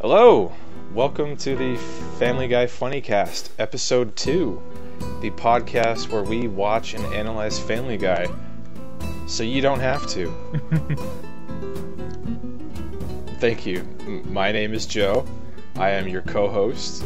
Hello, 0.00 0.52
welcome 0.92 1.36
to 1.36 1.54
the 1.54 1.76
Family 2.18 2.48
Guy 2.48 2.66
Funny 2.66 3.00
Cast, 3.00 3.52
episode 3.60 4.16
two, 4.16 4.60
the 5.20 5.30
podcast 5.30 6.08
where 6.10 6.24
we 6.24 6.48
watch 6.48 6.94
and 6.94 7.04
analyze 7.14 7.60
Family 7.60 7.96
Guy, 7.96 8.26
so 9.28 9.44
you 9.44 9.62
don't 9.62 9.78
have 9.78 10.04
to. 10.08 10.34
Thank 13.38 13.64
you. 13.64 13.84
My 14.24 14.50
name 14.50 14.74
is 14.74 14.84
Joe. 14.84 15.24
I 15.76 15.90
am 15.90 16.08
your 16.08 16.22
co-host. 16.22 17.04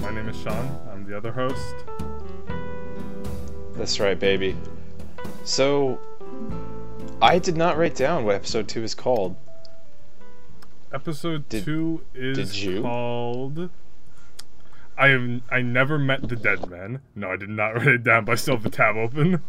My 0.00 0.10
name 0.12 0.28
is 0.28 0.36
Sean. 0.40 0.76
I'm 0.92 1.08
the 1.08 1.16
other 1.16 1.30
host. 1.30 1.74
That's 3.76 4.00
right, 4.00 4.18
baby. 4.18 4.56
So, 5.44 6.00
I 7.22 7.38
did 7.38 7.56
not 7.56 7.78
write 7.78 7.94
down 7.94 8.24
what 8.24 8.34
episode 8.34 8.66
two 8.68 8.82
is 8.82 8.94
called. 8.94 9.36
Episode 10.92 11.48
Did- 11.48 11.64
two 11.64 12.02
is 12.14 12.64
called. 12.82 13.70
I 14.96 15.08
have 15.08 15.42
I 15.50 15.62
never 15.62 15.98
met 15.98 16.28
the 16.28 16.34
dead 16.36 16.68
man. 16.70 17.00
No, 17.14 17.30
I 17.30 17.36
did 17.36 17.50
not 17.50 17.68
write 17.76 17.86
it 17.88 18.04
down, 18.04 18.24
but 18.24 18.32
I 18.32 18.34
still 18.36 18.54
have 18.54 18.62
the 18.64 18.70
tab 18.70 18.96
open. 18.96 19.42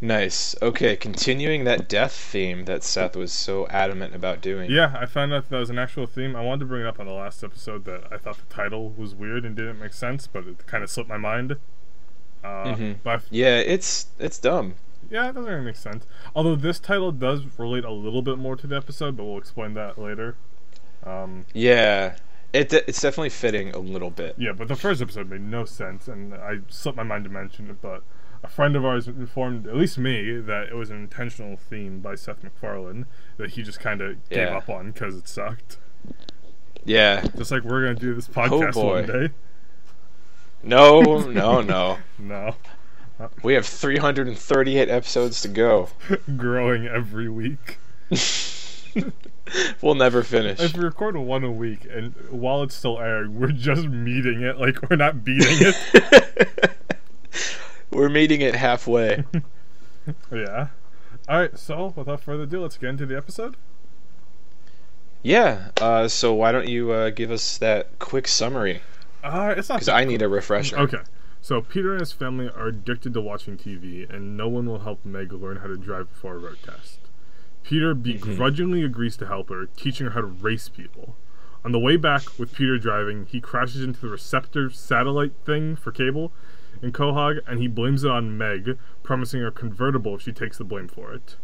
Nice. 0.00 0.54
Okay, 0.60 0.96
continuing 0.96 1.62
that 1.64 1.88
death 1.88 2.12
theme 2.12 2.64
that 2.64 2.82
Seth 2.82 3.14
was 3.16 3.32
so 3.32 3.66
adamant 3.68 4.14
about 4.16 4.40
doing. 4.40 4.68
Yeah, 4.70 4.96
I 4.98 5.06
found 5.06 5.32
out 5.32 5.48
that 5.48 5.56
was 5.58 5.70
an 5.70 5.78
actual 5.78 6.06
theme. 6.06 6.34
I 6.34 6.42
wanted 6.42 6.60
to 6.60 6.64
bring 6.66 6.82
it 6.82 6.88
up 6.88 6.98
on 6.98 7.06
the 7.06 7.12
last 7.12 7.42
episode 7.44 7.84
that 7.84 8.04
I 8.12 8.18
thought 8.18 8.36
the 8.36 8.52
title 8.54 8.90
was 8.90 9.14
weird 9.14 9.44
and 9.44 9.54
didn't 9.56 9.78
make 9.78 9.92
sense, 9.92 10.26
but 10.26 10.44
it 10.46 10.66
kind 10.66 10.82
of 10.82 10.90
slipped 10.90 11.08
my 11.08 11.18
mind. 11.18 11.56
Uh, 12.42 12.74
Mhm. 12.74 12.96
I 13.06 13.14
f- 13.14 13.26
Yeah, 13.30 13.58
it's 13.58 14.06
it's 14.18 14.38
dumb. 14.40 14.74
Yeah, 15.12 15.28
it 15.28 15.34
doesn't 15.34 15.50
really 15.50 15.64
make 15.64 15.76
sense. 15.76 16.06
Although 16.34 16.56
this 16.56 16.80
title 16.80 17.12
does 17.12 17.42
relate 17.58 17.84
a 17.84 17.92
little 17.92 18.22
bit 18.22 18.38
more 18.38 18.56
to 18.56 18.66
the 18.66 18.76
episode, 18.76 19.16
but 19.16 19.24
we'll 19.24 19.38
explain 19.38 19.74
that 19.74 19.98
later. 19.98 20.36
Um, 21.04 21.44
Yeah, 21.54 22.16
it 22.52 22.72
it's 22.72 23.00
definitely 23.00 23.28
fitting 23.30 23.70
a 23.70 23.78
little 23.78 24.10
bit. 24.10 24.34
Yeah, 24.38 24.52
but 24.52 24.68
the 24.68 24.76
first 24.76 25.00
episode 25.02 25.28
made 25.30 25.42
no 25.42 25.64
sense, 25.64 26.08
and 26.08 26.34
I 26.34 26.58
slipped 26.68 26.96
my 26.96 27.02
mind 27.02 27.24
to 27.24 27.30
mention 27.30 27.68
it. 27.70 27.80
But 27.82 28.02
a 28.42 28.48
friend 28.48 28.74
of 28.74 28.84
ours 28.84 29.06
informed, 29.08 29.66
at 29.66 29.76
least 29.76 29.98
me, 29.98 30.38
that 30.40 30.68
it 30.68 30.74
was 30.74 30.90
an 30.90 30.96
intentional 30.96 31.56
theme 31.56 32.00
by 32.00 32.14
Seth 32.14 32.42
MacFarlane 32.42 33.06
that 33.36 33.50
he 33.50 33.62
just 33.62 33.80
kind 33.80 34.00
of 34.00 34.28
gave 34.28 34.38
Yeah. 34.48 34.56
up 34.56 34.68
on 34.68 34.92
because 34.92 35.16
it 35.16 35.28
sucked. 35.28 35.78
Yeah. 36.84 37.24
Just 37.36 37.50
like 37.52 37.62
we're 37.62 37.82
gonna 37.82 37.94
do 37.94 38.14
this 38.14 38.28
podcast 38.28 38.74
boy. 38.74 39.02
one 39.02 39.06
day. 39.06 39.28
No, 40.62 41.00
no, 41.02 41.60
no. 41.60 41.98
No, 42.18 42.54
We 43.42 43.54
have 43.54 43.66
338 43.66 44.88
episodes 44.88 45.42
to 45.42 45.48
go. 45.48 45.88
growing 46.36 46.86
every 46.86 47.28
week. 47.28 47.78
we'll 49.82 49.94
never 49.94 50.22
finish. 50.22 50.60
If 50.60 50.76
we 50.76 50.84
record 50.84 51.16
one 51.16 51.44
a 51.44 51.52
week, 51.52 51.86
and 51.90 52.14
while 52.30 52.62
it's 52.62 52.74
still 52.74 52.98
airing, 52.98 53.38
we're 53.38 53.52
just 53.52 53.86
meeting 53.86 54.42
it, 54.42 54.58
like 54.58 54.88
we're 54.88 54.96
not 54.96 55.24
beating 55.24 55.58
it. 55.60 56.70
We're 57.92 58.08
meeting 58.08 58.40
it 58.40 58.54
halfway. 58.54 59.24
yeah. 60.32 60.68
All 61.28 61.38
right. 61.40 61.58
So 61.58 61.92
without 61.94 62.20
further 62.22 62.44
ado, 62.44 62.62
let's 62.62 62.78
get 62.78 62.88
into 62.88 63.04
the 63.04 63.16
episode. 63.16 63.56
Yeah. 65.22 65.68
Uh, 65.78 66.08
so 66.08 66.32
why 66.32 66.52
don't 66.52 66.68
you 66.68 66.90
uh, 66.90 67.10
give 67.10 67.30
us 67.30 67.58
that 67.58 67.98
quick 67.98 68.26
summary? 68.26 68.80
Uh, 69.22 69.54
it's 69.56 69.68
not 69.68 69.76
Because 69.76 69.88
I 69.88 70.04
need 70.04 70.22
a 70.22 70.28
refresher. 70.28 70.78
Okay. 70.78 70.98
So 71.42 71.60
Peter 71.60 71.90
and 71.90 71.98
his 71.98 72.12
family 72.12 72.48
are 72.48 72.68
addicted 72.68 73.14
to 73.14 73.20
watching 73.20 73.56
TV, 73.56 74.08
and 74.08 74.36
no 74.36 74.48
one 74.48 74.66
will 74.66 74.78
help 74.78 75.04
Meg 75.04 75.32
learn 75.32 75.56
how 75.56 75.66
to 75.66 75.76
drive 75.76 76.08
before 76.12 76.36
a 76.36 76.38
road 76.38 76.58
test. 76.62 77.00
Peter 77.64 77.94
begrudgingly 77.94 78.84
agrees 78.84 79.16
to 79.16 79.26
help 79.26 79.48
her, 79.48 79.66
teaching 79.66 80.06
her 80.06 80.12
how 80.12 80.20
to 80.20 80.26
race 80.28 80.68
people. 80.68 81.16
On 81.64 81.72
the 81.72 81.80
way 81.80 81.96
back, 81.96 82.38
with 82.38 82.54
Peter 82.54 82.78
driving, 82.78 83.26
he 83.26 83.40
crashes 83.40 83.82
into 83.82 84.00
the 84.00 84.08
receptor 84.08 84.70
satellite 84.70 85.32
thing 85.44 85.74
for 85.74 85.90
cable 85.90 86.32
in 86.80 86.92
Quahog, 86.92 87.40
and 87.44 87.58
he 87.58 87.66
blames 87.66 88.04
it 88.04 88.10
on 88.10 88.38
Meg, 88.38 88.78
promising 89.02 89.40
her 89.40 89.50
convertible 89.50 90.14
if 90.14 90.22
she 90.22 90.32
takes 90.32 90.58
the 90.58 90.64
blame 90.64 90.86
for 90.86 91.12
it. 91.12 91.34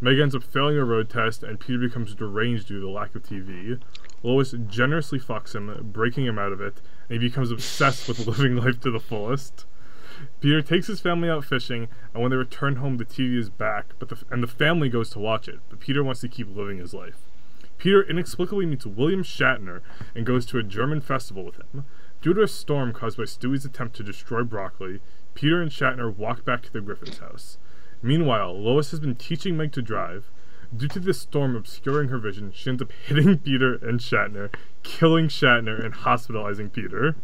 Meg 0.00 0.18
ends 0.18 0.34
up 0.34 0.42
failing 0.42 0.76
a 0.76 0.84
road 0.84 1.08
test, 1.08 1.44
and 1.44 1.60
Peter 1.60 1.78
becomes 1.78 2.16
deranged 2.16 2.66
due 2.66 2.80
to 2.80 2.86
the 2.86 2.90
lack 2.90 3.14
of 3.14 3.22
TV. 3.22 3.80
Lois 4.22 4.54
generously 4.66 5.18
fucks 5.18 5.54
him, 5.54 5.90
breaking 5.92 6.26
him 6.26 6.38
out 6.38 6.52
of 6.52 6.60
it, 6.60 6.80
and 7.08 7.20
he 7.20 7.28
becomes 7.28 7.50
obsessed 7.50 8.08
with 8.08 8.26
living 8.26 8.56
life 8.56 8.80
to 8.80 8.90
the 8.90 9.00
fullest. 9.00 9.66
Peter 10.40 10.62
takes 10.62 10.86
his 10.86 11.00
family 11.00 11.28
out 11.28 11.44
fishing, 11.44 11.88
and 12.14 12.22
when 12.22 12.30
they 12.30 12.36
return 12.36 12.76
home, 12.76 12.96
the 12.96 13.04
TV 13.04 13.38
is 13.38 13.50
back, 13.50 13.94
but 13.98 14.08
the, 14.08 14.22
and 14.30 14.42
the 14.42 14.46
family 14.46 14.88
goes 14.88 15.10
to 15.10 15.18
watch 15.18 15.46
it. 15.46 15.60
But 15.68 15.80
Peter 15.80 16.02
wants 16.02 16.22
to 16.22 16.28
keep 16.28 16.48
living 16.54 16.78
his 16.78 16.94
life. 16.94 17.18
Peter 17.78 18.02
inexplicably 18.02 18.64
meets 18.64 18.86
William 18.86 19.22
Shatner 19.22 19.82
and 20.14 20.24
goes 20.24 20.46
to 20.46 20.58
a 20.58 20.62
German 20.62 21.02
festival 21.02 21.44
with 21.44 21.56
him. 21.56 21.84
Due 22.22 22.32
to 22.32 22.42
a 22.42 22.48
storm 22.48 22.92
caused 22.92 23.18
by 23.18 23.24
Stewie's 23.24 23.66
attempt 23.66 23.94
to 23.96 24.02
destroy 24.02 24.42
Broccoli, 24.42 25.00
Peter 25.34 25.60
and 25.60 25.70
Shatner 25.70 26.14
walk 26.14 26.44
back 26.44 26.62
to 26.62 26.72
the 26.72 26.80
Griffin's 26.80 27.18
house. 27.18 27.58
Meanwhile, 28.02 28.58
Lois 28.58 28.90
has 28.90 29.00
been 29.00 29.14
teaching 29.14 29.56
Meg 29.56 29.72
to 29.72 29.82
drive. 29.82 30.30
Due 30.74 30.88
to 30.88 31.00
this 31.00 31.20
storm 31.20 31.54
obscuring 31.56 32.08
her 32.08 32.18
vision, 32.18 32.52
she 32.54 32.70
ends 32.70 32.82
up 32.82 32.92
hitting 33.06 33.38
Peter 33.44 33.74
and 33.74 34.00
Shatner, 34.00 34.52
killing 34.82 35.28
Shatner 35.28 35.84
and 35.84 35.92
hospitalizing 35.94 36.70
Peter. 36.70 37.14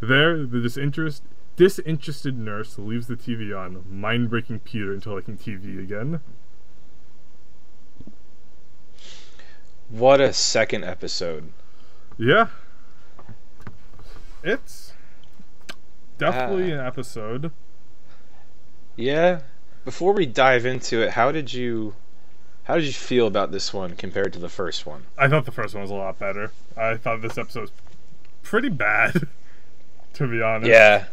There, 0.00 0.44
the 0.44 0.60
disinterest, 0.60 1.22
disinterested 1.56 2.36
nurse 2.36 2.78
leaves 2.78 3.06
the 3.06 3.16
TV 3.16 3.56
on, 3.56 3.84
mind 3.88 4.28
breaking 4.30 4.60
Peter 4.60 4.92
into 4.92 5.12
liking 5.14 5.38
TV 5.38 5.78
again. 5.82 6.20
What 9.88 10.20
a 10.20 10.32
second 10.32 10.84
episode. 10.84 11.52
Yeah. 12.18 12.48
It's 14.42 14.92
definitely 16.18 16.72
Ah. 16.72 16.80
an 16.80 16.86
episode. 16.86 17.52
Yeah. 18.96 19.40
Before 19.84 20.12
we 20.12 20.26
dive 20.26 20.64
into 20.66 21.02
it, 21.02 21.10
how 21.10 21.30
did 21.32 21.52
you 21.52 21.94
how 22.64 22.76
did 22.76 22.84
you 22.84 22.92
feel 22.92 23.26
about 23.26 23.52
this 23.52 23.72
one 23.72 23.94
compared 23.96 24.32
to 24.34 24.38
the 24.38 24.48
first 24.48 24.86
one? 24.86 25.04
I 25.16 25.28
thought 25.28 25.44
the 25.44 25.52
first 25.52 25.74
one 25.74 25.82
was 25.82 25.90
a 25.90 25.94
lot 25.94 26.18
better. 26.18 26.50
I 26.76 26.96
thought 26.96 27.22
this 27.22 27.38
episode 27.38 27.60
was 27.62 27.72
pretty 28.42 28.68
bad, 28.70 29.26
to 30.14 30.26
be 30.26 30.42
honest. 30.42 30.70
Yeah. 30.70 31.06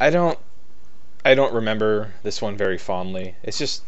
I 0.00 0.10
don't 0.10 0.38
I 1.24 1.34
don't 1.34 1.52
remember 1.52 2.12
this 2.22 2.40
one 2.40 2.56
very 2.56 2.78
fondly. 2.78 3.34
It's 3.42 3.58
just 3.58 3.82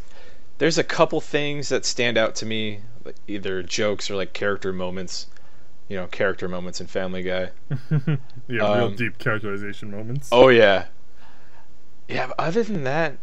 there's 0.58 0.78
a 0.78 0.84
couple 0.84 1.20
things 1.20 1.68
that 1.70 1.84
stand 1.84 2.18
out 2.18 2.34
to 2.36 2.46
me, 2.46 2.80
like 3.04 3.16
either 3.28 3.62
jokes 3.62 4.10
or 4.10 4.16
like 4.16 4.32
character 4.32 4.72
moments. 4.72 5.26
You 5.88 5.96
know, 5.96 6.06
character 6.06 6.48
moments 6.48 6.80
in 6.80 6.86
Family 6.86 7.22
Guy. 7.22 7.50
yeah, 7.90 8.16
real 8.48 8.66
Um, 8.66 8.96
deep 8.96 9.18
characterization 9.18 9.90
moments. 9.90 10.28
Oh 10.30 10.48
yeah. 10.48 10.86
Yeah, 12.08 12.28
but 12.28 12.38
other 12.38 12.62
than 12.62 12.84
that, 12.84 13.16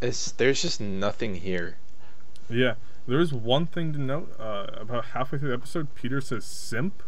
it's 0.00 0.32
there's 0.32 0.62
just 0.62 0.80
nothing 0.80 1.34
here. 1.34 1.76
Yeah. 2.48 2.74
There 3.06 3.20
is 3.20 3.32
one 3.32 3.66
thing 3.66 3.92
to 3.94 3.98
note. 3.98 4.34
Uh, 4.38 4.66
about 4.74 5.06
halfway 5.06 5.38
through 5.38 5.48
the 5.48 5.54
episode, 5.54 5.94
Peter 5.94 6.20
says 6.20 6.44
simp. 6.44 7.02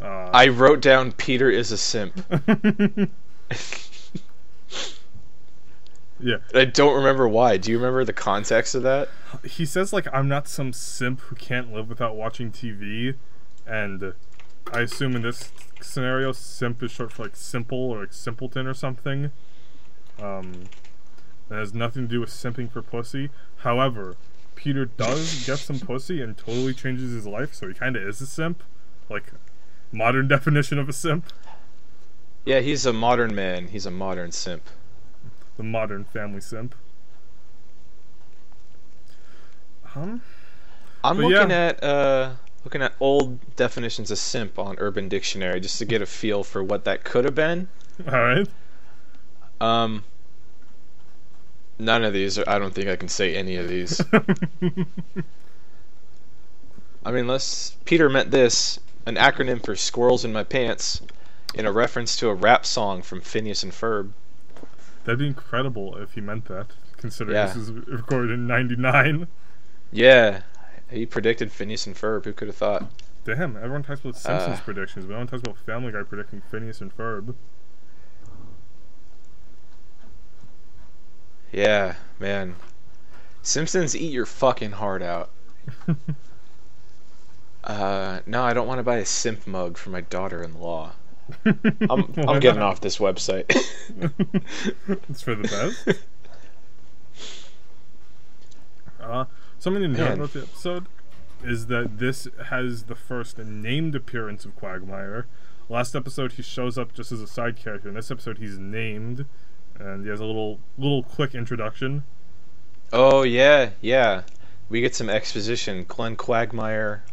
Uh, 0.00 0.30
I 0.32 0.48
wrote 0.48 0.80
down 0.80 1.12
Peter 1.12 1.48
is 1.48 1.70
a 1.70 1.78
simp. 1.78 2.24
yeah. 6.20 6.38
I 6.52 6.64
don't 6.64 6.96
remember 6.96 7.28
why. 7.28 7.58
Do 7.58 7.70
you 7.70 7.78
remember 7.78 8.04
the 8.04 8.12
context 8.12 8.74
of 8.74 8.82
that? 8.82 9.08
He 9.44 9.64
says, 9.64 9.92
like, 9.92 10.12
I'm 10.12 10.28
not 10.28 10.48
some 10.48 10.72
simp 10.72 11.20
who 11.20 11.36
can't 11.36 11.72
live 11.72 11.88
without 11.88 12.16
watching 12.16 12.50
TV. 12.50 13.14
And 13.66 14.14
I 14.72 14.80
assume 14.80 15.14
in 15.14 15.22
this 15.22 15.52
scenario, 15.80 16.32
simp 16.32 16.82
is 16.82 16.90
short 16.90 17.12
for, 17.12 17.22
like, 17.22 17.36
simple 17.36 17.78
or, 17.78 18.00
like, 18.00 18.12
simpleton 18.12 18.66
or 18.66 18.74
something. 18.74 19.30
Um, 20.20 20.64
it 21.50 21.54
has 21.54 21.74
nothing 21.74 22.02
to 22.02 22.08
do 22.08 22.20
with 22.20 22.30
simping 22.30 22.70
for 22.70 22.82
pussy. 22.82 23.30
However, 23.58 24.16
Peter 24.54 24.84
does 24.84 25.44
get 25.46 25.58
some 25.58 25.78
pussy 25.78 26.22
and 26.22 26.36
totally 26.36 26.72
changes 26.72 27.12
his 27.12 27.26
life, 27.26 27.54
so 27.54 27.68
he 27.68 27.74
kind 27.74 27.96
of 27.96 28.02
is 28.02 28.20
a 28.20 28.26
simp. 28.26 28.62
Like, 29.08 29.32
modern 29.92 30.28
definition 30.36 30.78
of 30.78 30.88
a 30.88 30.92
simp. 30.92 31.26
Yeah, 32.44 32.60
he's 32.60 32.84
a 32.86 32.92
modern 32.92 33.34
man. 33.34 33.68
He's 33.68 33.86
a 33.86 33.90
modern 33.90 34.32
simp. 34.32 34.68
The 35.56 35.62
modern 35.62 36.04
family 36.04 36.40
simp. 36.40 36.74
Um, 39.94 40.22
I'm 41.04 41.18
looking 41.18 41.50
yeah. 41.50 41.56
at 41.56 41.84
uh 41.84 42.32
looking 42.64 42.82
at 42.82 42.94
old 42.98 43.56
definitions 43.56 44.10
of 44.10 44.18
simp 44.18 44.58
on 44.58 44.76
Urban 44.78 45.08
Dictionary 45.08 45.60
just 45.60 45.78
to 45.78 45.84
get 45.84 46.02
a 46.02 46.06
feel 46.06 46.42
for 46.42 46.64
what 46.64 46.84
that 46.84 47.04
could 47.04 47.24
have 47.24 47.34
been. 47.34 47.68
alright. 48.06 48.48
Um 49.60 50.04
none 51.78 52.04
of 52.04 52.12
these 52.12 52.38
are, 52.38 52.44
I 52.48 52.58
don't 52.58 52.74
think 52.74 52.88
I 52.88 52.96
can 52.96 53.08
say 53.08 53.34
any 53.34 53.56
of 53.56 53.68
these. 53.68 54.00
I 57.04 57.10
mean, 57.10 57.20
unless 57.22 57.76
Peter 57.84 58.08
meant 58.08 58.30
this, 58.30 58.80
an 59.06 59.16
acronym 59.16 59.64
for 59.64 59.76
squirrels 59.76 60.24
in 60.24 60.32
my 60.32 60.44
pants 60.44 61.02
in 61.54 61.66
a 61.66 61.72
reference 61.72 62.16
to 62.16 62.28
a 62.28 62.34
rap 62.34 62.64
song 62.64 63.02
from 63.02 63.20
Phineas 63.20 63.62
and 63.62 63.72
Ferb. 63.72 64.10
That'd 65.04 65.18
be 65.18 65.26
incredible 65.26 65.96
if 65.98 66.14
he 66.14 66.20
meant 66.22 66.46
that, 66.46 66.68
considering 66.96 67.36
Yeah. 67.36 67.46
this 67.48 67.56
is 67.56 67.70
recorded 67.70 68.30
in 68.32 68.46
'99. 68.46 69.26
Yeah, 69.92 70.42
He 70.90 71.06
predicted 71.06 71.52
Phineas 71.52 71.86
and 71.86 71.94
Ferb. 71.96 72.24
Who 72.24 72.32
could 72.32 72.48
have 72.48 72.56
thought? 72.56 72.90
Damn, 73.24 73.56
everyone 73.56 73.82
talks 73.82 74.00
about 74.00 74.16
Simpsons 74.16 74.58
Uh. 74.58 74.62
predictions, 74.62 75.04
but 75.06 75.12
no 75.12 75.18
one 75.18 75.26
talks 75.26 75.42
about 75.42 75.58
Family 75.58 75.92
Guy 75.92 76.02
predicting 76.02 76.42
Phineas 76.50 76.80
and 76.80 76.96
Ferb. 76.96 77.34
Yeah, 81.54 81.94
man. 82.18 82.56
Simpsons 83.42 83.94
eat 83.94 84.12
your 84.12 84.26
fucking 84.26 84.72
heart 84.72 85.02
out. 85.02 85.30
Uh, 87.62 88.20
no, 88.26 88.42
I 88.42 88.52
don't 88.52 88.66
want 88.66 88.78
to 88.78 88.82
buy 88.82 88.96
a 88.96 89.06
simp 89.06 89.46
mug 89.46 89.78
for 89.78 89.88
my 89.88 90.02
daughter-in-law. 90.02 90.92
I'm 91.46 92.12
I'm 92.18 92.62
off 92.62 92.82
this 92.82 92.98
website. 92.98 93.46
it's 95.08 95.22
for 95.22 95.34
the 95.34 95.48
best. 95.48 95.98
Uh, 99.00 99.24
something 99.58 99.80
to 99.80 99.88
note 99.88 100.12
about 100.12 100.32
the 100.34 100.42
episode 100.42 100.88
is 101.42 101.68
that 101.68 101.96
this 101.96 102.28
has 102.48 102.82
the 102.82 102.94
first 102.94 103.38
named 103.38 103.94
appearance 103.94 104.44
of 104.44 104.54
Quagmire. 104.56 105.26
Last 105.70 105.96
episode, 105.96 106.32
he 106.32 106.42
shows 106.42 106.76
up 106.76 106.92
just 106.92 107.12
as 107.12 107.22
a 107.22 107.26
side 107.26 107.56
character. 107.56 107.88
In 107.88 107.94
this 107.94 108.10
episode, 108.10 108.36
he's 108.36 108.58
named, 108.58 109.24
and 109.78 110.04
he 110.04 110.10
has 110.10 110.20
a 110.20 110.24
little 110.24 110.58
little 110.78 111.02
quick 111.02 111.34
introduction. 111.34 112.04
oh 112.92 113.22
yeah, 113.22 113.70
yeah. 113.80 114.22
We 114.68 114.80
get 114.80 114.94
some 114.94 115.10
exposition. 115.10 115.84
Glenn 115.86 116.16
Quagmire, 116.16 117.04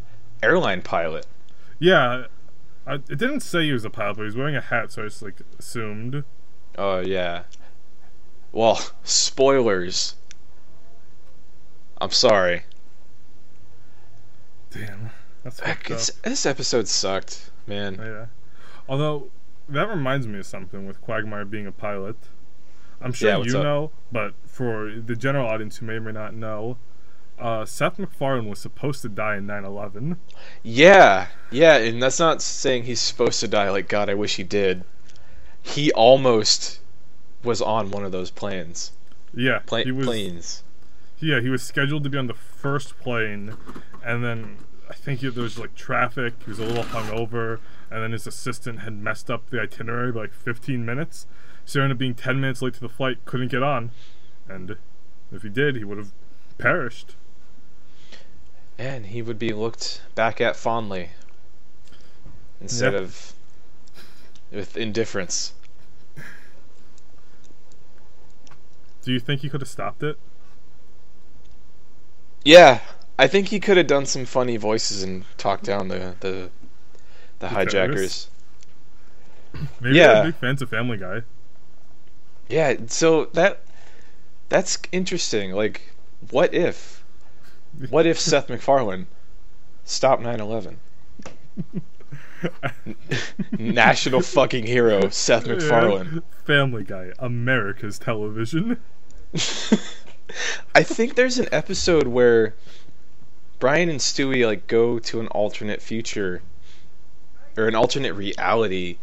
airline 0.42 0.81
pilot. 0.81 1.25
Yeah, 1.80 2.25
I, 2.88 2.94
it 2.96 3.18
didn't 3.18 3.42
say 3.42 3.63
he 3.66 3.74
was 3.74 3.84
a 3.86 3.90
pilot, 3.90 4.16
but 4.16 4.22
he 4.24 4.25
was 4.28 4.36
wearing 4.36 4.56
a 4.56 4.62
hat, 4.62 4.92
so 4.92 5.02
I 5.04 5.06
just 5.08 5.22
like 5.22 5.42
assumed. 5.60 6.24
Oh 6.78 7.00
yeah. 7.00 7.44
Well, 8.52 8.80
spoilers. 9.04 10.16
I'm 12.00 12.12
sorry. 12.12 12.64
Damn, 14.72 15.10
that's 15.44 15.60
fucked 15.60 15.86
up. 15.88 15.92
It's- 15.92 16.12
this 16.24 16.46
episode 16.46 16.88
sucked, 16.88 17.52
man. 17.68 17.98
Oh, 18.02 18.06
yeah. 18.06 18.25
Although 18.88 19.30
that 19.69 19.88
reminds 19.90 20.28
me 20.28 20.40
of 20.40 20.46
something 20.46 20.88
with 20.88 21.02
Quagmire 21.02 21.46
being 21.46 21.68
a 21.68 21.72
pilot. 21.72 22.16
I'm 23.01 23.13
sure 23.13 23.30
Yeah, 23.30 23.38
you 23.44 23.57
up? 23.57 23.63
know, 23.63 23.92
but 24.12 24.33
for 24.45 24.92
the 24.92 25.15
general 25.15 25.48
audience 25.48 25.77
who 25.77 25.86
may 25.86 25.94
or 25.94 26.01
may 26.01 26.12
not 26.12 26.33
know, 26.33 26.77
uh, 27.39 27.65
Seth 27.65 27.98
MacFarlane 27.98 28.48
was 28.48 28.59
supposed 28.59 29.01
to 29.01 29.09
die 29.09 29.38
in 29.38 29.48
9/11. 29.48 30.18
Yeah, 30.63 31.27
yeah, 31.50 31.77
and 31.77 32.01
that's 32.01 32.19
not 32.19 32.42
saying 32.42 32.83
he's 32.83 33.00
supposed 33.01 33.39
to 33.39 33.48
die. 33.48 33.69
Like 33.71 33.88
God, 33.88 34.09
I 34.09 34.13
wish 34.13 34.36
he 34.36 34.44
did. 34.44 34.83
He 35.63 35.92
almost 35.94 36.80
was 37.44 37.62
on 37.62 37.89
one 37.92 38.03
of 38.06 38.12
those 38.12 38.30
planes. 38.31 38.92
Yeah, 39.33 39.59
Pla- 39.65 39.83
he 39.83 39.92
was. 39.92 40.06
planes. 40.06 40.63
Yeah, 41.19 41.39
he 41.39 41.50
was 41.50 41.62
scheduled 41.63 42.04
to 42.04 42.09
be 42.09 42.18
on 42.18 42.27
the 42.27 42.33
first 42.33 42.97
plane, 43.00 43.56
and 44.04 44.24
then 44.24 44.57
I 44.89 44.94
think 44.94 45.21
he, 45.21 45.30
there 45.30 45.44
was 45.44 45.57
like 45.57 45.75
traffic. 45.75 46.33
He 46.44 46.50
was 46.50 46.59
a 46.59 46.65
little 46.65 46.83
hungover, 46.83 47.59
and 47.89 48.04
then 48.04 48.12
his 48.12 48.27
assistant 48.27 48.80
had 48.81 48.94
messed 48.94 49.30
up 49.31 49.50
the 49.50 49.62
itinerary 49.62 50.12
by 50.12 50.21
like 50.21 50.33
15 50.33 50.83
minutes. 50.86 51.25
So 51.71 51.79
he 51.79 51.83
ended 51.85 51.95
up 51.95 52.00
being 52.00 52.15
10 52.15 52.41
minutes 52.41 52.62
late 52.62 52.73
to 52.73 52.81
the 52.81 52.89
flight. 52.89 53.23
Couldn't 53.23 53.47
get 53.47 53.63
on, 53.63 53.91
and 54.50 54.75
if 55.31 55.41
he 55.41 55.47
did, 55.47 55.77
he 55.77 55.85
would 55.85 55.97
have 55.97 56.12
perished. 56.57 57.15
And 58.77 59.06
he 59.06 59.21
would 59.21 59.39
be 59.39 59.53
looked 59.53 60.01
back 60.13 60.41
at 60.41 60.57
fondly 60.57 61.12
instead 62.59 62.91
Yep. 62.91 63.01
of 63.01 63.33
with 64.51 64.75
indifference. 64.75 65.53
Do 69.03 69.13
you 69.13 69.21
think 69.21 69.39
he 69.39 69.47
could 69.47 69.62
have 69.62 69.69
stopped 69.69 70.03
it? 70.03 70.19
Yeah, 72.44 72.81
I 73.18 73.27
think 73.27 73.47
he 73.47 73.62
could 73.62 73.77
have 73.77 73.88
done 73.88 74.06
some 74.06 74.25
funny 74.25 74.57
voices 74.57 75.03
and 75.03 75.23
talked 75.38 75.63
down 75.63 75.88
the 75.88 76.15
the, 76.19 76.50
the, 77.39 77.47
hijackers. 77.47 77.71
terrorists? 77.71 78.29
Maybe 79.79 79.95
Yeah. 79.95 80.07
they're 80.15 80.23
big 80.25 80.35
fans 80.35 80.62
of 80.62 80.69
Family 80.69 80.97
Guy. 80.97 81.21
Yeah, 82.51 82.75
so 82.88 83.25
that 83.33 83.62
that's 84.50 84.77
interesting. 84.92 85.53
Like, 85.53 85.94
what 86.30 86.53
if? 86.53 87.03
What 87.89 88.06
if 88.06 88.19
Seth 88.19 88.50
MacFarlane 88.50 89.07
stopped 89.86 90.21
9/11? 90.21 90.75
National 93.57 94.21
fucking 94.21 94.65
hero 94.65 95.09
Seth 95.09 95.48
MacFarlane. 95.48 96.15
Yeah. 96.15 96.19
Family 96.44 96.83
Guy, 96.83 97.12
America's 97.19 97.98
television. 97.98 98.77
I 100.75 100.83
think 100.83 101.15
there's 101.15 101.39
an 101.39 101.47
episode 101.51 102.07
where 102.07 102.56
Brian 103.59 103.89
and 103.89 104.00
Stewie 104.00 104.45
like 104.45 104.68
go 104.68 105.00
to 105.00 105.19
an 105.21 105.27
alternate 105.27 105.81
future 105.81 106.42
or 107.56 107.68
an 107.68 107.75
alternate 107.75 108.13
reality 108.13 108.97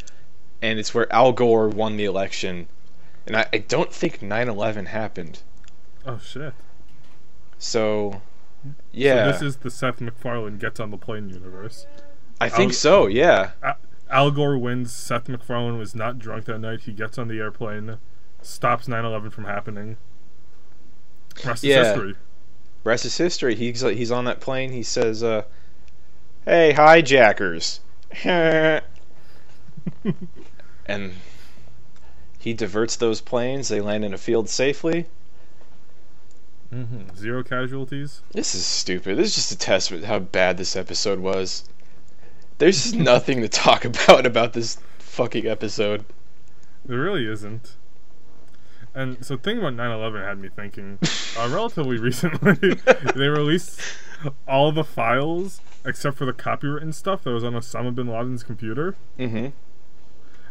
and 0.61 0.79
it's 0.79 0.93
where 0.93 1.11
Al 1.13 1.33
Gore 1.33 1.69
won 1.69 1.97
the 1.97 2.05
election. 2.05 2.67
And 3.29 3.37
I, 3.37 3.47
I 3.53 3.59
don't 3.59 3.93
think 3.93 4.21
9/11 4.21 4.87
happened. 4.87 5.43
Oh 6.07 6.19
shit. 6.19 6.55
So 7.59 8.23
yeah. 8.91 9.27
So 9.27 9.33
this 9.33 9.43
is 9.43 9.57
the 9.59 9.71
Seth 9.71 10.01
MacFarlane 10.01 10.57
gets 10.59 10.81
on 10.81 10.91
the 10.91 10.97
plane 10.97 11.29
universe. 11.29 11.87
I 12.41 12.49
think 12.49 12.71
Al- 12.73 12.77
so, 12.77 13.07
yeah. 13.07 13.51
Al 14.11 14.31
Gore 14.31 14.57
wins. 14.57 14.93
Seth 14.93 15.29
MacFarlane 15.29 15.77
was 15.79 15.95
not 15.95 16.19
drunk 16.19 16.47
that 16.47 16.59
night. 16.59 16.81
He 16.81 16.93
gets 16.93 17.19
on 17.19 17.29
the 17.29 17.39
airplane, 17.39 17.99
stops 18.41 18.89
9/11 18.89 19.31
from 19.31 19.45
happening. 19.45 19.99
Rest 21.45 21.63
Yeah. 21.63 21.81
is 21.83 21.87
history. 21.89 22.15
Rest 22.85 23.05
is 23.05 23.17
history. 23.19 23.55
He's 23.55 23.83
he's 23.83 24.11
on 24.11 24.25
that 24.25 24.41
plane. 24.41 24.73
He 24.73 24.83
says, 24.83 25.23
uh, 25.23 25.43
"Hey, 26.47 26.73
hijackers," 26.73 27.81
and 28.25 28.83
he 32.39 32.55
diverts 32.55 32.97
those 32.97 33.21
planes. 33.21 33.69
They 33.69 33.81
land 33.81 34.05
in 34.05 34.15
a 34.15 34.19
field 34.19 34.49
safely. 34.49 35.07
Mm-hmm. 36.73 37.17
Zero 37.17 37.43
casualties. 37.43 38.23
This 38.33 38.55
is 38.55 38.65
stupid. 38.65 39.17
This 39.17 39.29
is 39.29 39.35
just 39.35 39.53
a 39.53 39.59
testament 39.59 40.05
how 40.05 40.19
bad 40.19 40.59
this 40.59 40.77
episode 40.77 41.19
was. 41.19 41.65
There's 42.59 42.83
just 42.83 42.95
nothing 42.97 43.41
to 43.41 43.49
talk 43.49 43.85
about 43.85 44.27
about 44.27 44.53
this 44.53 44.79
fucking 44.99 45.47
episode. 45.47 46.05
There 46.85 46.99
really 46.99 47.27
isn't. 47.27 47.77
And 48.95 49.25
so, 49.25 49.37
thing 49.37 49.59
about 49.59 49.75
9/11 49.75 50.27
had 50.27 50.39
me 50.41 50.49
thinking. 50.49 50.99
Uh, 51.39 51.49
relatively 51.53 51.99
recently, 51.99 52.55
they 53.15 53.29
released 53.29 53.81
all 54.47 54.73
the 54.73 54.85
files 54.85 55.61
except 55.85 56.17
for 56.17 56.25
the 56.25 56.33
copywritten 56.33 56.93
stuff 56.93 57.23
that 57.25 57.31
was 57.31 57.45
on 57.45 57.53
Osama 57.53 57.95
bin 57.95 58.09
Laden's 58.09 58.43
computer. 58.43 58.97
Mm-hmm. 59.19 59.49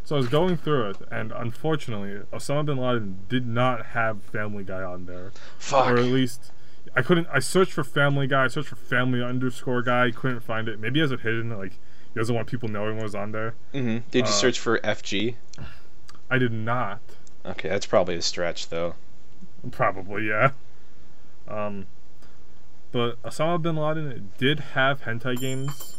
So 0.07 0.15
I 0.15 0.19
was 0.19 0.29
going 0.29 0.55
through 0.55 0.91
it, 0.91 0.97
and 1.11 1.33
unfortunately, 1.33 2.21
Osama 2.31 2.65
bin 2.65 2.77
Laden 2.77 3.19
did 3.27 3.45
not 3.45 3.87
have 3.87 4.23
Family 4.23 4.63
Guy 4.63 4.81
on 4.81 5.05
there, 5.05 5.33
Fuck. 5.59 5.85
or 5.91 5.97
at 5.97 6.05
least 6.05 6.53
I 6.95 7.01
couldn't. 7.01 7.27
I 7.29 7.39
searched 7.39 7.73
for 7.73 7.83
Family 7.83 8.25
Guy, 8.25 8.45
I 8.45 8.47
searched 8.47 8.69
for 8.69 8.77
Family 8.77 9.21
underscore 9.21 9.81
Guy, 9.81 10.11
couldn't 10.11 10.39
find 10.39 10.69
it. 10.69 10.79
Maybe 10.79 10.99
he 10.99 11.01
has 11.01 11.11
it 11.11 11.19
hidden, 11.19 11.49
like 11.57 11.73
he 11.73 12.19
doesn't 12.21 12.33
want 12.33 12.47
people 12.47 12.69
knowing 12.69 12.95
what 12.95 13.03
was 13.03 13.15
on 13.15 13.33
there. 13.33 13.55
Mm-hmm. 13.73 14.07
Did 14.09 14.19
you 14.19 14.23
Uh, 14.23 14.27
search 14.27 14.57
for 14.61 14.79
FG? 14.79 15.35
I 16.31 16.37
did 16.37 16.53
not. 16.53 17.01
Okay, 17.45 17.67
that's 17.67 17.85
probably 17.85 18.15
a 18.15 18.21
stretch 18.21 18.69
though. 18.69 18.95
Probably, 19.71 20.29
yeah. 20.29 20.51
Um, 21.49 21.85
but 22.93 23.21
Osama 23.23 23.61
bin 23.61 23.75
Laden 23.75 24.31
did 24.37 24.61
have 24.73 25.01
hentai 25.01 25.37
games, 25.37 25.97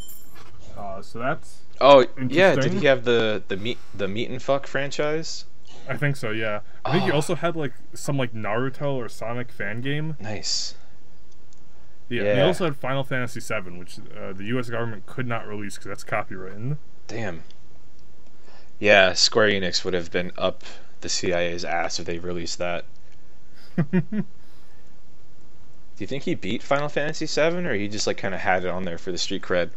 uh, 0.79 1.03
so 1.03 1.19
that's 1.19 1.59
Oh 1.81 2.07
yeah, 2.29 2.55
did 2.57 2.73
he 2.73 2.87
have 2.87 3.05
the 3.05 3.43
the 3.49 3.57
meat 3.57 3.79
the 3.95 4.09
meet 4.09 4.29
and 4.31 4.43
fuck 4.43 4.67
franchise? 4.67 5.45
I 5.89 5.97
think 5.97 6.17
so, 6.17 6.31
yeah. 6.33 6.61
I 6.85 6.93
think 6.93 7.05
he 7.05 7.11
Oh. 7.13 7.15
also 7.15 7.35
had 7.35 7.57
like 7.57 7.73
some 7.95 8.19
like 8.19 8.33
Naruto 8.35 8.95
or 8.95 9.09
Sonic 9.09 9.51
fan 9.51 9.81
game. 9.81 10.17
Nice. 10.21 10.75
Yeah, 12.11 12.23
and 12.23 12.39
he 12.39 12.45
also 12.45 12.65
had 12.65 12.77
Final 12.77 13.05
Fantasy 13.05 13.41
VII, 13.41 13.79
which 13.79 13.99
uh, 14.19 14.33
the 14.33 14.45
U.S. 14.47 14.71
government 14.71 15.05
could 15.07 15.27
not 15.27 15.47
release 15.47 15.75
because 15.77 15.89
that's 15.89 16.05
copywritten. 16.05 16.79
Damn. 17.07 17.43
Yeah, 18.79 19.13
Square 19.13 19.49
Enix 19.51 19.85
would 19.85 19.93
have 19.95 20.11
been 20.11 20.33
up 20.39 20.63
the 21.03 21.09
CIA's 21.09 21.65
ass 21.65 21.99
if 22.01 22.07
they 22.07 22.19
released 22.19 22.59
that. 22.59 22.85
Do 23.93 24.25
you 25.99 26.07
think 26.07 26.23
he 26.25 26.35
beat 26.35 26.63
Final 26.63 26.89
Fantasy 26.89 27.27
VII, 27.27 27.67
or 27.67 27.75
he 27.75 27.89
just 27.89 28.07
like 28.07 28.17
kind 28.19 28.35
of 28.35 28.41
had 28.41 28.65
it 28.65 28.71
on 28.71 28.85
there 28.85 28.99
for 28.99 29.11
the 29.13 29.19
street 29.19 29.43
cred? 29.43 29.71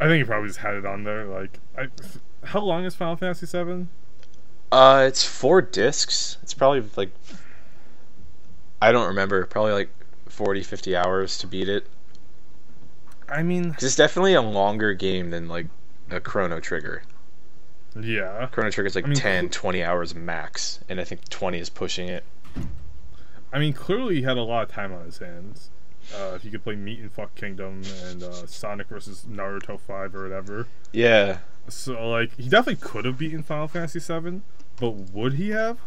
I 0.00 0.06
think 0.06 0.18
he 0.18 0.24
probably 0.24 0.48
just 0.48 0.60
had 0.60 0.74
it 0.74 0.86
on 0.86 1.04
there. 1.04 1.24
Like, 1.24 1.58
I, 1.76 1.88
how 2.44 2.60
long 2.60 2.84
is 2.84 2.94
Final 2.94 3.16
Fantasy 3.16 3.46
VII? 3.46 3.86
Uh, 4.70 5.04
it's 5.06 5.24
four 5.24 5.62
discs. 5.62 6.38
It's 6.42 6.54
probably 6.54 6.84
like 6.96 7.10
I 8.80 8.92
don't 8.92 9.08
remember. 9.08 9.44
Probably 9.46 9.72
like 9.72 9.90
40, 10.28 10.62
50 10.62 10.96
hours 10.96 11.38
to 11.38 11.46
beat 11.46 11.68
it. 11.68 11.86
I 13.28 13.42
mean, 13.42 13.74
it's 13.80 13.96
definitely 13.96 14.34
a 14.34 14.42
longer 14.42 14.92
game 14.94 15.30
than 15.30 15.48
like 15.48 15.66
a 16.10 16.20
Chrono 16.20 16.60
Trigger. 16.60 17.02
yeah. 18.00 18.48
Chrono 18.52 18.70
Trigger's 18.70 18.94
like 18.94 19.06
I 19.06 19.08
mean, 19.08 19.16
10, 19.16 19.48
20 19.50 19.82
hours 19.82 20.14
max, 20.14 20.80
and 20.88 21.00
I 21.00 21.04
think 21.04 21.28
20 21.28 21.58
is 21.58 21.70
pushing 21.70 22.08
it. 22.08 22.24
I 23.52 23.58
mean, 23.58 23.72
clearly 23.72 24.16
he 24.16 24.22
had 24.22 24.36
a 24.36 24.42
lot 24.42 24.64
of 24.64 24.70
time 24.70 24.92
on 24.92 25.04
his 25.04 25.18
hands. 25.18 25.70
Uh, 26.14 26.34
if 26.36 26.42
he 26.42 26.50
could 26.50 26.62
play 26.62 26.76
Meet 26.76 27.00
and 27.00 27.12
Fuck 27.12 27.34
Kingdom 27.34 27.82
and 28.04 28.22
uh, 28.22 28.46
Sonic 28.46 28.88
versus 28.88 29.26
Naruto 29.28 29.80
Five 29.80 30.14
or 30.14 30.22
whatever. 30.22 30.68
Yeah. 30.92 31.38
So 31.68 32.08
like 32.08 32.34
he 32.36 32.48
definitely 32.48 32.76
could 32.76 33.04
have 33.04 33.18
beaten 33.18 33.42
Final 33.42 33.66
Fantasy 33.66 34.00
Seven, 34.00 34.42
but 34.76 34.90
would 34.90 35.34
he 35.34 35.50
have? 35.50 35.78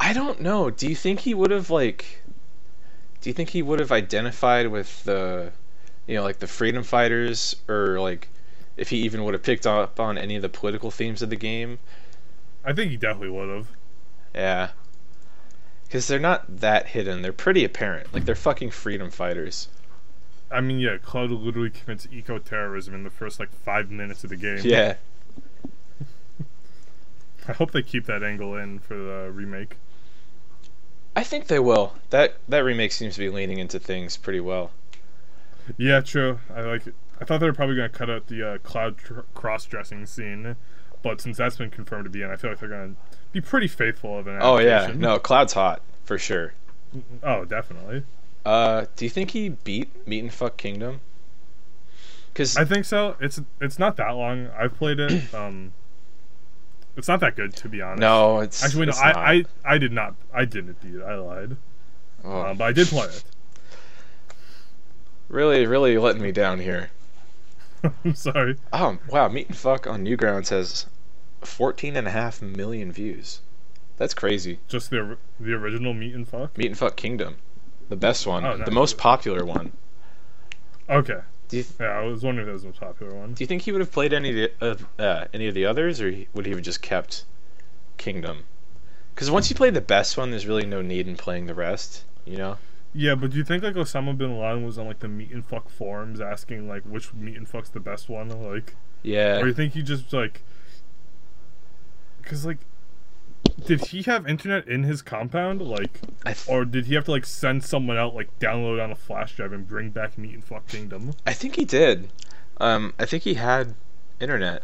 I 0.00 0.12
don't 0.12 0.40
know. 0.40 0.70
Do 0.70 0.88
you 0.88 0.96
think 0.96 1.20
he 1.20 1.34
would 1.34 1.50
have 1.50 1.70
like? 1.70 2.22
Do 3.20 3.30
you 3.30 3.34
think 3.34 3.50
he 3.50 3.62
would 3.62 3.78
have 3.78 3.92
identified 3.92 4.66
with 4.68 5.04
the, 5.04 5.52
you 6.08 6.16
know, 6.16 6.24
like 6.24 6.40
the 6.40 6.48
freedom 6.48 6.82
fighters, 6.82 7.54
or 7.68 8.00
like, 8.00 8.28
if 8.76 8.88
he 8.88 8.96
even 9.02 9.22
would 9.22 9.34
have 9.34 9.44
picked 9.44 9.64
up 9.64 10.00
on 10.00 10.18
any 10.18 10.34
of 10.34 10.42
the 10.42 10.48
political 10.48 10.90
themes 10.90 11.22
of 11.22 11.30
the 11.30 11.36
game? 11.36 11.78
I 12.64 12.72
think 12.72 12.90
he 12.90 12.96
definitely 12.96 13.30
would 13.30 13.48
have. 13.48 13.68
Yeah. 14.34 14.70
Because 15.92 16.06
they're 16.06 16.18
not 16.18 16.60
that 16.60 16.86
hidden. 16.86 17.20
They're 17.20 17.34
pretty 17.34 17.64
apparent. 17.64 18.14
Like 18.14 18.24
they're 18.24 18.34
fucking 18.34 18.70
freedom 18.70 19.10
fighters. 19.10 19.68
I 20.50 20.62
mean, 20.62 20.78
yeah, 20.78 20.96
Cloud 20.96 21.30
literally 21.30 21.68
commits 21.68 22.08
eco 22.10 22.38
terrorism 22.38 22.94
in 22.94 23.04
the 23.04 23.10
first 23.10 23.38
like 23.38 23.50
five 23.50 23.90
minutes 23.90 24.24
of 24.24 24.30
the 24.30 24.36
game. 24.36 24.60
Yeah. 24.64 24.94
I 27.46 27.52
hope 27.52 27.72
they 27.72 27.82
keep 27.82 28.06
that 28.06 28.22
angle 28.22 28.56
in 28.56 28.78
for 28.78 28.94
the 28.94 29.30
remake. 29.34 29.76
I 31.14 31.24
think 31.24 31.48
they 31.48 31.58
will. 31.58 31.92
That 32.08 32.38
that 32.48 32.64
remake 32.64 32.92
seems 32.92 33.16
to 33.16 33.20
be 33.20 33.28
leaning 33.28 33.58
into 33.58 33.78
things 33.78 34.16
pretty 34.16 34.40
well. 34.40 34.70
Yeah, 35.76 36.00
true. 36.00 36.38
I 36.54 36.62
like. 36.62 36.86
It. 36.86 36.94
I 37.20 37.26
thought 37.26 37.40
they 37.40 37.46
were 37.46 37.52
probably 37.52 37.76
gonna 37.76 37.90
cut 37.90 38.08
out 38.08 38.28
the 38.28 38.54
uh, 38.54 38.58
Cloud 38.62 38.96
tr- 38.96 39.20
cross-dressing 39.34 40.06
scene, 40.06 40.56
but 41.02 41.20
since 41.20 41.36
that's 41.36 41.58
been 41.58 41.68
confirmed 41.68 42.04
to 42.04 42.10
be 42.10 42.22
in, 42.22 42.30
I 42.30 42.36
feel 42.36 42.48
like 42.48 42.60
they're 42.60 42.70
gonna 42.70 42.94
be 43.32 43.40
pretty 43.40 43.68
faithful 43.68 44.18
of 44.18 44.26
an. 44.26 44.38
Oh 44.40 44.58
yeah, 44.58 44.92
no, 44.94 45.18
Cloud's 45.18 45.52
hot 45.54 45.80
for 46.04 46.18
sure. 46.18 46.54
Oh, 47.22 47.44
definitely. 47.44 48.04
Uh, 48.44 48.86
do 48.96 49.04
you 49.04 49.10
think 49.10 49.30
he 49.30 49.48
beat 49.50 50.06
Meet 50.06 50.20
and 50.20 50.32
Fuck 50.32 50.56
Kingdom? 50.56 51.00
Because 52.32 52.56
I 52.56 52.64
think 52.64 52.84
so. 52.84 53.16
It's 53.20 53.40
it's 53.60 53.78
not 53.78 53.96
that 53.96 54.10
long. 54.10 54.48
I've 54.58 54.74
played 54.76 55.00
it. 55.00 55.22
Um, 55.34 55.72
it's 56.94 57.08
not 57.08 57.20
that 57.20 57.36
good 57.36 57.54
to 57.56 57.70
be 57.70 57.80
honest. 57.80 58.00
no, 58.00 58.40
it's 58.40 58.62
Actually, 58.62 58.84
no. 58.86 58.90
it's 58.90 59.00
not. 59.00 59.16
I, 59.16 59.32
I 59.32 59.44
I 59.64 59.78
did 59.78 59.92
not. 59.92 60.14
I 60.34 60.44
didn't 60.44 60.78
beat 60.82 60.96
it. 60.96 61.02
I 61.02 61.14
lied. 61.16 61.56
Oh, 62.24 62.42
Um, 62.42 62.58
but 62.58 62.64
I 62.64 62.72
did 62.72 62.88
play 62.88 63.06
it. 63.06 63.24
really, 65.28 65.66
really 65.66 65.96
letting 65.98 66.20
me 66.22 66.32
down 66.32 66.58
here. 66.58 66.90
I'm 68.04 68.14
sorry. 68.14 68.56
Oh 68.72 68.98
wow, 69.08 69.28
Meet 69.28 69.48
and 69.48 69.56
Fuck 69.56 69.86
on 69.86 70.04
Newgrounds 70.04 70.50
has 70.50 70.86
14 71.46 71.96
and 71.96 72.06
a 72.06 72.10
half 72.10 72.40
million 72.42 72.92
views. 72.92 73.40
That's 73.96 74.14
crazy. 74.14 74.58
Just 74.68 74.90
the 74.90 75.16
the 75.38 75.52
original 75.54 75.92
Meet 75.94 76.14
and 76.14 76.26
Fuck. 76.28 76.56
Meet 76.58 76.66
and 76.68 76.78
Fuck 76.78 76.96
Kingdom, 76.96 77.36
the 77.88 77.96
best 77.96 78.26
one, 78.26 78.44
Oh, 78.44 78.52
the 78.52 78.64
nice. 78.64 78.70
most 78.70 78.98
popular 78.98 79.44
one. 79.44 79.72
Okay. 80.88 81.20
You 81.50 81.64
Yeah, 81.78 81.86
I 81.86 82.02
was 82.04 82.22
wondering 82.22 82.46
if 82.48 82.50
that 82.50 82.52
was 82.54 82.62
the 82.62 82.68
most 82.68 82.80
popular 82.80 83.14
one. 83.14 83.34
do 83.34 83.42
you 83.42 83.46
think 83.46 83.62
he 83.62 83.72
would 83.72 83.80
have 83.82 83.92
played 83.92 84.12
any 84.14 84.30
of 84.44 84.50
the, 84.58 84.66
uh, 84.98 85.02
uh, 85.02 85.24
any 85.34 85.48
of 85.48 85.54
the 85.54 85.66
others, 85.66 86.00
or 86.00 86.12
would 86.32 86.46
he 86.46 86.52
have 86.52 86.62
just 86.62 86.80
kept 86.80 87.24
Kingdom? 87.98 88.44
Because 89.14 89.30
once 89.30 89.50
you 89.50 89.56
play 89.56 89.68
the 89.68 89.82
best 89.82 90.16
one, 90.16 90.30
there's 90.30 90.46
really 90.46 90.64
no 90.64 90.80
need 90.80 91.06
in 91.06 91.16
playing 91.16 91.46
the 91.46 91.54
rest. 91.54 92.04
You 92.24 92.38
know? 92.38 92.58
Yeah, 92.94 93.14
but 93.14 93.30
do 93.32 93.36
you 93.36 93.44
think 93.44 93.62
like 93.62 93.74
Osama 93.74 94.16
bin 94.16 94.38
Laden 94.38 94.64
was 94.64 94.78
on 94.78 94.86
like 94.86 95.00
the 95.00 95.08
Meet 95.08 95.30
and 95.32 95.44
Fuck 95.44 95.68
forums 95.68 96.20
asking 96.20 96.68
like 96.68 96.84
which 96.84 97.12
Meet 97.12 97.36
and 97.36 97.46
Fuck's 97.48 97.68
the 97.68 97.80
best 97.80 98.08
one? 98.08 98.28
Like, 98.30 98.74
Yeah. 99.02 99.40
or 99.40 99.48
you 99.48 99.54
think 99.54 99.74
he 99.74 99.82
just 99.82 100.10
like, 100.12 100.42
because 102.22 102.46
like, 102.46 102.58
did 103.66 103.86
he 103.86 104.02
have 104.02 104.26
internet 104.26 104.66
in 104.68 104.84
his 104.84 105.02
compound? 105.02 105.60
Like, 105.60 106.00
th- 106.24 106.44
or 106.48 106.64
did 106.64 106.86
he 106.86 106.94
have 106.94 107.04
to 107.04 107.10
like 107.10 107.26
send 107.26 107.64
someone 107.64 107.96
out 107.96 108.14
like 108.14 108.38
download 108.38 108.82
on 108.82 108.90
a 108.90 108.96
flash 108.96 109.36
drive 109.36 109.52
and 109.52 109.66
bring 109.66 109.90
back 109.90 110.16
Meet 110.16 110.34
and 110.34 110.44
Fuck 110.44 110.68
Kingdom? 110.68 111.12
I 111.26 111.32
think 111.32 111.56
he 111.56 111.64
did. 111.64 112.08
Um, 112.58 112.94
I 112.98 113.04
think 113.06 113.24
he 113.24 113.34
had 113.34 113.74
internet, 114.20 114.62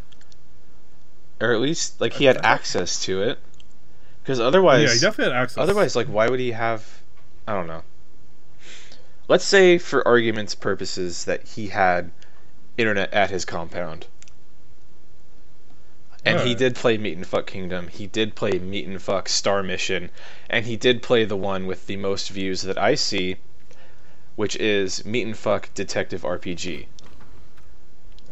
or 1.41 1.53
at 1.53 1.61
least 1.61 2.01
like 2.01 2.15
he 2.15 2.25
had 2.25 2.45
access 2.45 3.03
to 3.05 3.23
it. 3.23 3.39
Because 4.23 4.41
otherwise, 4.41 4.83
yeah, 4.83 4.95
he 4.95 5.01
definitely 5.01 5.33
had 5.33 5.43
access. 5.43 5.59
Otherwise, 5.59 5.97
like, 5.97 6.07
why 6.07 6.29
would 6.29 6.41
he 6.41 6.53
have? 6.53 7.03
I 7.47 7.55
don't 7.55 7.67
know. 7.67 7.83
Let's 9.27 9.45
say, 9.45 9.79
for 9.79 10.07
argument's 10.07 10.55
purposes, 10.55 11.25
that 11.25 11.49
he 11.49 11.69
had 11.69 12.11
internet 12.77 13.13
at 13.13 13.31
his 13.31 13.45
compound, 13.45 14.07
and 16.25 16.41
he 16.41 16.55
did 16.55 16.75
play 16.75 16.99
Meet 16.99 17.17
and 17.17 17.27
Fuck 17.27 17.47
Kingdom. 17.47 17.89
He 17.89 18.07
did 18.07 18.35
play 18.35 18.53
Meet 18.59 18.87
and 18.87 19.01
Fuck 19.03 19.29
Star 19.29 19.63
Mission, 19.63 20.11
and 20.51 20.67
he 20.67 20.77
did 20.77 21.03
play 21.03 21.25
the 21.25 21.37
one 21.37 21.67
with 21.67 21.87
the 21.87 21.97
most 21.97 22.29
views 22.31 22.63
that 22.63 22.77
I 22.79 22.95
see, 22.95 23.37
which 24.37 24.57
is 24.57 25.05
Meet 25.05 25.27
and 25.27 25.37
Fuck 25.37 25.71
Detective 25.75 26.23
RPG. 26.23 26.87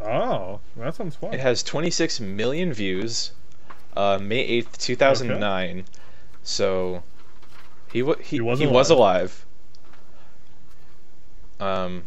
Oh, 0.03 0.61
that 0.77 0.95
sounds 0.95 1.17
fun. 1.17 1.33
It 1.35 1.41
has 1.41 1.63
26 1.63 2.21
million 2.21 2.73
views. 2.73 3.33
Uh, 3.97 4.19
May 4.21 4.47
8th, 4.63 4.77
2009. 4.79 5.85
So 6.43 7.03
he 7.91 8.03
wa- 8.03 8.17
he, 8.21 8.37
He 8.37 8.41
was 8.41 8.59
he 8.59 8.67
was 8.67 8.91
alive. 8.91 9.45
alive. 11.61 11.87
Um 11.89 12.03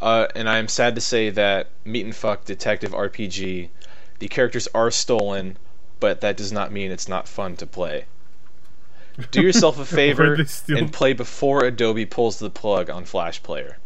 uh, 0.00 0.26
and 0.36 0.48
I 0.48 0.58
am 0.58 0.68
sad 0.68 0.94
to 0.94 1.00
say 1.00 1.30
that 1.30 1.70
Meet 1.84 2.04
and 2.04 2.14
Fuck 2.14 2.44
Detective 2.44 2.92
RPG, 2.92 3.68
the 4.18 4.28
characters 4.28 4.68
are 4.74 4.90
stolen, 4.90 5.56
but 6.00 6.20
that 6.20 6.36
does 6.36 6.52
not 6.52 6.72
mean 6.72 6.90
it's 6.90 7.08
not 7.08 7.28
fun 7.28 7.56
to 7.56 7.66
play. 7.66 8.04
Do 9.30 9.42
yourself 9.42 9.78
a 9.78 9.84
favor 9.96 10.36
and 10.68 10.92
play 10.92 11.12
before 11.12 11.64
Adobe 11.64 12.06
pulls 12.06 12.38
the 12.38 12.50
plug 12.50 12.88
on 12.88 13.04
Flash 13.04 13.42
Player. 13.42 13.78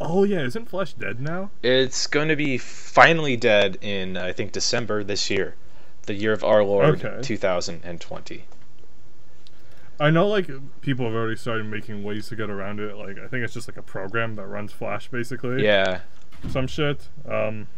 Oh 0.00 0.24
yeah, 0.24 0.40
isn't 0.40 0.68
Flash 0.68 0.94
dead 0.94 1.20
now? 1.20 1.50
It's 1.62 2.06
going 2.06 2.28
to 2.28 2.36
be 2.36 2.56
finally 2.58 3.36
dead 3.36 3.78
in 3.82 4.16
I 4.16 4.32
think 4.32 4.52
December 4.52 5.04
this 5.04 5.28
year, 5.30 5.54
the 6.06 6.14
year 6.14 6.32
of 6.32 6.42
our 6.44 6.62
Lord 6.64 7.04
Okay. 7.04 7.20
2020. 7.22 8.44
I 9.98 10.08
know 10.08 10.26
like 10.28 10.48
people 10.80 11.04
have 11.04 11.14
already 11.14 11.36
started 11.36 11.66
making 11.66 12.02
ways 12.02 12.28
to 12.28 12.36
get 12.36 12.48
around 12.48 12.80
it. 12.80 12.96
Like 12.96 13.18
I 13.18 13.28
think 13.28 13.44
it's 13.44 13.52
just 13.52 13.68
like 13.68 13.76
a 13.76 13.82
program 13.82 14.36
that 14.36 14.46
runs 14.46 14.72
Flash 14.72 15.08
basically. 15.08 15.62
Yeah, 15.64 16.00
Some 16.48 16.66
shit. 16.66 17.08
Um 17.28 17.68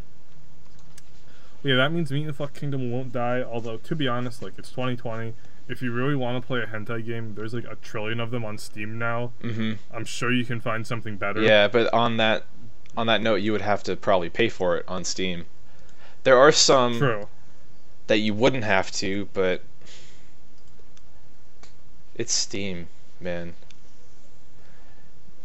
Yeah, 1.63 1.77
that 1.77 1.93
means 1.93 2.11
Meet 2.11 2.27
and 2.27 2.37
Fuck 2.37 2.55
Kingdom 2.55 2.91
won't 2.91 3.13
die, 3.13 3.43
although 3.43 3.77
to 3.77 3.95
be 3.95 4.09
honest, 4.09 4.43
like 4.43 4.55
it's 4.59 4.71
twenty 4.71 4.97
twenty. 4.97 5.35
If 5.69 5.81
you 5.81 5.93
really 5.93 6.17
want 6.17 6.43
to 6.43 6.47
play 6.47 6.61
a 6.61 6.67
hentai 6.67 7.07
game, 7.07 7.35
there's 7.37 7.55
like 7.55 7.65
a 7.65 7.77
trillion 7.77 8.19
of 8.19 8.31
them 8.33 8.45
on 8.45 8.59
Steam 8.59 8.99
now. 8.99 9.33
hmm 9.41 9.75
I'm 9.95 10.05
sure 10.05 10.33
you 10.33 10.45
can 10.45 10.61
find 10.61 10.87
something 10.87 11.17
better. 11.17 11.41
yeah. 11.41 11.69
But 11.69 11.93
on 11.95 12.17
that 12.17 12.45
on 12.97 13.07
that 13.07 13.23
note, 13.23 13.37
you 13.37 13.53
would 13.53 13.61
have 13.63 13.83
to 13.85 13.97
probably 13.97 14.29
pay 14.29 14.49
for 14.49 14.77
it 14.77 14.85
on 14.89 15.05
Steam. 15.05 15.47
There 16.25 16.37
are 16.39 16.53
some 16.53 16.99
True. 16.99 17.29
that 18.09 18.19
you 18.19 18.35
wouldn't 18.35 18.65
have 18.65 18.91
to, 18.93 19.29
but 19.33 19.63
it's 22.15 22.33
Steam, 22.33 22.89
man. 23.21 23.55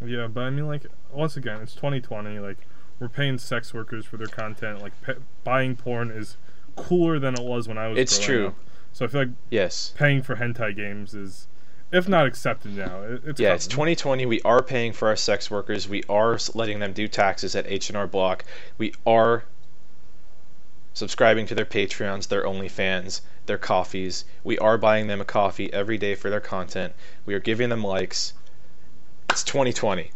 Yeah, 0.06 0.28
but 0.28 0.42
I 0.42 0.50
mean, 0.50 0.68
like, 0.68 0.86
once 1.12 1.38
again, 1.38 1.62
it's 1.62 1.74
2020. 1.74 2.40
Like, 2.40 2.58
we're 3.00 3.10
paying 3.10 3.38
sex 3.38 3.74
workers 3.74 4.06
for 4.06 4.18
their 4.18 4.28
content. 4.28 4.82
Like, 4.82 5.00
pa 5.02 5.14
buying 5.44 5.76
porn 5.76 6.12
is 6.12 6.38
cooler 6.76 7.20
than 7.20 7.34
it 7.36 7.44
was 7.44 7.68
when 7.68 7.78
I 7.78 7.88
was. 7.88 7.98
It's 8.00 8.20
true. 8.20 8.48
up. 8.48 8.56
So 8.94 9.06
I 9.06 9.08
feel 9.08 9.22
like 9.22 9.30
Yes. 9.52 9.94
paying 9.96 10.22
for 10.24 10.38
hentai 10.38 10.76
games 10.76 11.14
is, 11.14 11.48
if 11.92 12.08
not 12.08 12.26
accepted 12.26 12.76
now, 12.76 13.04
it, 13.04 13.22
it's 13.26 13.40
Yeah, 13.40 13.54
it's 13.54 13.68
2020. 13.68 14.26
We 14.26 14.42
are 14.42 14.64
paying 14.64 14.94
for 14.94 15.08
our 15.10 15.16
sex 15.16 15.52
workers. 15.52 15.88
We 15.88 16.04
are 16.10 16.38
letting 16.56 16.80
them 16.80 16.94
do 16.94 17.08
taxes 17.08 17.56
at 17.56 17.68
H&R 17.68 18.08
Block. 18.08 18.44
We 18.78 18.94
are 19.06 19.44
subscribing 20.94 21.46
to 21.48 21.56
their 21.56 21.66
Patreons, 21.66 22.28
their 22.28 22.44
OnlyFans, 22.44 23.22
their 23.46 23.60
coffees. 23.60 24.26
We 24.44 24.58
are 24.58 24.80
buying 24.80 25.06
them 25.06 25.22
a 25.22 25.26
coffee 25.26 25.72
every 25.72 26.00
day 26.00 26.16
for 26.16 26.32
their 26.32 26.40
content. 26.40 26.94
We 27.28 27.36
are 27.36 27.40
giving 27.40 27.70
them 27.70 27.84
likes. 27.84 28.34
It's 29.30 29.44
2020. 29.44 30.12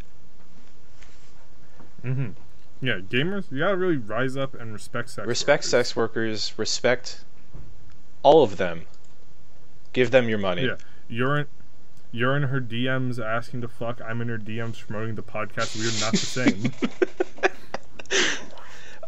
Mm-hmm. 2.04 2.30
Yeah, 2.82 3.00
gamers, 3.00 3.52
you 3.52 3.60
gotta 3.60 3.78
really 3.78 3.98
rise 3.98 4.36
up 4.36 4.54
and 4.56 4.74
respect 4.74 5.10
sex. 5.10 5.28
Respect 5.28 5.62
workers. 5.62 5.70
sex 5.70 5.96
workers. 5.96 6.54
Respect 6.58 7.24
all 8.24 8.44
of 8.44 8.58
them. 8.58 8.86
Give 9.94 10.10
them 10.12 10.28
your 10.30 10.40
money. 10.40 10.66
Yeah, 10.66 10.76
you're 11.08 11.40
in, 11.40 11.48
you're 12.12 12.36
in 12.36 12.44
her 12.44 12.60
DMs 12.60 13.24
asking 13.24 13.62
to 13.62 13.68
fuck. 13.68 14.02
I'm 14.02 14.22
in 14.22 14.30
her 14.30 14.38
DMs 14.40 14.80
promoting 14.86 15.16
the 15.16 15.24
podcast. 15.24 15.76
We're 15.78 16.04
not 16.04 16.12
the 16.12 16.18
same. 16.18 16.72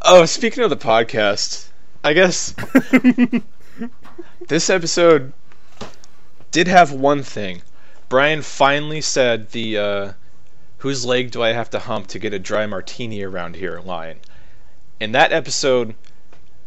Oh, 0.05 0.25
speaking 0.25 0.65
of 0.65 0.69
the 0.69 0.75
podcast, 0.75 1.69
I 2.03 2.11
guess 2.11 2.53
this 4.49 4.69
episode 4.69 5.31
did 6.51 6.67
have 6.67 6.91
one 6.91 7.23
thing. 7.23 7.61
Brian 8.09 8.41
finally 8.41 8.99
said 8.99 9.51
the 9.51 9.77
uh, 9.77 10.13
"Whose 10.83 11.05
leg 11.05 11.31
do 11.31 11.41
I 11.41 11.53
have 11.53 11.69
to 11.69 11.79
hump 11.79 12.07
to 12.07 12.19
get 12.19 12.33
a 12.33 12.39
dry 12.39 12.65
martini 12.65 13.23
around 13.23 13.55
here?" 13.55 13.79
line, 13.79 14.19
and 14.99 15.15
that 15.15 15.31
episode 15.31 15.95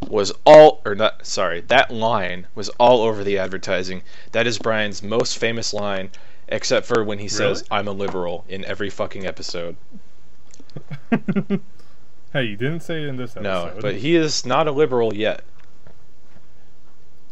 was 0.08 0.32
all 0.46 0.80
or 0.86 0.94
not. 0.94 1.26
Sorry, 1.26 1.60
that 1.68 1.90
line 1.90 2.46
was 2.54 2.70
all 2.80 3.02
over 3.02 3.22
the 3.22 3.36
advertising. 3.38 4.02
That 4.32 4.46
is 4.46 4.58
Brian's 4.58 5.02
most 5.02 5.36
famous 5.36 5.74
line, 5.74 6.10
except 6.48 6.86
for 6.86 7.04
when 7.04 7.18
he 7.18 7.28
says 7.28 7.60
Really? 7.70 7.78
I'm 7.78 7.88
a 7.88 7.92
liberal 7.92 8.44
in 8.48 8.64
every 8.64 8.88
fucking 8.88 9.26
episode. 9.26 9.76
hey, 12.32 12.42
you 12.42 12.56
didn't 12.56 12.80
say 12.80 13.02
it 13.02 13.08
in 13.08 13.16
this 13.16 13.36
episode. 13.36 13.74
No, 13.74 13.80
but 13.82 13.96
he 13.96 14.16
is 14.16 14.46
not 14.46 14.66
a 14.66 14.72
liberal 14.72 15.14
yet. 15.14 15.42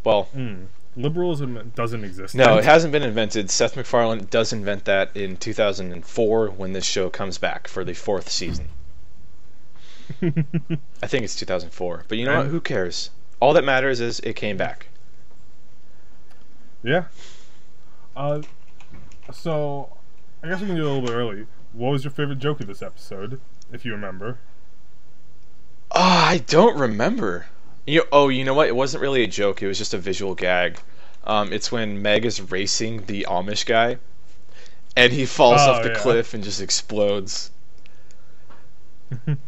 Well, 0.04 0.28
Mm. 0.36 0.66
Liberalism 0.96 1.72
doesn't 1.74 2.04
exist. 2.04 2.34
no, 2.34 2.58
it 2.58 2.64
hasn't 2.64 2.92
been 2.92 3.02
invented. 3.02 3.50
Seth 3.50 3.76
MacFarlane 3.76 4.26
does 4.30 4.52
invent 4.52 4.84
that 4.84 5.16
in 5.16 5.36
2004 5.36 6.48
when 6.50 6.72
this 6.72 6.84
show 6.84 7.10
comes 7.10 7.38
back 7.38 7.66
for 7.66 7.84
the 7.84 7.94
fourth 7.94 8.30
season. 8.30 8.68
I 10.22 11.06
think 11.06 11.24
it's 11.24 11.34
2004. 11.36 12.04
But 12.06 12.18
you 12.18 12.26
know 12.26 12.38
what? 12.38 12.46
Who 12.46 12.60
cares? 12.60 13.10
All 13.40 13.52
that 13.54 13.64
matters 13.64 14.00
is 14.00 14.20
it 14.20 14.36
came 14.36 14.56
back. 14.56 14.88
Yeah. 16.82 17.06
Uh, 18.14 18.42
so 19.32 19.96
I 20.42 20.48
guess 20.48 20.60
we 20.60 20.66
can 20.66 20.76
do 20.76 20.82
it 20.82 20.86
a 20.86 20.92
little 20.92 21.06
bit 21.06 21.14
early. 21.14 21.46
What 21.72 21.90
was 21.90 22.04
your 22.04 22.12
favorite 22.12 22.38
joke 22.38 22.60
of 22.60 22.68
this 22.68 22.82
episode, 22.82 23.40
if 23.72 23.84
you 23.84 23.92
remember? 23.92 24.38
Oh, 25.90 26.00
I 26.00 26.38
don't 26.46 26.78
remember. 26.78 27.46
You 27.86 28.04
oh, 28.12 28.28
you 28.28 28.44
know 28.44 28.54
what? 28.54 28.68
It 28.68 28.76
wasn't 28.76 29.02
really 29.02 29.22
a 29.24 29.26
joke. 29.26 29.62
It 29.62 29.66
was 29.68 29.78
just 29.78 29.94
a 29.94 29.98
visual 29.98 30.34
gag. 30.34 30.78
Um, 31.24 31.52
it's 31.52 31.70
when 31.72 32.00
Meg 32.02 32.24
is 32.24 32.40
racing 32.40 33.06
the 33.06 33.26
Amish 33.28 33.64
guy, 33.66 33.98
and 34.96 35.12
he 35.12 35.26
falls 35.26 35.60
Oh, 35.62 35.72
off 35.72 35.82
the 35.82 35.90
yeah. 35.90 35.98
cliff 35.98 36.34
and 36.34 36.42
just 36.44 36.60
explodes. 36.60 37.50
it 39.26 39.38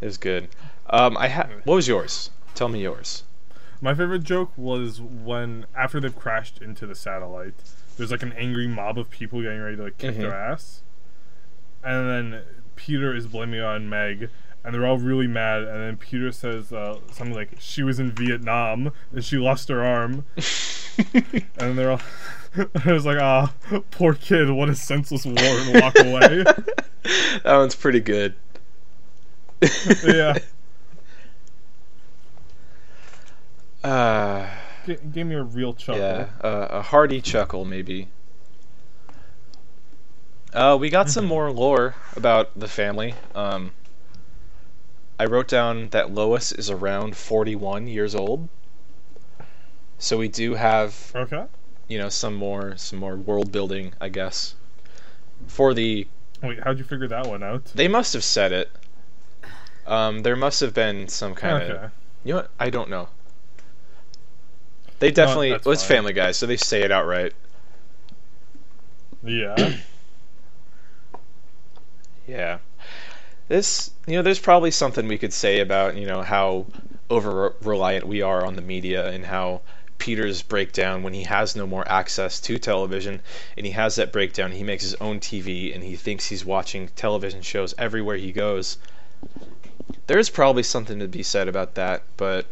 was 0.00 0.18
good. 0.18 0.48
Um, 0.88 1.16
I 1.16 1.28
ha- 1.28 1.48
What 1.64 1.76
was 1.76 1.88
yours? 1.88 2.30
Tell 2.54 2.68
me 2.68 2.82
yours. 2.82 3.24
My 3.80 3.94
favorite 3.94 4.22
joke 4.24 4.52
was 4.56 5.00
when 5.00 5.66
after 5.74 6.00
they've 6.00 6.14
crashed 6.16 6.60
into 6.62 6.86
the 6.86 6.94
satellite, 6.94 7.54
there's 7.96 8.10
like 8.10 8.22
an 8.22 8.32
angry 8.34 8.68
mob 8.68 8.98
of 8.98 9.10
people 9.10 9.42
getting 9.42 9.60
ready 9.60 9.76
to 9.76 9.84
like 9.84 9.98
kick 9.98 10.14
Mhm. 10.16 10.20
their 10.20 10.34
ass, 10.34 10.82
and 11.82 12.08
then 12.08 12.42
Peter 12.76 13.14
is 13.14 13.26
blaming 13.26 13.60
on 13.60 13.88
Meg, 13.88 14.30
and 14.64 14.74
they're 14.74 14.86
all 14.86 14.98
really 14.98 15.26
mad. 15.26 15.62
And 15.62 15.80
then 15.80 15.96
Peter 15.96 16.30
says 16.32 16.72
uh, 16.72 16.98
something 17.12 17.34
like, 17.34 17.56
"She 17.58 17.82
was 17.82 17.98
in 17.98 18.12
Vietnam 18.12 18.92
and 19.12 19.24
she 19.24 19.36
lost 19.36 19.68
her 19.68 19.82
arm," 19.84 20.24
and 21.14 21.44
then 21.56 21.76
they're 21.76 21.90
all. 21.92 22.00
I 22.84 22.92
was 22.92 23.06
like, 23.06 23.16
ah, 23.18 23.50
poor 23.90 24.12
kid, 24.12 24.50
what 24.50 24.68
a 24.68 24.74
senseless 24.74 25.24
war, 25.24 25.34
and 25.38 25.80
walk 25.80 25.98
away. 25.98 26.44
that 27.44 27.56
one's 27.56 27.74
pretty 27.74 28.00
good. 28.00 28.34
yeah, 30.04 30.36
Uh, 33.84 34.46
G- 34.86 34.98
gave 35.12 35.26
me 35.26 35.34
a 35.34 35.42
real 35.42 35.72
chuckle. 35.74 36.00
yeah, 36.00 36.26
uh, 36.42 36.68
a 36.70 36.82
hearty 36.82 37.20
chuckle 37.20 37.64
maybe. 37.64 38.08
Uh, 40.52 40.76
we 40.78 40.90
got 40.90 41.08
some 41.08 41.24
more 41.24 41.50
lore 41.50 41.94
about 42.14 42.50
the 42.58 42.68
family. 42.68 43.14
Um, 43.34 43.72
I 45.22 45.26
wrote 45.26 45.46
down 45.46 45.90
that 45.90 46.12
Lois 46.12 46.50
is 46.50 46.68
around 46.68 47.16
41 47.16 47.86
years 47.86 48.12
old. 48.12 48.48
So 49.96 50.18
we 50.18 50.26
do 50.26 50.54
have, 50.54 51.12
Okay. 51.14 51.44
you 51.86 51.96
know, 51.96 52.08
some 52.08 52.34
more 52.34 52.76
some 52.76 52.98
more 52.98 53.14
world 53.14 53.52
building, 53.52 53.92
I 54.00 54.08
guess. 54.08 54.56
For 55.46 55.74
the 55.74 56.08
Wait, 56.42 56.58
how'd 56.64 56.78
you 56.78 56.82
figure 56.84 57.06
that 57.06 57.28
one 57.28 57.44
out? 57.44 57.66
they 57.66 57.86
must 57.86 58.14
have 58.14 58.24
said 58.24 58.50
it. 58.50 58.68
Um, 59.86 60.22
there 60.24 60.34
must 60.34 60.58
have 60.58 60.74
been 60.74 61.06
some 61.06 61.36
kind 61.36 61.62
of 61.62 61.70
okay. 61.70 61.88
You 62.24 62.32
know 62.32 62.36
what? 62.40 62.50
I 62.58 62.70
don't 62.70 62.90
know. 62.90 63.08
They 64.98 65.12
definitely 65.12 65.50
that's 65.50 65.64
well, 65.64 65.72
it's 65.74 65.84
fine. 65.84 65.98
Family 65.98 66.14
Guy, 66.14 66.32
so 66.32 66.46
they 66.46 66.56
say 66.56 66.82
it 66.82 66.90
outright. 66.90 67.32
Yeah. 69.22 69.76
Yeah. 72.26 72.58
This, 73.48 73.90
you 74.06 74.14
know, 74.16 74.22
there's 74.22 74.38
probably 74.38 74.70
something 74.70 75.06
we 75.08 75.18
could 75.18 75.32
say 75.32 75.60
about, 75.60 75.96
you 75.96 76.06
know, 76.06 76.22
how 76.22 76.66
over 77.10 77.54
reliant 77.62 78.06
we 78.06 78.22
are 78.22 78.44
on 78.44 78.56
the 78.56 78.62
media 78.62 79.08
and 79.10 79.26
how 79.26 79.60
Peter's 79.98 80.42
breakdown 80.42 81.02
when 81.02 81.12
he 81.14 81.24
has 81.24 81.54
no 81.54 81.66
more 81.66 81.86
access 81.88 82.40
to 82.40 82.58
television 82.58 83.20
and 83.56 83.66
he 83.66 83.72
has 83.72 83.96
that 83.96 84.12
breakdown, 84.12 84.52
he 84.52 84.64
makes 84.64 84.82
his 84.82 84.94
own 84.96 85.20
TV 85.20 85.74
and 85.74 85.84
he 85.84 85.94
thinks 85.96 86.26
he's 86.26 86.44
watching 86.44 86.88
television 86.96 87.42
shows 87.42 87.74
everywhere 87.78 88.16
he 88.16 88.32
goes. 88.32 88.78
There's 90.06 90.30
probably 90.30 90.62
something 90.62 90.98
to 90.98 91.06
be 91.08 91.22
said 91.22 91.46
about 91.48 91.74
that, 91.74 92.02
but 92.16 92.46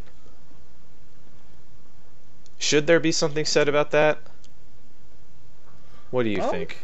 should 2.58 2.86
there 2.86 3.00
be 3.00 3.10
something 3.12 3.44
said 3.44 3.68
about 3.68 3.90
that? 3.92 4.18
What 6.10 6.24
do 6.24 6.28
you 6.28 6.42
Oh, 6.42 6.50
think? 6.50 6.78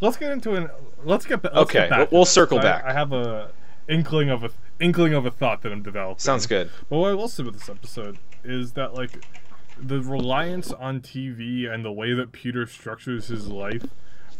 Let's 0.00 0.16
get 0.16 0.32
into 0.32 0.54
an. 0.54 0.70
Let's 1.04 1.26
get. 1.26 1.42
Let's 1.44 1.56
Okay, 1.56 1.80
get 1.80 1.90
back 1.90 1.98
we'll- 1.98 2.20
we'll 2.20 2.24
circle 2.24 2.58
back. 2.58 2.84
I 2.84 2.92
have 2.92 3.12
a 3.12 3.50
inkling 3.88 4.30
of 4.30 4.44
a 4.44 4.50
inkling 4.80 5.14
of 5.14 5.26
a 5.26 5.30
thought 5.30 5.62
that 5.62 5.72
I'm 5.72 5.82
developing. 5.82 6.18
Sounds 6.18 6.46
good. 6.46 6.70
But 6.88 6.98
what 6.98 7.10
I 7.10 7.14
will 7.14 7.28
say 7.28 7.42
about 7.42 7.54
this 7.54 7.68
episode 7.68 8.18
is 8.42 8.72
that 8.72 8.94
like 8.94 9.24
the 9.80 10.00
reliance 10.00 10.72
on 10.72 11.00
TV 11.00 11.66
and 11.72 11.84
the 11.84 11.92
way 11.92 12.12
that 12.14 12.32
Peter 12.32 12.66
structures 12.66 13.28
his 13.28 13.48
life 13.48 13.86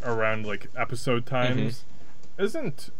around 0.05 0.46
like 0.46 0.68
episode 0.77 1.27
times 1.27 1.85
mm-hmm. 2.38 2.44
isn't 2.44 2.90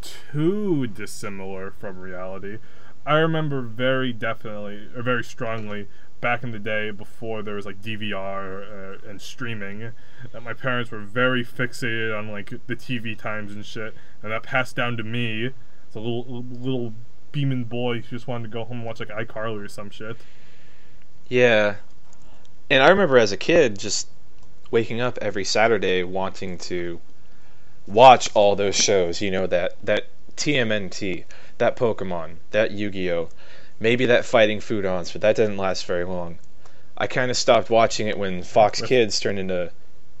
too 0.00 0.86
dissimilar 0.86 1.70
from 1.70 1.98
reality. 1.98 2.58
I 3.04 3.18
remember 3.18 3.60
very 3.62 4.12
definitely 4.12 4.88
or 4.96 5.02
very 5.02 5.22
strongly 5.22 5.88
back 6.20 6.42
in 6.42 6.50
the 6.50 6.58
day 6.58 6.90
before 6.90 7.42
there 7.42 7.54
was 7.54 7.66
like 7.66 7.82
DVR 7.82 9.02
uh, 9.04 9.08
and 9.08 9.20
streaming 9.20 9.92
that 10.32 10.42
my 10.42 10.54
parents 10.54 10.90
were 10.90 11.00
very 11.00 11.44
fixated 11.44 12.16
on 12.16 12.30
like 12.30 12.50
the 12.66 12.76
TV 12.76 13.16
times 13.16 13.52
and 13.52 13.64
shit 13.64 13.94
and 14.22 14.32
that 14.32 14.42
passed 14.42 14.76
down 14.76 14.96
to 14.96 15.02
me 15.02 15.46
as 15.88 15.94
a 15.94 16.00
little 16.00 16.44
little 16.50 16.94
beaming 17.32 17.64
boy 17.64 18.00
who 18.00 18.16
just 18.16 18.26
wanted 18.26 18.44
to 18.44 18.50
go 18.50 18.64
home 18.64 18.78
and 18.78 18.86
watch 18.86 19.00
like 19.00 19.10
iCarly 19.10 19.62
or 19.62 19.68
some 19.68 19.90
shit. 19.90 20.16
Yeah. 21.28 21.76
And 22.70 22.82
I 22.82 22.88
remember 22.88 23.18
as 23.18 23.32
a 23.32 23.36
kid 23.36 23.78
just 23.78 24.08
waking 24.70 25.00
up 25.00 25.18
every 25.20 25.44
Saturday 25.44 26.02
wanting 26.02 26.58
to 26.58 27.00
watch 27.86 28.30
all 28.34 28.56
those 28.56 28.74
shows, 28.74 29.20
you 29.20 29.30
know, 29.30 29.46
that 29.46 29.76
that 29.84 30.06
TMNT, 30.36 31.24
that 31.58 31.76
Pokemon, 31.76 32.36
that 32.50 32.72
Yu-Gi-Oh, 32.72 33.28
maybe 33.80 34.06
that 34.06 34.24
Fighting 34.24 34.60
food 34.60 34.84
Foodons, 34.84 35.12
but 35.12 35.20
that 35.22 35.36
didn't 35.36 35.56
last 35.56 35.84
very 35.86 36.04
long. 36.04 36.38
I 36.96 37.06
kind 37.06 37.30
of 37.30 37.36
stopped 37.36 37.68
watching 37.70 38.06
it 38.08 38.18
when 38.18 38.42
Fox 38.42 38.80
Kids 38.80 39.20
turned 39.20 39.38
into 39.38 39.70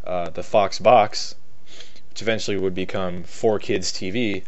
uh, 0.04 0.30
the 0.30 0.42
Fox 0.42 0.78
Box, 0.78 1.34
which 2.10 2.20
eventually 2.22 2.58
would 2.58 2.74
become 2.74 3.24
4Kids 3.24 3.90
TV. 3.92 4.44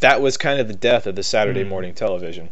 That 0.00 0.20
was 0.20 0.36
kind 0.36 0.60
of 0.60 0.68
the 0.68 0.74
death 0.74 1.06
of 1.06 1.16
the 1.16 1.24
Saturday 1.24 1.64
Hmm. 1.64 1.68
morning 1.68 1.94
television. 1.94 2.50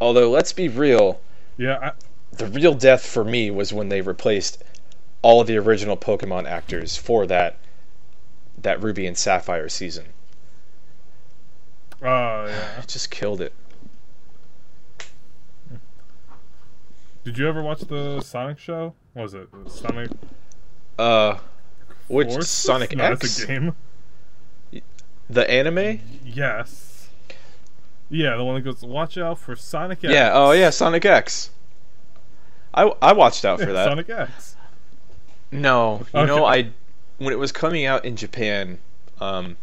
Although, 0.00 0.30
let's 0.30 0.52
be 0.52 0.68
real, 0.68 1.20
Yeah, 1.58 1.78
I, 1.78 1.92
the 2.32 2.46
real 2.46 2.74
death 2.74 3.04
for 3.04 3.24
me 3.24 3.50
was 3.50 3.72
when 3.72 3.88
they 3.90 4.00
replaced 4.00 4.62
all 5.22 5.40
of 5.40 5.46
the 5.46 5.56
original 5.58 5.96
Pokemon 5.96 6.46
actors 6.48 6.96
for 6.96 7.26
that 7.26 7.56
that 8.58 8.82
Ruby 8.82 9.06
and 9.06 9.16
Sapphire 9.18 9.68
season. 9.68 10.06
oh 12.02 12.46
yeah. 12.46 12.80
It 12.80 12.88
just 12.88 13.10
killed 13.10 13.40
it. 13.40 13.52
Did 17.26 17.38
you 17.38 17.48
ever 17.48 17.60
watch 17.60 17.80
the 17.80 18.20
Sonic 18.20 18.56
show? 18.56 18.94
What 19.12 19.22
was 19.24 19.34
it? 19.34 19.48
Sonic 19.66 20.12
Uh, 20.96 21.38
which 22.06 22.28
Forces? 22.28 22.48
Sonic 22.48 22.96
no, 22.96 23.02
X? 23.02 23.24
It's 23.24 23.42
a 23.42 23.46
game. 23.48 23.74
The 25.28 25.50
anime? 25.50 25.98
Yes. 26.24 27.08
Yeah, 28.10 28.36
the 28.36 28.44
one 28.44 28.54
that 28.54 28.60
goes, 28.60 28.80
"Watch 28.84 29.18
out 29.18 29.40
for 29.40 29.56
Sonic 29.56 30.04
X." 30.04 30.14
Yeah. 30.14 30.30
Oh 30.34 30.52
yeah, 30.52 30.70
Sonic 30.70 31.04
X. 31.04 31.50
I 32.72 32.92
I 33.02 33.12
watched 33.12 33.44
out 33.44 33.58
for 33.58 33.66
Yeah, 33.66 33.72
that. 33.72 33.88
Sonic 33.88 34.08
X. 34.08 34.54
No, 35.50 36.06
you 36.14 36.26
know 36.26 36.44
I 36.44 36.70
when 37.18 37.32
it 37.32 37.40
was 37.40 37.50
coming 37.50 37.86
out 37.86 38.04
in 38.04 38.14
Japan, 38.14 38.78
um, 39.20 39.56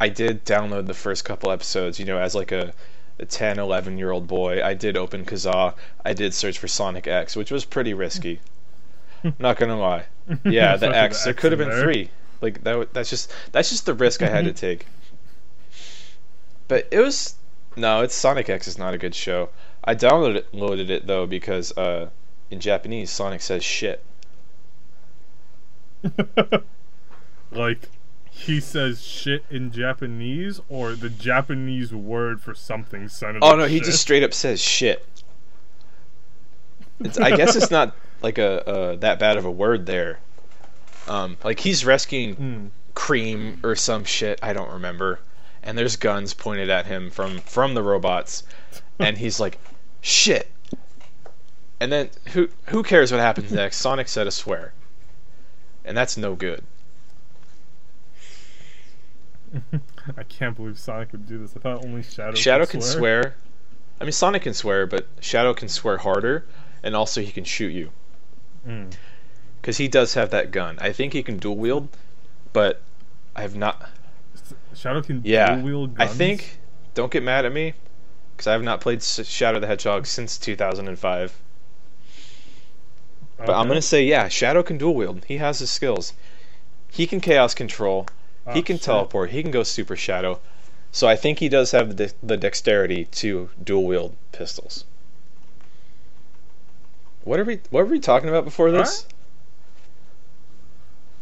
I 0.00 0.08
did 0.08 0.44
download 0.44 0.86
the 0.88 0.94
first 0.94 1.24
couple 1.24 1.52
episodes. 1.52 2.00
You 2.00 2.06
know, 2.06 2.18
as 2.18 2.34
like 2.34 2.50
a, 2.50 2.74
a 3.18 3.24
10, 3.26 3.58
11 3.58 3.98
year 3.98 4.10
old 4.10 4.26
boy, 4.26 4.62
I 4.64 4.74
did 4.74 4.96
open 4.96 5.24
Kazaa. 5.24 5.74
I 6.04 6.12
did 6.14 6.34
search 6.34 6.58
for 6.58 6.68
Sonic 6.68 7.06
X, 7.06 7.36
which 7.36 7.50
was 7.50 7.64
pretty 7.64 7.94
risky. 7.94 8.40
Not 9.38 9.56
gonna 9.58 9.78
lie. 9.78 10.04
Yeah, 10.44 10.76
the 10.76 10.88
X. 10.94 11.18
the 11.20 11.24
there 11.26 11.32
X 11.34 11.40
could 11.40 11.52
have 11.52 11.58
been 11.58 11.68
there. 11.68 11.82
three. 11.82 12.10
Like 12.40 12.54
that. 12.64 12.70
w- 12.72 12.88
That's 12.92 13.10
just 13.10 13.32
that's 13.52 13.70
just 13.70 13.86
the 13.86 13.94
risk 13.94 14.22
I 14.22 14.28
had 14.28 14.44
to 14.46 14.52
take. 14.66 14.86
But 16.68 16.88
it 16.90 16.98
was 17.00 17.34
no. 17.76 18.00
It's 18.00 18.14
Sonic 18.14 18.48
X 18.48 18.66
is 18.66 18.78
not 18.78 18.94
a 18.94 18.98
good 18.98 19.14
show. 19.14 19.50
I 19.84 19.94
downloaded 19.94 20.36
it, 20.36 20.54
loaded 20.54 20.90
it 20.90 21.06
though 21.06 21.26
because 21.26 21.76
uh, 21.76 22.08
in 22.50 22.58
Japanese 22.60 23.10
Sonic 23.10 23.42
says 23.42 23.62
shit. 23.62 24.02
like 27.50 27.88
he 28.36 28.58
says 28.60 29.02
shit 29.02 29.44
in 29.48 29.70
Japanese, 29.70 30.60
or 30.68 30.94
the 30.94 31.08
Japanese 31.08 31.94
word 31.94 32.42
for 32.42 32.52
something 32.52 33.08
sounded. 33.08 33.44
Oh 33.44 33.54
no, 33.54 33.66
he 33.66 33.78
just 33.78 34.02
straight 34.02 34.24
up 34.24 34.34
says 34.34 34.60
shit. 34.60 35.06
It's, 37.00 37.16
I 37.18 37.36
guess 37.36 37.54
it's 37.54 37.70
not 37.70 37.94
like 38.22 38.38
a 38.38 38.68
uh, 38.68 38.96
that 38.96 39.18
bad 39.20 39.36
of 39.36 39.44
a 39.44 39.50
word 39.50 39.86
there. 39.86 40.18
Um, 41.06 41.36
like 41.44 41.60
he's 41.60 41.84
rescuing 41.84 42.36
Mm. 42.36 42.70
Cream 42.94 43.60
or 43.62 43.76
some 43.76 44.04
shit. 44.04 44.40
I 44.42 44.52
don't 44.52 44.70
remember. 44.70 45.20
And 45.62 45.78
there's 45.78 45.96
guns 45.96 46.34
pointed 46.34 46.68
at 46.70 46.86
him 46.86 47.10
from 47.10 47.38
from 47.38 47.74
the 47.74 47.82
robots, 47.82 48.42
and 48.98 49.16
he's 49.16 49.38
like, 49.40 49.58
"Shit." 50.00 50.50
And 51.80 51.90
then 51.90 52.10
who 52.32 52.48
who 52.66 52.82
cares 52.82 53.12
what 53.12 53.20
happens 53.20 53.52
next? 53.52 53.76
Sonic 53.80 54.08
said 54.08 54.26
a 54.26 54.30
swear, 54.30 54.72
and 55.84 55.96
that's 55.96 56.16
no 56.16 56.34
good. 56.34 56.64
I 60.16 60.22
can't 60.24 60.56
believe 60.56 60.78
Sonic 60.78 61.12
would 61.12 61.26
do 61.26 61.38
this. 61.38 61.54
I 61.56 61.60
thought 61.60 61.84
only 61.84 62.02
Shadow. 62.02 62.34
Shadow 62.34 62.66
can 62.66 62.80
swear. 62.80 63.22
swear. 63.22 63.34
I 64.00 64.04
mean, 64.04 64.12
Sonic 64.12 64.42
can 64.42 64.54
swear, 64.54 64.86
but 64.86 65.06
Shadow 65.20 65.54
can 65.54 65.68
swear 65.68 65.98
harder, 65.98 66.44
and 66.82 66.96
also 66.96 67.20
he 67.20 67.30
can 67.32 67.44
shoot 67.44 67.68
you 67.72 67.90
Mm. 68.66 68.92
because 69.60 69.76
he 69.76 69.88
does 69.88 70.14
have 70.14 70.30
that 70.30 70.50
gun. 70.50 70.78
I 70.80 70.90
think 70.92 71.12
he 71.12 71.22
can 71.22 71.38
dual 71.38 71.56
wield, 71.56 71.88
but 72.52 72.80
I 73.36 73.42
have 73.42 73.54
not. 73.56 73.90
Shadow 74.74 75.02
can 75.02 75.20
Yeah, 75.24 75.54
dual 75.56 75.64
wield 75.64 75.96
I 75.98 76.06
think. 76.06 76.58
Don't 76.94 77.12
get 77.12 77.22
mad 77.22 77.44
at 77.44 77.52
me, 77.52 77.74
because 78.36 78.46
I 78.46 78.52
have 78.52 78.62
not 78.62 78.80
played 78.80 79.02
Shadow 79.02 79.60
the 79.60 79.66
Hedgehog 79.66 80.06
since 80.06 80.38
2005. 80.38 81.38
But 83.36 83.50
I'm 83.50 83.68
gonna 83.68 83.82
say 83.82 84.04
yeah, 84.04 84.28
Shadow 84.28 84.62
can 84.62 84.78
dual 84.78 84.94
wield. 84.94 85.24
He 85.26 85.36
has 85.38 85.58
the 85.58 85.66
skills. 85.66 86.12
He 86.90 87.06
can 87.06 87.20
chaos 87.20 87.54
control. 87.54 88.06
He 88.52 88.60
Oh, 88.60 88.62
can 88.62 88.76
shit. 88.76 88.82
teleport. 88.84 89.30
He 89.30 89.42
can 89.42 89.50
go 89.50 89.62
super 89.62 89.96
shadow. 89.96 90.40
So 90.92 91.08
I 91.08 91.16
think 91.16 91.38
he 91.40 91.48
does 91.48 91.72
have 91.72 91.96
the, 91.96 92.12
the 92.22 92.36
dexterity 92.36 93.06
to 93.06 93.50
dual 93.62 93.84
wield 93.84 94.16
pistols. 94.32 94.84
What 97.24 97.40
are 97.40 97.44
we 97.44 97.60
What 97.70 97.84
were 97.86 97.90
we 97.92 98.00
talking 98.00 98.28
about 98.28 98.44
before 98.44 98.70
this? 98.70 99.06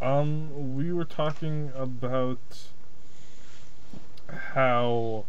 Um, 0.01 0.75
we 0.77 0.93
were 0.93 1.05
talking 1.05 1.71
about 1.77 2.39
how 4.55 5.25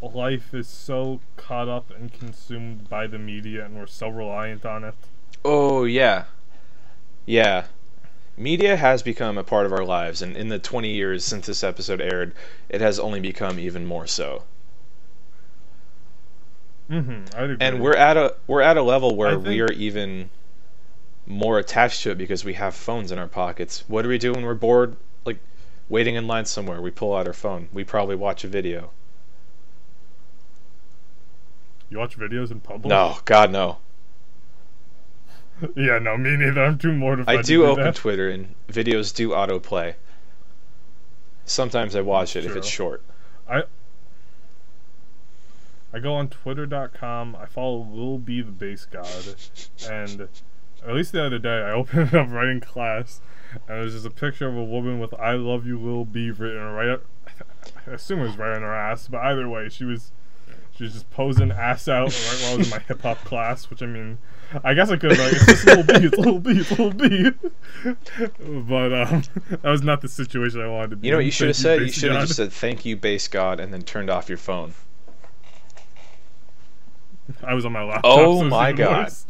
life 0.00 0.54
is 0.54 0.66
so 0.68 1.20
caught 1.36 1.68
up 1.68 1.90
and 1.90 2.10
consumed 2.12 2.88
by 2.88 3.06
the 3.06 3.18
media, 3.18 3.64
and 3.64 3.76
we're 3.76 3.86
so 3.86 4.08
reliant 4.08 4.64
on 4.64 4.84
it. 4.84 4.94
Oh 5.44 5.84
yeah, 5.84 6.24
yeah. 7.26 7.66
Media 8.36 8.76
has 8.76 9.02
become 9.02 9.38
a 9.38 9.44
part 9.44 9.66
of 9.66 9.72
our 9.72 9.84
lives, 9.84 10.20
and 10.20 10.36
in 10.36 10.48
the 10.48 10.58
20 10.58 10.90
years 10.90 11.24
since 11.24 11.46
this 11.46 11.64
episode 11.64 12.00
aired, 12.00 12.34
it 12.68 12.80
has 12.80 12.98
only 12.98 13.20
become 13.20 13.58
even 13.58 13.86
more 13.86 14.06
so. 14.06 14.44
Mm-hmm. 16.90 17.56
And 17.60 17.80
we're 17.80 17.96
at 17.96 18.16
a 18.16 18.36
we're 18.46 18.60
at 18.60 18.76
a 18.76 18.82
level 18.82 19.16
where 19.16 19.32
I 19.32 19.36
we 19.36 19.60
are 19.60 19.72
even 19.72 20.30
more 21.26 21.58
attached 21.58 22.02
to 22.04 22.10
it 22.12 22.18
because 22.18 22.44
we 22.44 22.54
have 22.54 22.74
phones 22.74 23.10
in 23.10 23.18
our 23.18 23.26
pockets. 23.26 23.82
What 23.88 24.02
do 24.02 24.08
we 24.08 24.18
do 24.18 24.32
when 24.32 24.44
we're 24.44 24.54
bored? 24.54 24.96
Like 25.24 25.38
waiting 25.88 26.14
in 26.14 26.28
line 26.28 26.44
somewhere, 26.44 26.80
we 26.80 26.92
pull 26.92 27.16
out 27.16 27.26
our 27.26 27.32
phone. 27.32 27.68
We 27.72 27.82
probably 27.82 28.14
watch 28.14 28.44
a 28.44 28.48
video. 28.48 28.90
you 31.88 31.98
watch 31.98 32.18
videos 32.18 32.50
in 32.50 32.60
public. 32.60 32.86
No, 32.86 33.18
God 33.24 33.50
no. 33.50 33.78
yeah, 35.76 35.98
no, 35.98 36.16
me 36.16 36.36
neither. 36.36 36.64
I'm 36.64 36.78
too 36.78 36.92
mortified. 36.92 37.38
I 37.38 37.42
to 37.42 37.46
do 37.46 37.66
open 37.66 37.84
that. 37.84 37.94
Twitter 37.94 38.28
and 38.28 38.54
videos 38.68 39.14
do 39.14 39.30
autoplay. 39.30 39.94
Sometimes 41.44 41.94
I 41.94 42.00
watch 42.00 42.36
it 42.36 42.44
if 42.44 42.56
it's 42.56 42.66
short. 42.66 43.02
I 43.48 43.62
I 45.92 45.98
go 45.98 46.14
on 46.14 46.28
twitter.com, 46.28 47.36
I 47.36 47.46
follow 47.46 47.88
Lil 47.90 48.18
B 48.18 48.42
the 48.42 48.50
based 48.50 48.90
god, 48.90 49.08
and 49.88 50.28
at 50.86 50.94
least 50.94 51.12
the 51.12 51.24
other 51.24 51.38
day 51.38 51.62
I 51.62 51.70
opened 51.72 52.08
it 52.08 52.14
up 52.14 52.30
right 52.30 52.48
in 52.48 52.60
class, 52.60 53.20
and 53.52 53.80
there's 53.80 53.94
just 53.94 54.04
a 54.04 54.10
picture 54.10 54.48
of 54.48 54.56
a 54.56 54.64
woman 54.64 54.98
with 54.98 55.14
I 55.14 55.32
love 55.34 55.66
you 55.66 55.78
Lil 55.78 56.04
B 56.04 56.30
written 56.30 56.60
right 56.60 56.88
up, 56.88 57.04
I 57.86 57.92
assume 57.92 58.20
it 58.20 58.24
was 58.24 58.36
right 58.36 58.54
on 58.54 58.62
her 58.62 58.74
ass, 58.74 59.08
but 59.08 59.22
either 59.22 59.48
way, 59.48 59.68
she 59.68 59.84
was 59.84 60.12
she 60.76 60.84
was 60.84 60.92
just 60.92 61.10
posing 61.10 61.50
ass 61.50 61.88
out 61.88 62.08
right 62.08 62.38
while 62.42 62.54
I 62.54 62.56
was 62.58 62.66
in 62.66 62.70
my 62.70 62.78
hip 62.80 63.02
hop 63.02 63.18
class, 63.24 63.70
which 63.70 63.82
I 63.82 63.86
mean, 63.86 64.18
I 64.62 64.74
guess 64.74 64.90
I 64.90 64.96
could 64.96 65.12
have 65.12 65.18
like, 65.18 65.32
it's 65.32 65.46
just 65.46 65.66
Lil 65.66 65.82
B, 65.82 65.92
it's 65.94 66.18
Lil 66.18 66.38
B, 66.38 66.50
it's 66.52 66.78
Lil 66.78 66.90
B. 66.92 67.30
but 68.68 68.92
um, 68.92 69.22
that 69.50 69.64
was 69.64 69.82
not 69.82 70.00
the 70.00 70.08
situation 70.08 70.60
I 70.60 70.68
wanted 70.68 70.90
to 70.90 70.96
be 70.96 71.08
You 71.08 71.12
know 71.12 71.18
what 71.18 71.24
you 71.24 71.30
should 71.30 71.48
have 71.48 71.56
said? 71.56 71.80
You 71.80 71.88
should 71.88 72.12
have 72.12 72.22
just 72.22 72.36
said 72.36 72.52
thank 72.52 72.84
you, 72.84 72.96
based 72.96 73.30
god, 73.30 73.60
and 73.60 73.72
then 73.72 73.82
turned 73.82 74.10
off 74.10 74.28
your 74.28 74.38
phone. 74.38 74.74
I 77.42 77.54
was 77.54 77.64
on 77.64 77.72
my 77.72 77.82
laptop. 77.82 78.04
Oh 78.04 78.40
so 78.40 78.48
my 78.48 78.72
God. 78.72 79.04
worse. 79.04 79.26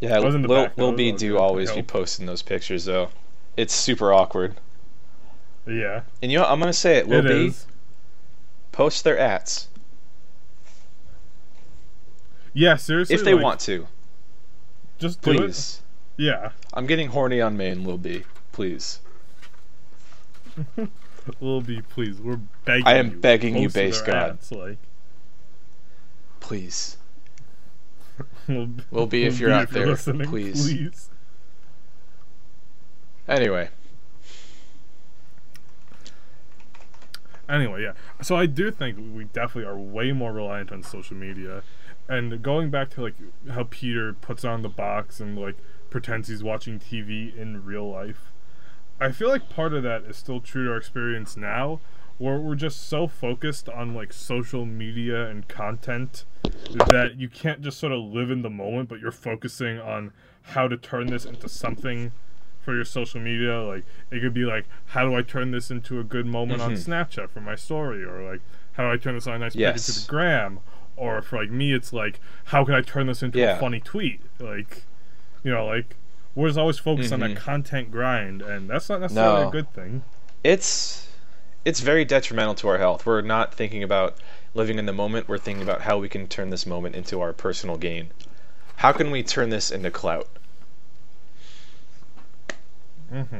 Yeah, 0.00 0.16
I 0.16 0.20
was 0.20 0.34
in 0.34 0.42
Lil, 0.42 0.64
back, 0.64 0.78
Lil 0.78 0.92
B 0.92 1.12
do 1.12 1.38
always 1.38 1.72
be 1.72 1.82
posting 1.82 2.26
those 2.26 2.42
pictures 2.42 2.84
though. 2.84 3.08
It's 3.56 3.74
super 3.74 4.12
awkward. 4.12 4.54
Yeah, 5.66 6.02
And 6.20 6.30
you 6.30 6.38
know, 6.38 6.44
what? 6.44 6.52
I'm 6.52 6.60
gonna 6.60 6.72
say 6.72 6.98
it. 6.98 7.08
Lil 7.08 7.24
it 7.24 7.28
B, 7.28 7.46
is. 7.46 7.66
Post 8.74 9.04
their 9.04 9.16
ads. 9.16 9.68
Yeah, 12.52 12.74
seriously. 12.74 13.14
if 13.14 13.22
they 13.22 13.34
like, 13.34 13.44
want 13.44 13.60
to. 13.60 13.86
just 14.98 15.22
Please. 15.22 15.80
Yeah, 16.16 16.50
I'm 16.72 16.88
getting 16.88 17.10
horny 17.10 17.40
on 17.40 17.56
main, 17.56 17.84
Lil 17.84 17.98
B. 17.98 18.24
Please. 18.50 18.98
Lil 21.40 21.60
B, 21.60 21.82
please, 21.88 22.20
we're 22.20 22.40
begging. 22.64 22.84
I 22.84 22.94
am 22.96 23.12
you. 23.12 23.16
begging 23.18 23.56
you, 23.56 23.68
based 23.68 24.06
god. 24.06 24.30
ads, 24.30 24.50
like, 24.50 24.78
Please. 26.40 26.96
Lil 28.48 28.66
B, 28.66 28.82
Lil 28.90 29.06
B, 29.06 29.22
if 29.22 29.38
you're 29.38 29.52
out 29.52 29.70
there, 29.70 29.94
please. 29.94 30.66
please. 30.66 31.10
Anyway, 33.28 33.68
Anyway, 37.48 37.82
yeah. 37.82 37.92
So 38.22 38.36
I 38.36 38.46
do 38.46 38.70
think 38.70 38.98
we 38.98 39.24
definitely 39.24 39.68
are 39.70 39.78
way 39.78 40.12
more 40.12 40.32
reliant 40.32 40.72
on 40.72 40.82
social 40.82 41.16
media, 41.16 41.62
and 42.08 42.42
going 42.42 42.70
back 42.70 42.90
to 42.90 43.02
like 43.02 43.14
how 43.50 43.64
Peter 43.64 44.12
puts 44.12 44.44
on 44.44 44.62
the 44.62 44.68
box 44.68 45.20
and 45.20 45.38
like 45.38 45.56
pretends 45.90 46.28
he's 46.28 46.42
watching 46.42 46.78
TV 46.78 47.36
in 47.36 47.64
real 47.64 47.90
life. 47.90 48.32
I 49.00 49.10
feel 49.10 49.28
like 49.28 49.48
part 49.50 49.74
of 49.74 49.82
that 49.82 50.04
is 50.04 50.16
still 50.16 50.40
true 50.40 50.64
to 50.66 50.70
our 50.70 50.76
experience 50.76 51.36
now, 51.36 51.80
where 52.18 52.38
we're 52.38 52.54
just 52.54 52.88
so 52.88 53.06
focused 53.06 53.68
on 53.68 53.94
like 53.94 54.12
social 54.12 54.64
media 54.64 55.26
and 55.26 55.46
content 55.48 56.24
that 56.42 57.14
you 57.16 57.28
can't 57.28 57.60
just 57.60 57.78
sort 57.78 57.92
of 57.92 58.00
live 58.00 58.30
in 58.30 58.42
the 58.42 58.50
moment, 58.50 58.88
but 58.88 59.00
you're 59.00 59.10
focusing 59.10 59.78
on 59.78 60.12
how 60.48 60.68
to 60.68 60.76
turn 60.76 61.08
this 61.08 61.24
into 61.24 61.48
something 61.48 62.12
for 62.64 62.74
your 62.74 62.84
social 62.84 63.20
media. 63.20 63.60
Like 63.62 63.84
it 64.10 64.20
could 64.20 64.34
be 64.34 64.44
like, 64.44 64.64
how 64.86 65.04
do 65.08 65.14
I 65.14 65.22
turn 65.22 65.50
this 65.50 65.70
into 65.70 66.00
a 66.00 66.04
good 66.04 66.26
moment 66.26 66.60
on 66.62 66.72
Mhm. 66.72 66.84
Snapchat 66.86 67.30
for 67.30 67.40
my 67.40 67.54
story, 67.54 68.02
or 68.04 68.22
like 68.28 68.40
how 68.72 68.84
do 68.84 68.90
I 68.92 68.96
turn 68.96 69.14
this 69.14 69.26
on 69.26 69.34
a 69.34 69.38
nice 69.38 69.54
Yes. 69.54 69.86
picture 69.86 70.00
to 70.00 70.06
the 70.06 70.10
gram, 70.10 70.58
or 70.96 71.20
for 71.22 71.38
like 71.40 71.50
me, 71.50 71.72
it's 71.72 71.92
like 71.92 72.20
how 72.46 72.64
can 72.64 72.74
I 72.74 72.80
turn 72.80 73.06
this 73.06 73.22
into 73.22 73.38
Yeah. 73.38 73.56
a 73.56 73.60
funny 73.60 73.80
tweet, 73.80 74.20
like 74.40 74.82
you 75.42 75.52
know, 75.52 75.66
like 75.66 75.96
we're 76.34 76.48
just 76.48 76.58
always 76.58 76.78
focused 76.78 77.12
on 77.12 77.20
Mhm. 77.20 77.34
that 77.34 77.36
content 77.36 77.90
grind, 77.92 78.42
and 78.42 78.68
that's 78.68 78.88
not 78.88 79.00
necessarily 79.00 79.42
No. 79.42 79.48
a 79.48 79.52
good 79.52 79.72
thing. 79.72 80.02
it's 80.42 81.08
it's 81.64 81.80
very 81.80 82.04
detrimental 82.04 82.54
to 82.54 82.68
our 82.68 82.76
health. 82.76 83.06
We're 83.06 83.22
not 83.22 83.54
thinking 83.54 83.82
about 83.82 84.18
living 84.52 84.78
in 84.78 84.84
the 84.84 84.92
moment. 84.92 85.28
We're 85.28 85.38
thinking 85.38 85.62
about 85.62 85.80
how 85.80 85.96
we 85.96 86.10
can 86.10 86.26
turn 86.28 86.50
this 86.50 86.66
moment 86.66 86.94
into 86.94 87.22
our 87.22 87.32
personal 87.32 87.78
gain. 87.78 88.08
How 88.76 88.92
can 88.92 89.10
we 89.10 89.22
turn 89.22 89.48
this 89.48 89.70
into 89.70 89.90
clout? 89.90 90.28
Hmm 93.10 93.38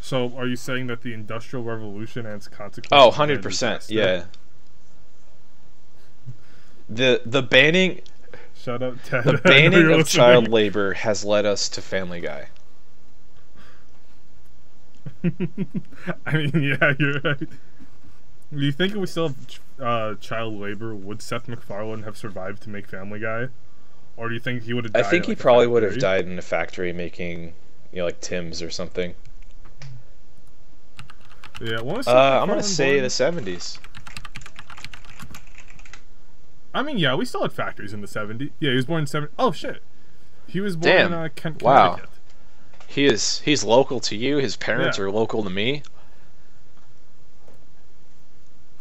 So, 0.00 0.36
are 0.36 0.46
you 0.46 0.56
saying 0.56 0.86
that 0.88 1.02
the 1.02 1.12
Industrial 1.12 1.64
Revolution 1.64 2.26
and 2.26 2.36
its 2.36 2.48
consequences? 2.48 2.88
Oh, 2.92 3.10
have 3.10 3.28
been 3.28 3.38
a 3.38 3.40
100%. 3.40 3.90
Yeah. 3.90 4.24
The 6.88 7.22
the 7.24 7.42
banning 7.42 8.02
Shout 8.54 8.82
out 8.82 9.02
Ted. 9.04 9.24
the 9.24 9.38
banning 9.44 9.90
of 9.92 10.06
child 10.06 10.48
labor 10.48 10.92
has 10.94 11.24
led 11.24 11.46
us 11.46 11.68
to 11.70 11.82
Family 11.82 12.20
Guy. 12.20 12.48
I 16.26 16.36
mean, 16.36 16.50
yeah, 16.62 16.92
you're 16.98 17.20
right. 17.20 17.38
Do 17.38 18.60
you 18.60 18.72
think 18.72 18.92
if 18.92 18.98
we 18.98 19.06
still 19.06 19.28
have 19.28 19.46
ch- 19.46 19.60
uh, 19.80 20.14
child 20.16 20.54
labor, 20.60 20.94
would 20.94 21.22
Seth 21.22 21.48
MacFarlane 21.48 22.02
have 22.02 22.16
survived 22.16 22.62
to 22.64 22.70
make 22.70 22.86
Family 22.86 23.18
Guy, 23.18 23.48
or 24.16 24.28
do 24.28 24.34
you 24.34 24.40
think 24.40 24.62
he 24.62 24.72
would 24.74 24.84
have? 24.84 24.94
I 24.94 25.02
think 25.02 25.24
at, 25.24 25.26
he 25.26 25.32
like, 25.32 25.38
probably 25.38 25.66
would 25.66 25.82
have 25.82 25.98
died 25.98 26.26
in 26.26 26.38
a 26.38 26.42
factory 26.42 26.92
making, 26.92 27.54
you 27.94 28.00
know, 28.00 28.06
like 28.06 28.20
Tim's 28.20 28.60
or 28.60 28.70
something. 28.70 29.14
Yeah, 31.60 31.76
Uh, 31.78 32.40
I'm 32.42 32.48
gonna 32.48 32.62
say 32.62 32.98
the 33.00 33.06
70s. 33.06 33.78
I 36.74 36.82
mean, 36.82 36.98
yeah, 36.98 37.14
we 37.14 37.24
still 37.24 37.42
had 37.42 37.52
factories 37.52 37.92
in 37.92 38.00
the 38.00 38.08
'70s. 38.08 38.50
Yeah, 38.58 38.70
he 38.70 38.76
was 38.76 38.86
born 38.86 39.02
in 39.02 39.06
'70. 39.06 39.32
Oh 39.38 39.52
shit, 39.52 39.80
he 40.48 40.60
was 40.60 40.74
born 40.76 40.96
Damn. 40.96 41.06
in 41.12 41.18
uh, 41.18 41.28
Ken- 41.36 41.56
Wow. 41.60 42.00
He 42.88 43.04
is 43.06 43.40
he's 43.44 43.62
local 43.62 44.00
to 44.00 44.16
you. 44.16 44.38
His 44.38 44.56
parents 44.56 44.98
Yeah. 44.98 45.04
are 45.04 45.10
local 45.12 45.44
to 45.44 45.50
me. 45.50 45.84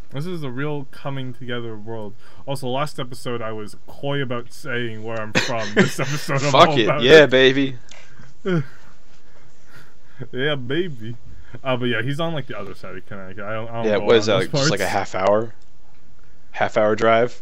This 0.10 0.26
is 0.26 0.44
a 0.44 0.50
real 0.50 0.86
coming 0.92 1.34
together 1.34 1.76
world. 1.78 2.14
Also, 2.48 2.68
last 2.68 3.00
episode 3.00 3.42
I 3.44 3.52
was 3.52 3.76
coy 3.88 4.22
about 4.22 4.52
saying 4.54 5.04
where 5.04 5.20
I'm 5.22 5.34
from. 5.34 5.74
This 5.76 6.00
episode 6.00 6.42
I'm 6.44 6.52
Fuck 6.52 6.78
it, 6.78 6.86
about 6.86 7.02
yeah, 7.04 7.28
baby. 7.28 7.78
yeah, 10.32 10.56
baby. 10.56 11.16
Uh, 11.64 11.78
but 11.78 11.86
yeah, 11.86 12.02
he's 12.02 12.20
on 12.20 12.34
like 12.34 12.48
the 12.48 12.58
other 12.58 12.74
side 12.74 12.96
of 12.98 13.06
Connecticut. 13.06 13.44
I 13.44 13.54
don't. 13.54 13.68
I 13.70 13.74
don't 13.84 13.86
Yeah, 13.86 13.98
what 13.98 14.16
is 14.16 14.26
that? 14.28 14.36
Like, 14.36 14.52
just 14.52 14.72
like 14.72 14.80
a 14.80 14.88
half 14.88 15.14
hour, 15.16 15.54
half 16.52 16.78
hour 16.78 16.96
drive. 16.96 17.42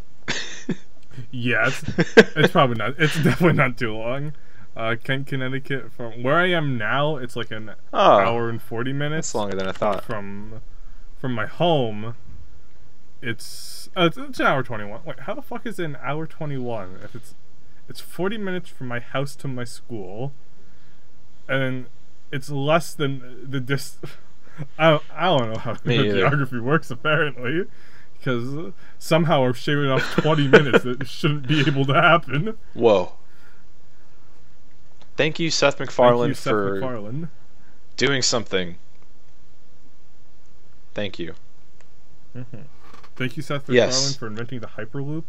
yes, 1.30 1.82
it's, 1.98 2.16
it's 2.36 2.52
probably 2.52 2.76
not. 2.76 2.94
It's 2.98 3.14
definitely 3.22 3.54
not 3.56 3.76
too 3.78 3.94
long. 3.94 4.32
Uh, 4.76 4.96
Kent, 5.02 5.26
Connecticut. 5.26 5.92
From 5.92 6.22
where 6.22 6.36
I 6.36 6.48
am 6.50 6.78
now, 6.78 7.16
it's 7.16 7.36
like 7.36 7.50
an 7.50 7.72
Oh, 7.92 8.18
hour 8.18 8.48
and 8.48 8.60
forty 8.60 8.92
minutes. 8.92 9.28
that's 9.28 9.34
longer 9.34 9.56
than 9.56 9.66
I 9.66 9.72
thought. 9.72 10.04
From 10.04 10.60
from 11.18 11.34
my 11.34 11.46
home, 11.46 12.14
it's 13.20 13.88
uh, 13.96 14.04
it's, 14.06 14.16
it's 14.16 14.40
an 14.40 14.46
hour 14.46 14.62
twenty 14.62 14.84
one. 14.84 15.00
Wait, 15.04 15.20
how 15.20 15.34
the 15.34 15.42
fuck 15.42 15.66
is 15.66 15.78
it 15.78 15.84
an 15.84 15.98
hour 16.02 16.26
twenty 16.26 16.58
one? 16.58 16.98
If 17.04 17.14
it's 17.14 17.34
it's 17.88 18.00
forty 18.00 18.38
minutes 18.38 18.68
from 18.70 18.88
my 18.88 19.00
house 19.00 19.34
to 19.36 19.48
my 19.48 19.64
school, 19.64 20.32
and 21.48 21.86
it's 22.32 22.50
less 22.50 22.94
than 22.94 23.48
the 23.48 23.60
dis. 23.60 23.98
I 24.78 24.90
don't, 24.90 25.02
I 25.14 25.24
don't 25.26 25.52
know 25.52 25.58
how 25.58 25.72
Me 25.84 25.98
the 25.98 26.04
either. 26.04 26.14
geography 26.20 26.58
works 26.58 26.90
apparently, 26.90 27.66
because 28.18 28.72
somehow 28.98 29.42
we're 29.42 29.52
shaving 29.54 29.88
off 29.90 30.02
twenty 30.16 30.48
minutes 30.48 30.82
that 30.84 31.06
shouldn't 31.06 31.46
be 31.46 31.60
able 31.60 31.84
to 31.86 31.94
happen. 31.94 32.56
Whoa. 32.74 33.12
Thank 35.16 35.38
you, 35.38 35.50
Seth 35.50 35.78
MacFarlane, 35.78 36.30
you, 36.30 36.34
Seth 36.34 36.50
for 36.52 36.74
MacFarlane. 36.80 37.28
doing 37.98 38.22
something. 38.22 38.76
Thank 40.94 41.18
you. 41.18 41.34
Thank 43.16 43.36
you, 43.36 43.42
Seth 43.42 43.68
Yes. 43.68 43.92
MacFarlane, 43.94 44.14
for 44.18 44.26
inventing 44.26 44.60
the 44.60 44.66
Hyperloop. 44.68 45.24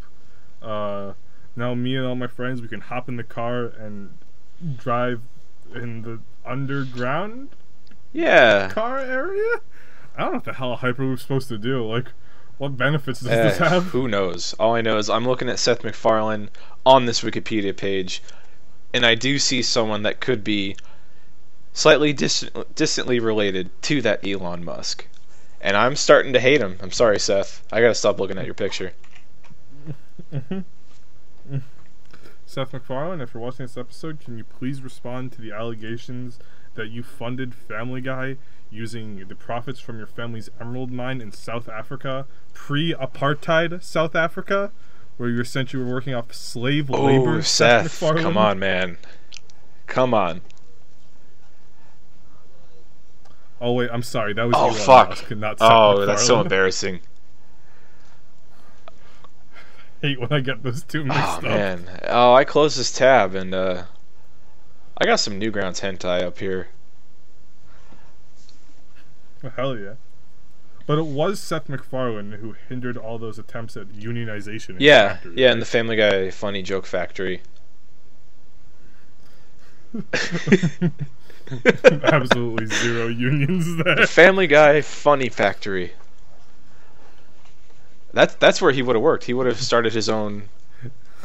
Uh, 0.61 1.13
now 1.55 1.73
me 1.75 1.95
and 1.97 2.05
all 2.05 2.15
my 2.15 2.27
friends, 2.27 2.61
we 2.61 2.67
can 2.69 2.79
hop 2.81 3.09
in 3.09 3.17
the 3.17 3.23
car 3.23 3.65
and 3.65 4.17
drive 4.77 5.21
in 5.75 6.01
the 6.03 6.19
underground 6.45 7.49
Yeah. 8.11 8.69
car 8.69 8.99
area. 8.99 9.55
I 10.15 10.21
don't 10.21 10.31
know 10.31 10.35
what 10.37 10.43
the 10.45 10.53
hell 10.53 10.73
a 10.73 10.77
Hyperloop's 10.77 11.21
supposed 11.23 11.47
to 11.49 11.57
do. 11.57 11.83
Like, 11.85 12.07
what 12.57 12.77
benefits 12.77 13.19
does 13.21 13.29
this 13.29 13.59
Eh, 13.59 13.69
have? 13.69 13.85
who 13.85 14.07
knows? 14.07 14.53
All 14.59 14.75
I 14.75 14.81
know 14.81 14.97
is 14.97 15.09
I'm 15.09 15.25
looking 15.27 15.49
at 15.49 15.57
Seth 15.59 15.83
MacFarlane 15.83 16.49
on 16.85 17.05
this 17.05 17.21
Wikipedia 17.21 17.75
page, 17.75 18.21
and 18.93 19.05
I 19.05 19.15
do 19.15 19.39
see 19.39 19.61
someone 19.63 20.03
that 20.03 20.19
could 20.19 20.43
be 20.43 20.75
slightly 21.73 22.13
distant, 22.13 22.75
distantly 22.75 23.19
related 23.19 23.69
to 23.83 24.01
that 24.03 24.25
Elon 24.27 24.63
Musk. 24.63 25.07
And 25.59 25.75
I'm 25.75 25.95
starting 25.95 26.33
to 26.33 26.39
hate 26.39 26.61
him. 26.61 26.77
I'm 26.81 26.91
sorry, 26.91 27.19
Seth. 27.19 27.63
I 27.71 27.81
gotta 27.81 27.95
stop 27.95 28.19
looking 28.19 28.37
at 28.37 28.45
your 28.45 28.53
picture. 28.53 28.93
Seth 32.53 32.71
MacFarlane, 32.71 33.19
if 33.19 33.33
you're 33.33 33.41
watching 33.41 33.65
this 33.65 33.77
episode, 33.77 34.19
can 34.19 34.37
you 34.37 34.43
please 34.43 34.83
respond 34.83 35.31
to 35.31 35.41
the 35.41 35.51
allegations 35.51 36.37
that 36.75 36.89
you 36.89 37.01
funded 37.01 37.55
Family 37.55 37.99
Guy 37.99 38.37
using 38.69 39.27
the 39.27 39.33
profits 39.33 39.79
from 39.79 39.97
your 39.97 40.05
family's 40.05 40.51
emerald 40.61 40.91
mine 40.91 41.19
in 41.19 41.31
South 41.31 41.67
Africa, 41.67 42.27
pre-apartheid 42.53 43.81
South 43.81 44.15
Africa, 44.15 44.71
where 45.17 45.29
you 45.29 45.41
essentially 45.41 45.83
were 45.83 45.91
working 45.91 46.13
off 46.13 46.31
slave 46.31 46.91
oh, 46.91 47.05
labor? 47.05 47.37
Oh, 47.37 47.41
Seth, 47.41 47.99
come 47.99 48.37
on, 48.37 48.59
man. 48.59 48.99
Come 49.87 50.13
on. 50.13 50.41
Oh 53.59 53.71
wait, 53.71 53.89
I'm 53.91 54.03
sorry. 54.03 54.33
That 54.33 54.43
was 54.43 54.55
Oh, 54.55 54.67
Elon 54.67 54.75
uh, 54.75 54.83
fuck. 54.83 55.09
Musk, 55.09 55.31
not 55.31 55.57
Seth 55.57 55.71
Oh, 55.71 56.05
that's 56.05 56.23
so 56.23 56.39
embarrassing. 56.41 57.01
Hate 60.03 60.19
when 60.19 60.31
I 60.31 60.41
get 60.41 60.61
those 60.63 60.83
two 60.83 61.03
mixed 61.05 61.23
Oh 61.23 61.37
up. 61.37 61.43
man. 61.43 62.01
Oh, 62.07 62.33
I 62.33 62.43
closed 62.43 62.77
this 62.77 62.91
tab 62.91 63.33
and 63.33 63.55
uh 63.55 63.85
I 64.97 65.05
got 65.05 65.19
some 65.19 65.39
Newgrounds 65.39 65.81
hentai 65.81 66.21
up 66.21 66.37
here. 66.37 66.67
Oh, 69.43 69.49
Hell 69.49 69.77
yeah. 69.77 69.93
But 70.85 70.99
it 70.99 71.05
was 71.05 71.39
Seth 71.39 71.69
MacFarlane 71.69 72.33
who 72.33 72.55
hindered 72.69 72.97
all 72.97 73.17
those 73.17 73.39
attempts 73.39 73.77
at 73.77 73.87
unionization. 73.89 74.71
in 74.71 74.75
Yeah, 74.79 75.13
factories, 75.15 75.37
yeah, 75.37 75.47
right? 75.47 75.53
in 75.53 75.59
the 75.59 75.65
Family 75.65 75.95
Guy 75.95 76.29
Funny 76.29 76.61
Joke 76.61 76.85
Factory. 76.85 77.41
Absolutely 82.03 82.65
zero 82.67 83.07
unions 83.07 83.83
there. 83.83 83.95
The 83.95 84.07
Family 84.07 84.47
Guy 84.47 84.81
Funny 84.81 85.29
Factory. 85.29 85.93
That's 88.13 88.35
that's 88.35 88.61
where 88.61 88.71
he 88.71 88.81
would 88.81 88.95
have 88.95 89.03
worked. 89.03 89.25
He 89.25 89.33
would 89.33 89.47
have 89.47 89.59
started 89.61 89.93
his 89.93 90.07
own 90.09 90.49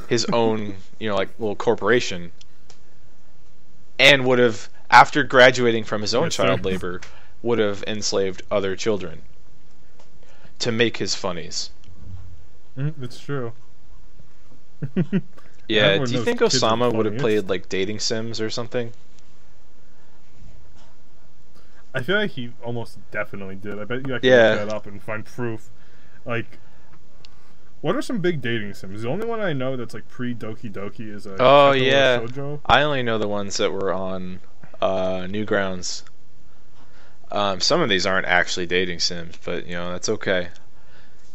his 0.09 0.27
own, 0.33 0.77
you 0.99 1.09
know, 1.09 1.17
like 1.17 1.31
little 1.39 1.57
corporation. 1.57 2.33
And 4.01 4.25
would 4.27 4.39
have 4.41 4.69
after 4.91 5.23
graduating 5.23 5.85
from 5.85 6.01
his 6.03 6.15
own 6.15 6.31
sir. 6.31 6.31
child 6.31 6.65
labor 6.65 7.01
would 7.43 7.59
have 7.61 7.85
enslaved 7.87 8.43
other 8.51 8.75
children 8.75 9.23
to 10.61 10.71
make 10.73 10.97
his 10.99 11.15
funnies. 11.15 11.71
Mm, 12.77 12.95
That's 12.99 13.19
true. 13.19 13.53
Yeah, 15.69 15.99
do 15.99 16.13
you 16.13 16.19
think 16.19 16.41
Osama 16.41 16.93
would 16.93 17.07
have 17.07 17.17
played 17.19 17.49
like 17.49 17.69
dating 17.69 18.01
sims 18.01 18.41
or 18.41 18.51
something? 18.51 18.93
I 21.95 22.03
feel 22.03 22.17
like 22.17 22.33
he 22.33 22.53
almost 22.63 22.99
definitely 23.11 23.57
did. 23.57 23.79
I 23.79 23.85
bet 23.85 24.07
you 24.07 24.15
I 24.15 24.19
can 24.19 24.31
Yeah. 24.31 24.37
look 24.37 24.53
that 24.53 24.69
up 24.69 24.87
and 24.87 25.03
find 25.03 25.25
proof. 25.25 25.71
Like, 26.25 26.59
what 27.81 27.95
are 27.97 28.03
some 28.03 28.19
big 28.19 28.41
dating 28.41 28.75
sims? 28.75 29.03
The 29.03 29.09
only 29.09 29.27
one 29.27 29.41
I 29.41 29.53
know 29.53 29.77
that's 29.77 29.95
like 29.95 30.09
pre 30.09 30.35
Doki 30.35 30.71
Doki 30.73 31.13
is 31.15 31.27
a 31.27 31.35
Oh, 31.35 31.73
Katawa 31.75 31.85
yeah. 31.87 32.19
Shoujo. 32.21 32.61
I 32.67 32.83
only 32.83 33.03
know 33.03 33.19
the 33.19 33.29
ones 33.29 33.57
that 33.59 33.71
were 33.73 33.93
on 33.93 34.41
uh, 34.81 35.27
Newgrounds. 35.29 36.03
Um, 37.31 37.61
some 37.61 37.81
of 37.81 37.89
these 37.89 38.07
aren't 38.07 38.27
actually 38.27 38.67
dating 38.67 39.01
sims, 39.01 39.37
but 39.45 39.67
you 39.67 39.75
know 39.75 39.93
that's 39.93 40.09
okay. 40.09 40.49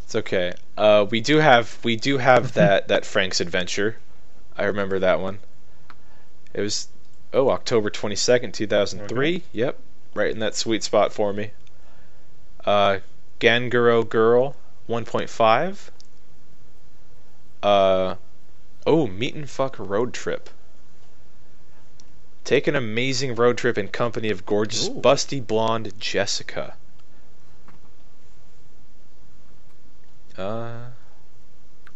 It's 0.04 0.16
okay. 0.16 0.54
Uh, 0.78 1.06
we 1.10 1.22
do 1.22 1.38
have 1.38 1.78
we 1.84 1.96
do 1.96 2.18
have 2.18 2.54
that 2.56 2.88
that 2.88 3.06
Frank's 3.06 3.40
Adventure. 3.42 3.98
I 4.58 4.66
remember 4.66 5.00
that 5.00 5.20
one. 5.20 5.40
It 6.54 6.62
was 6.62 6.88
oh 7.34 7.50
October 7.50 7.90
twenty 7.90 8.16
second, 8.16 8.54
two 8.54 8.68
thousand 8.68 9.08
three. 9.08 9.44
Yep, 9.52 9.80
right 10.14 10.32
in 10.32 10.40
that 10.40 10.56
sweet 10.56 10.84
spot 10.84 11.14
for 11.14 11.32
me. 11.34 11.52
Uh, 12.66 13.00
Ganguro 13.40 14.08
Girl 14.08 14.56
one 14.88 15.06
point 15.06 15.30
five. 15.30 15.92
Uh, 17.64 18.16
oh 18.86 19.08
Meet 19.08 19.36
and 19.36 19.50
Fuck 19.50 19.80
Road 19.80 20.14
Trip. 20.14 20.50
Take 22.44 22.68
an 22.68 22.76
amazing 22.76 23.36
road 23.36 23.58
trip 23.58 23.78
in 23.78 23.88
company 23.88 24.30
of 24.30 24.46
gorgeous, 24.46 24.90
Ooh. 24.90 24.96
busty 24.96 25.46
blonde 25.46 25.94
Jessica. 25.98 26.76
Uh, 30.38 30.88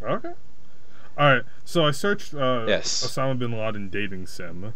Okay. 0.01 0.34
All 1.17 1.34
right. 1.34 1.43
So 1.65 1.86
I 1.86 1.91
searched 1.91 2.34
uh, 2.34 2.65
Yes. 2.67 3.06
Osama 3.06 3.38
bin 3.38 3.51
Laden 3.51 3.89
dating 3.89 4.27
sim, 4.27 4.73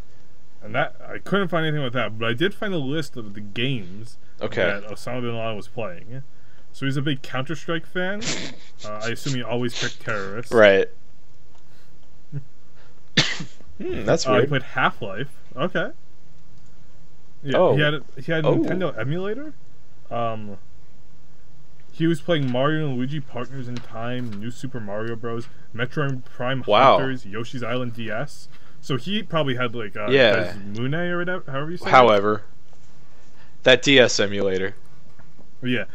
and 0.62 0.76
that 0.76 0.96
I 1.08 1.20
couldn't 1.20 1.50
find 1.50 1.66
anything 1.66 1.84
with 1.84 1.94
that, 1.94 2.18
but 2.18 2.28
I 2.28 2.34
did 2.34 2.54
find 2.54 2.74
a 2.74 2.80
list 2.80 3.16
of 3.16 3.34
the 3.34 3.40
games 3.40 4.18
okay. 4.42 4.64
that 4.64 4.86
Osama 4.86 5.22
bin 5.22 5.38
Laden 5.38 5.56
was 5.56 5.68
playing. 5.68 6.24
So 6.74 6.86
he's 6.86 6.98
a 6.98 7.02
big 7.02 7.22
Counter 7.22 7.56
Strike 7.56 7.86
fan. 7.86 8.22
uh, 8.86 9.02
I 9.04 9.10
assume 9.10 9.36
he 9.36 9.44
always 9.44 9.78
picked 9.80 10.02
terrorists. 10.02 10.52
Right. 10.52 10.88
hmm, 13.78 14.04
that's 14.06 14.26
Uh, 14.28 14.40
he 14.42 14.48
played 14.48 14.64
Half 14.64 15.02
Life. 15.02 15.30
Okay. 15.56 15.92
Yeah, 17.44 17.58
Oh. 17.58 17.76
he 17.76 17.82
had 17.82 17.94
a, 17.96 18.04
he 18.18 18.32
had 18.32 18.46
a 18.46 18.48
Oh. 18.50 18.58
Nintendo 18.58 18.98
emulator. 18.98 19.54
Um, 20.10 20.58
he 21.92 22.08
was 22.08 22.22
playing 22.22 22.50
Mario 22.52 22.88
and 22.88 22.98
Luigi 22.98 23.20
Partners 23.20 23.68
in 23.68 23.76
Time, 23.76 24.32
New 24.40 24.52
Super 24.52 24.80
Mario 24.80 25.16
Bros, 25.16 25.48
Metroid 25.76 26.24
Prime 26.26 26.64
Wow. 26.68 26.98
Hunters, 27.00 27.26
Yoshi's 27.26 27.64
Island 27.64 27.94
DS. 27.94 28.48
So 28.80 28.98
he 28.98 29.22
probably 29.24 29.56
had 29.56 29.76
like 29.76 29.96
uh, 29.96 30.08
Yeah. 30.10 30.54
DeSmuME 30.54 31.10
or 31.12 31.18
whatever, 31.20 31.52
however 31.52 31.72
you 31.72 31.78
say 31.78 31.88
it. 31.88 31.92
However, 31.92 32.44
that 33.64 33.82
DS 33.84 34.20
emulator. 34.20 34.76
Yeah, 35.64 35.86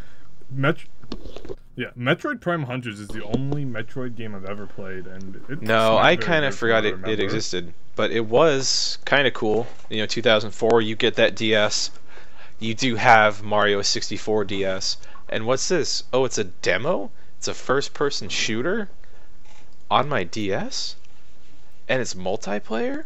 Met- 0.50 0.84
yeah, 1.76 1.90
Metroid 1.96 2.40
Prime 2.40 2.62
Hunters 2.62 3.00
is 3.00 3.08
the 3.08 3.22
only 3.22 3.64
Metroid 3.64 4.16
game 4.16 4.34
I've 4.34 4.46
ever 4.46 4.66
played, 4.66 5.06
and 5.06 5.44
it's 5.48 5.60
No, 5.60 5.98
I 5.98 6.16
kind 6.16 6.44
of 6.44 6.56
forgot 6.56 6.86
it, 6.86 7.06
it 7.06 7.20
existed, 7.20 7.74
but 7.94 8.10
it 8.10 8.24
was 8.26 8.98
kind 9.04 9.26
of 9.26 9.34
cool. 9.34 9.66
You 9.90 9.98
know, 9.98 10.06
2004, 10.06 10.80
you 10.80 10.96
get 10.96 11.16
that 11.16 11.36
DS. 11.36 11.90
You 12.58 12.74
do 12.74 12.96
have 12.96 13.42
Mario 13.42 13.82
64 13.82 14.44
DS. 14.46 14.96
And 15.28 15.46
what's 15.46 15.68
this? 15.68 16.04
Oh, 16.12 16.24
it's 16.24 16.38
a 16.38 16.44
demo? 16.44 17.10
It's 17.36 17.48
a 17.48 17.54
first 17.54 17.92
person 17.92 18.28
shooter 18.30 18.88
on 19.90 20.08
my 20.08 20.24
DS? 20.24 20.96
And 21.88 22.00
it's 22.00 22.14
multiplayer? 22.14 23.04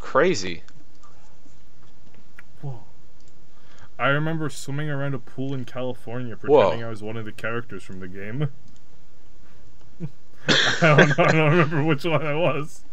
Crazy. 0.00 0.62
Whoa. 2.62 2.82
I 3.98 4.08
remember 4.08 4.48
swimming 4.50 4.90
around 4.90 5.14
a 5.14 5.18
pool 5.18 5.54
in 5.54 5.64
California 5.64 6.36
pretending 6.36 6.80
Whoa. 6.80 6.86
I 6.86 6.90
was 6.90 7.02
one 7.02 7.16
of 7.16 7.24
the 7.24 7.32
characters 7.32 7.82
from 7.82 8.00
the 8.00 8.08
game. 8.08 8.50
I 10.48 10.96
don't 10.96 11.18
know. 11.18 11.24
I 11.24 11.32
don't 11.32 11.50
remember 11.50 11.84
which 11.84 12.04
one 12.04 12.26
I 12.26 12.34
was. 12.34 12.84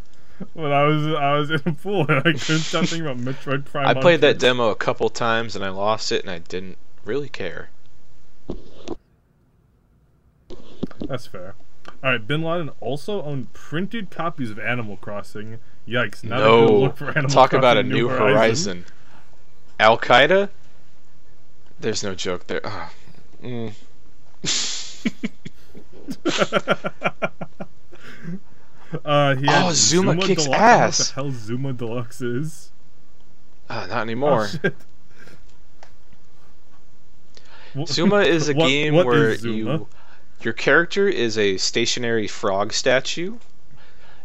when 0.54 0.72
I 0.72 0.84
was 0.84 1.08
I 1.08 1.34
was 1.38 1.52
in 1.52 1.62
a 1.66 1.74
pool 1.74 2.06
and 2.08 2.20
I 2.20 2.34
couldn't 2.34 2.60
stop 2.60 2.86
thinking 2.86 3.08
about 3.08 3.18
Metroid 3.18 3.66
Prime. 3.66 3.88
I 3.88 3.94
played 3.94 4.22
that 4.22 4.40
demo 4.40 4.70
a 4.70 4.76
couple 4.76 5.10
times 5.10 5.56
and 5.56 5.66
I 5.66 5.70
lost 5.70 6.12
it 6.12 6.22
and 6.22 6.30
I 6.30 6.40
didn't 6.40 6.78
really 7.04 7.30
care. 7.30 7.70
That's 11.08 11.26
fair. 11.26 11.56
All 12.04 12.12
right, 12.12 12.26
Bin 12.28 12.44
Laden 12.44 12.70
also 12.80 13.24
owned 13.24 13.54
printed 13.54 14.12
copies 14.12 14.52
of 14.52 14.60
Animal 14.60 14.98
Crossing. 14.98 15.58
Yikes! 15.88 16.24
Not 16.24 16.42
a 16.42 16.44
no, 16.44 16.66
look 16.66 16.98
for 16.98 17.10
Animal 17.10 17.30
talk 17.30 17.54
about 17.54 17.78
a 17.78 17.82
Crossing 17.82 17.98
new 17.98 18.08
horizon. 18.08 18.86
Al 19.80 19.98
Qaeda? 19.98 20.50
There's 21.82 22.04
no 22.04 22.16
joke 22.16 22.48
there. 22.48 22.62
Ah. 22.64 22.92
Mm. 23.44 23.74
uh, 29.06 29.36
he 29.36 29.46
Oh, 29.50 29.70
Zuma 29.72 30.18
kicks 30.18 30.44
Deluxe. 30.44 30.62
ass. 30.62 31.00
What 31.00 31.08
the 31.08 31.14
hell 31.32 31.40
Zuma 31.40 31.74
Deluxe 31.74 32.22
is? 32.22 32.72
Ah, 33.70 33.86
not 33.90 34.02
anymore. 34.02 34.50
Oh. 37.76 37.86
Zuma 37.86 38.18
is 38.22 38.50
a 38.50 38.54
what- 38.54 38.68
game 38.68 38.96
what 38.96 39.06
where 39.06 39.36
Zuma? 39.36 39.56
you 39.56 39.88
your 40.42 40.54
character 40.54 41.08
is 41.08 41.38
a 41.38 41.58
stationary 41.58 42.28
frog 42.28 42.74
statue 42.74 43.38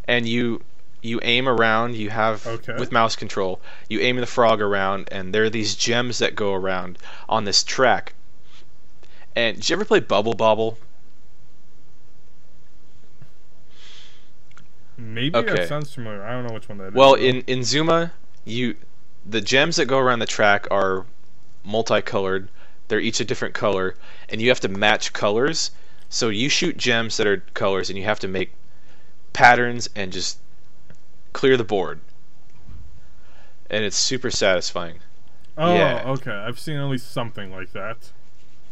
and 0.08 0.26
you 0.26 0.62
you 1.06 1.20
aim 1.22 1.48
around 1.48 1.94
you 1.96 2.10
have 2.10 2.46
Okay. 2.46 2.76
with 2.78 2.90
mouse 2.92 3.16
control 3.16 3.60
you 3.88 4.00
aim 4.00 4.16
the 4.16 4.26
frog 4.26 4.60
around 4.60 5.08
and 5.12 5.32
there 5.34 5.44
are 5.44 5.50
these 5.50 5.74
gems 5.74 6.18
that 6.18 6.34
go 6.34 6.52
around 6.52 6.98
on 7.28 7.44
this 7.44 7.62
track 7.62 8.14
and 9.34 9.56
did 9.56 9.70
you 9.70 9.76
ever 9.76 9.84
play 9.84 10.00
bubble 10.00 10.34
bobble 10.34 10.78
Maybe 14.98 15.36
Okay. 15.36 15.52
that 15.56 15.68
sounds 15.68 15.92
familiar. 15.92 16.22
I 16.24 16.32
don't 16.32 16.46
know 16.46 16.54
which 16.54 16.68
one 16.70 16.78
that 16.78 16.88
is. 16.88 16.94
well 16.94 17.10
though. 17.16 17.22
in 17.22 17.42
in 17.46 17.62
zuma 17.62 18.12
you 18.44 18.76
the 19.26 19.40
gems 19.40 19.76
that 19.76 19.86
go 19.86 19.98
around 19.98 20.20
the 20.20 20.26
track 20.26 20.66
are 20.70 21.04
multicolored 21.64 22.48
they're 22.88 23.00
each 23.00 23.20
a 23.20 23.24
different 23.24 23.54
color 23.54 23.94
and 24.28 24.40
you 24.40 24.48
have 24.48 24.60
to 24.60 24.68
match 24.68 25.12
colors 25.12 25.70
so 26.08 26.28
you 26.28 26.48
shoot 26.48 26.76
gems 26.78 27.16
that 27.16 27.26
are 27.26 27.42
colors 27.54 27.90
and 27.90 27.98
you 27.98 28.04
have 28.04 28.20
to 28.20 28.28
make 28.28 28.52
patterns 29.32 29.88
and 29.96 30.12
just 30.12 30.38
clear 31.36 31.56
the 31.58 31.64
board 31.64 32.00
and 33.68 33.84
it's 33.84 33.96
super 33.96 34.30
satisfying 34.30 34.98
oh, 35.58 35.74
yeah. 35.74 36.02
okay. 36.06 36.30
I've 36.30 36.58
seen 36.58 36.76
at 36.76 36.84
least 36.84 37.12
something 37.12 37.50
like 37.52 37.72
that. 37.72 37.98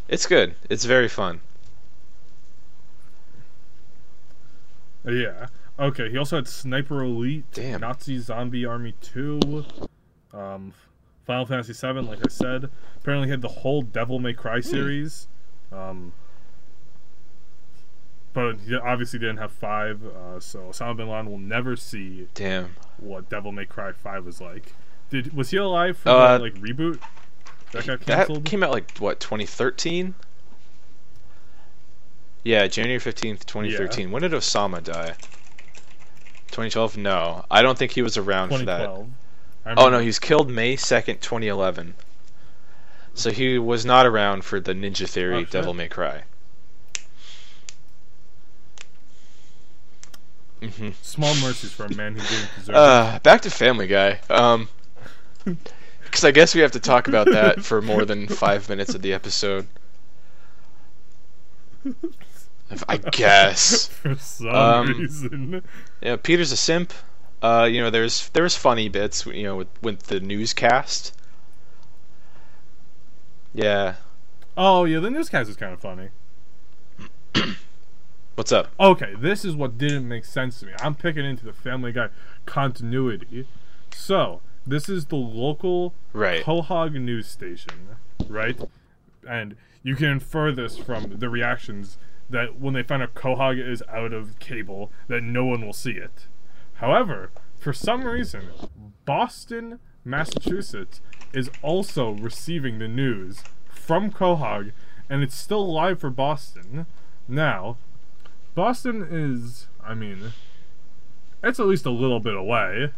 it's 0.08 0.24
good 0.26 0.54
it's 0.70 0.86
very 0.86 1.08
fun 1.08 1.40
Yeah. 5.06 5.48
Okay. 5.78 6.10
He 6.10 6.16
also 6.16 6.36
had 6.36 6.48
Sniper 6.48 7.02
Elite, 7.02 7.44
Damn. 7.52 7.80
Nazi 7.82 8.18
Zombie 8.18 8.64
Army 8.64 8.94
Two, 9.02 9.64
um, 10.32 10.72
Final 11.26 11.44
Fantasy 11.44 11.74
VII. 11.74 12.00
Like 12.00 12.20
I 12.24 12.30
said, 12.30 12.70
apparently 12.96 13.28
he 13.28 13.30
had 13.30 13.42
the 13.42 13.48
whole 13.48 13.82
Devil 13.82 14.18
May 14.18 14.32
Hmm. 14.32 14.40
Cry 14.40 14.60
series. 14.60 15.28
Um, 15.70 16.12
but 18.34 18.56
he 18.66 18.74
obviously 18.76 19.18
didn't 19.18 19.38
have 19.38 19.52
five, 19.52 20.04
uh, 20.04 20.38
so 20.40 20.58
Osama 20.70 20.96
bin 20.98 21.08
Laden 21.08 21.30
will 21.30 21.38
never 21.38 21.76
see 21.76 22.28
damn. 22.34 22.76
what 22.98 23.30
Devil 23.30 23.52
May 23.52 23.64
Cry 23.64 23.92
Five 23.92 24.26
was 24.26 24.40
like. 24.40 24.72
Did 25.10 25.32
was 25.34 25.50
he 25.50 25.56
alive 25.56 25.96
for 25.96 26.10
Uh, 26.10 26.38
that 26.38 26.42
like 26.42 26.54
reboot? 26.56 27.00
That 27.72 27.86
got 27.86 28.00
that 28.02 28.44
came 28.44 28.62
out 28.62 28.70
like 28.70 28.96
what 28.98 29.18
2013 29.20 30.14
yeah 32.44 32.66
january 32.66 33.00
15th 33.00 33.44
2013 33.46 34.10
when 34.12 34.22
did 34.22 34.32
osama 34.32 34.82
die? 34.82 35.14
2012 36.48 36.96
no. 36.98 37.44
I 37.50 37.62
don't 37.62 37.76
think 37.76 37.90
he 37.92 38.02
was 38.02 38.16
around 38.16 38.50
for 38.50 38.58
that. 38.58 38.88
Oh 39.76 39.88
no, 39.88 39.98
he 39.98 40.06
was 40.06 40.18
killed 40.18 40.48
May 40.50 40.76
second, 40.76 41.20
twenty 41.20 41.48
eleven. 41.48 41.94
So 43.14 43.30
he 43.30 43.58
was 43.58 43.84
not 43.86 44.06
around 44.06 44.44
for 44.44 44.60
the 44.60 44.72
Ninja 44.74 45.08
Theory 45.08 45.38
Oh. 45.42 45.44
Devil 45.44 45.74
May 45.74 45.88
Cry. 45.88 46.24
Hmm 50.70 50.90
Small 51.02 51.34
mercies 51.36 51.72
for 51.72 51.86
a 51.86 51.94
man 51.94 52.14
who 52.14 52.20
didn't 52.20 52.50
deserve 52.56 52.74
it. 52.74 52.78
Uh, 52.78 53.18
back 53.22 53.42
to 53.42 53.50
Family 53.50 53.86
Guy. 53.86 54.20
Um, 54.30 54.68
because 55.44 56.24
I 56.24 56.30
guess 56.30 56.54
we 56.54 56.60
have 56.60 56.72
to 56.72 56.80
talk 56.80 57.08
about 57.08 57.26
that 57.30 57.64
for 57.64 57.80
more 57.82 58.04
than 58.04 58.28
five 58.28 58.68
minutes 58.68 58.94
of 58.94 59.02
the 59.02 59.12
episode. 59.12 59.66
I 62.88 62.96
guess. 63.12 63.86
for 63.88 64.14
some 64.16 64.48
Um, 64.48 64.86
reason. 64.98 65.62
Yeah, 66.00 66.16
Peter's 66.16 66.52
a 66.52 66.56
simp. 66.56 66.92
Uh, 67.42 67.68
you 67.70 67.80
know, 67.82 67.90
there's 67.90 68.28
there's 68.30 68.56
funny 68.56 68.88
bits, 68.88 69.26
you 69.26 69.42
know, 69.42 69.56
with 69.56 69.68
with 69.82 70.02
the 70.04 70.20
newscast. 70.20 71.12
Yeah. 73.52 73.96
Oh 74.56 74.84
yeah, 74.84 75.00
the 75.00 75.10
newscast 75.10 75.50
is 75.50 75.56
kind 75.56 75.72
of 75.74 75.80
funny. 75.80 76.08
What's 78.34 78.50
up? 78.50 78.66
Okay, 78.80 79.14
this 79.16 79.44
is 79.44 79.54
what 79.54 79.78
didn't 79.78 80.08
make 80.08 80.24
sense 80.24 80.58
to 80.58 80.66
me. 80.66 80.72
I'm 80.80 80.96
picking 80.96 81.24
into 81.24 81.44
the 81.44 81.52
Family 81.52 81.92
Guy 81.92 82.08
continuity. 82.46 83.46
So 83.94 84.40
this 84.66 84.88
is 84.88 85.06
the 85.06 85.14
local 85.16 85.94
Right. 86.12 86.44
Quahog 86.44 86.94
news 86.94 87.28
station, 87.28 87.96
right? 88.28 88.60
And 89.28 89.54
you 89.84 89.94
can 89.94 90.08
infer 90.08 90.50
this 90.50 90.76
from 90.76 91.18
the 91.18 91.28
reactions 91.28 91.96
that 92.28 92.58
when 92.58 92.74
they 92.74 92.82
find 92.82 93.04
out 93.04 93.14
Quahog 93.14 93.56
is 93.56 93.84
out 93.88 94.12
of 94.12 94.36
cable, 94.40 94.90
that 95.06 95.22
no 95.22 95.44
one 95.44 95.64
will 95.64 95.72
see 95.72 95.92
it. 95.92 96.26
However, 96.74 97.30
for 97.56 97.72
some 97.72 98.02
reason, 98.02 98.48
Boston, 99.04 99.78
Massachusetts 100.04 101.00
is 101.32 101.50
also 101.62 102.10
receiving 102.10 102.80
the 102.80 102.88
news 102.88 103.44
from 103.68 104.10
Quahog, 104.10 104.72
and 105.08 105.22
it's 105.22 105.36
still 105.36 105.72
live 105.72 106.00
for 106.00 106.10
Boston. 106.10 106.86
Now, 107.28 107.76
Boston 108.54 109.06
is, 109.10 109.66
I 109.82 109.94
mean, 109.94 110.32
it's 111.42 111.58
at 111.58 111.66
least 111.66 111.86
a 111.86 111.90
little 111.90 112.20
bit 112.20 112.34
away. 112.36 112.90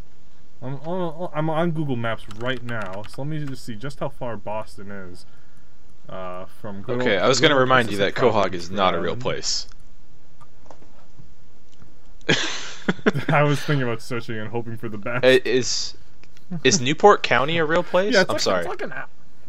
I'm 0.62 0.75
on, 0.81 1.31
I'm 1.35 1.51
on 1.51 1.71
Google 1.73 1.97
Maps 1.97 2.25
right 2.38 2.62
now, 2.62 3.03
so 3.09 3.23
let 3.23 3.29
me 3.29 3.45
just 3.45 3.64
see 3.64 3.75
just 3.75 4.01
how 4.01 4.09
far 4.09 4.37
Boston 4.37 4.90
is 4.90 5.27
uh, 6.09 6.47
from. 6.47 6.83
good 6.83 7.01
Okay, 7.01 7.14
old- 7.14 7.23
I 7.25 7.29
was 7.29 7.40
going 7.40 7.51
to 7.53 7.57
remind 7.59 7.90
you 7.90 7.99
that 7.99 8.14
Quahog 8.14 8.53
is 8.55 8.71
not 8.71 8.95
a 8.95 9.01
real 9.01 9.16
place. 9.16 9.69
I 13.29 13.42
was 13.42 13.61
thinking 13.61 13.83
about 13.83 14.01
searching 14.03 14.37
and 14.38 14.49
hoping 14.49 14.77
for 14.77 14.88
the 14.88 14.99
best. 14.99 15.25
Is 15.25 15.97
is 16.64 16.81
Newport 16.81 17.23
County 17.23 17.59
a 17.59 17.64
real 17.64 17.83
place? 17.83 18.14
yeah, 18.14 18.21
it's 18.23 18.31
I'm 18.31 18.35
like, 18.35 18.40
sorry. 18.40 18.61
It's 18.61 18.69
like 18.69 18.83
an, 18.83 18.92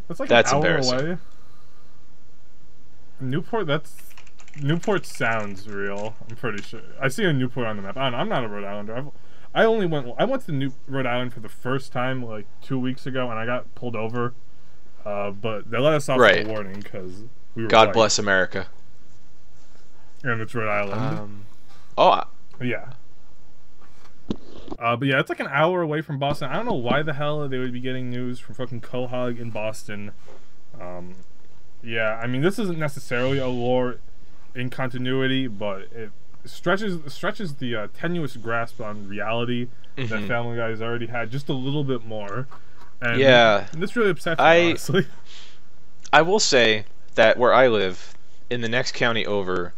it's 0.10 0.20
like 0.20 0.30
That's 0.30 0.52
an 0.52 0.58
hour 0.58 0.65
embarrassing. 0.65 1.00
away. 1.00 1.17
Newport, 3.20 3.67
that's 3.67 4.07
Newport 4.62 5.06
sounds 5.06 5.67
real. 5.67 6.15
I'm 6.30 6.36
pretty 6.36 6.62
sure. 6.63 6.82
I 7.02 7.08
see 7.08 7.24
a 7.24 7.34
Newport 7.34 7.67
on 7.67 7.76
the 7.78 7.82
map. 7.84 7.98
I 7.98 8.10
don't, 8.10 8.20
I'm 8.20 8.30
not 8.30 8.43
a 8.43 8.48
Rhode 8.48 8.63
Islander. 8.65 8.96
I've, 8.98 9.08
I 9.56 9.63
only 9.65 9.86
went. 9.86 10.13
I 10.17 10.26
went 10.26 10.46
to 10.46 10.52
New 10.52 10.74
Rhode 10.88 11.06
Island 11.06 11.34
for 11.34 11.39
the 11.39 11.50
first 11.50 11.91
time 11.91 12.24
like 12.24 12.46
two 12.62 12.78
weeks 12.80 13.06
ago, 13.06 13.30
and 13.30 13.39
I 13.39 13.46
got 13.46 13.74
pulled 13.76 13.96
over. 13.96 14.34
Uh, 15.06 15.32
but 15.32 15.72
they 15.72 15.78
let 15.80 15.93
us 15.93 16.10
off 16.10 16.20
Right. 16.20 16.39
with 16.39 16.48
a 16.48 16.50
warning 16.50 16.80
because 16.82 17.24
we 17.56 17.63
were. 17.63 17.70
God 17.70 17.88
white, 17.89 17.93
bless 17.93 18.20
America. 18.20 18.67
And 20.24 20.41
it's 20.41 20.54
Rhode 20.54 20.70
Island. 20.70 21.20
Um, 21.20 21.46
oh, 21.98 22.10
I- 22.10 22.26
Yeah. 22.62 22.89
Uh, 24.80 24.96
but 24.98 25.08
yeah, 25.08 25.20
it's 25.20 25.30
like 25.30 25.39
an 25.39 25.48
hour 25.50 25.82
away 25.82 26.02
from 26.02 26.20
Boston. 26.20 26.50
I 26.50 26.56
don't 26.56 26.65
know 26.65 26.74
why 26.74 27.02
the 27.02 27.13
hell 27.13 27.48
they 27.48 27.58
would 27.58 27.72
be 27.72 27.80
getting 27.80 28.10
news 28.10 28.38
from 28.39 28.56
fucking 28.56 28.82
Quahog 28.82 29.39
in 29.39 29.50
Boston. 29.50 30.12
Um, 30.80 31.15
yeah, 31.82 32.20
I 32.22 32.28
mean 32.28 32.41
this 32.41 32.60
isn't 32.60 32.78
necessarily 32.78 33.38
a 33.38 33.48
lore 33.48 34.00
in 34.58 34.70
continuity, 34.70 35.48
but 35.48 35.82
it 35.93 36.12
stretches 36.46 37.13
stretches 37.13 37.56
the 37.56 37.76
uh, 37.76 37.88
tenuous 37.93 38.36
grasp 38.38 38.82
on 38.82 39.08
reality 39.08 39.67
that 39.96 40.08
Mhm. 40.10 40.28
Family 40.28 40.58
Guy 40.58 40.70
has 40.70 40.82
already 40.82 41.08
had 41.08 41.32
just 41.32 41.50
a 41.50 41.54
little 41.54 41.84
bit 41.84 42.06
more. 42.06 42.48
And 43.02 43.19
Yeah. 43.19 43.67
this 43.73 43.96
really 43.96 44.10
upsets 44.12 44.40
me, 44.40 44.46
I- 44.46 44.65
honestly. 44.69 45.06
I 46.12 46.21
will 46.21 46.40
say 46.40 46.86
that 47.15 47.38
where 47.38 47.54
I 47.54 47.67
live, 47.67 48.15
in 48.50 48.62
the 48.62 48.69
next 48.69 48.94
county 48.94 49.25
over, 49.25 49.73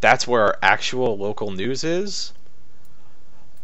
that's 0.00 0.26
where 0.26 0.42
our 0.42 0.58
actual 0.62 1.18
local 1.18 1.50
news 1.50 1.84
is. 1.84 2.32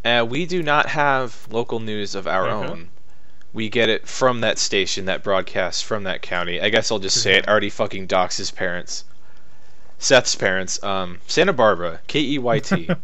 And 0.03 0.29
we 0.29 0.45
do 0.45 0.61
not 0.63 0.87
have 0.89 1.47
local 1.49 1.79
news 1.79 2.15
of 2.15 2.27
our 2.27 2.47
Okay. 2.47 2.71
own. 2.71 2.89
We 3.53 3.69
get 3.69 3.89
it 3.89 4.07
from 4.07 4.41
that 4.41 4.59
station 4.59 5.05
that 5.05 5.23
broadcasts 5.23 5.81
from 5.81 6.03
that 6.03 6.21
county. 6.21 6.61
I 6.61 6.69
guess 6.69 6.91
I'll 6.91 6.99
just 6.99 7.21
say 7.21 7.35
it. 7.35 7.47
Already 7.47 7.69
fucking 7.69 8.05
dox 8.07 8.37
his 8.37 8.51
parents. 8.51 9.03
Seth's 9.99 10.33
parents. 10.35 10.81
Um, 10.83 11.19
Santa 11.27 11.53
Barbara, 11.53 11.99
K 12.07 12.21
E 12.21 12.39
Y 12.39 12.59
T. 12.59 12.89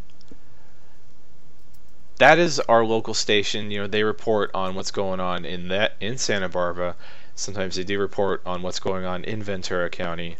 That 2.17 2.39
is 2.39 2.61
our 2.61 2.85
local 2.85 3.13
station. 3.13 3.71
You 3.71 3.81
know, 3.81 3.87
they 3.87 4.03
report 4.03 4.49
on 4.53 4.73
what's 4.73 4.91
going 4.91 5.19
on 5.19 5.43
in 5.43 5.67
that 5.67 5.95
in 5.99 6.17
Santa 6.17 6.47
Barbara. 6.47 6.95
Sometimes 7.35 7.75
they 7.75 7.83
do 7.83 7.99
report 7.99 8.41
on 8.45 8.61
what's 8.61 8.79
going 8.79 9.03
on 9.03 9.25
in 9.25 9.43
Ventura 9.43 9.89
County. 9.89 10.37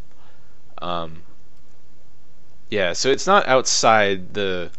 Um, 0.82 1.24
yeah, 2.70 2.94
so 2.94 3.10
it's 3.10 3.28
not 3.28 3.46
outside 3.48 4.34
the 4.34 4.72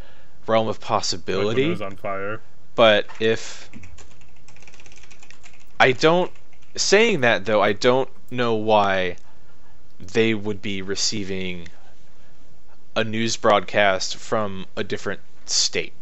realm 0.47 0.69
of 0.69 0.77
Like 0.77 0.83
it 0.83 0.87
possibility. 0.87 1.69
was 1.69 1.83
on 1.83 1.97
fire. 1.97 2.41
But 2.75 3.07
if 3.21 3.71
I 5.79 5.93
don't 5.93 6.33
saying 6.77 7.21
that 7.21 7.45
though, 7.45 7.61
I 7.61 7.75
don't 7.75 8.09
know 8.31 8.55
why 8.55 9.17
they 9.99 10.35
would 10.35 10.61
be 10.63 10.83
receiving 10.83 11.69
a 12.95 13.05
news 13.05 13.37
broadcast 13.37 14.17
from 14.17 14.67
a 14.77 14.85
different 14.85 15.21
state. 15.45 15.93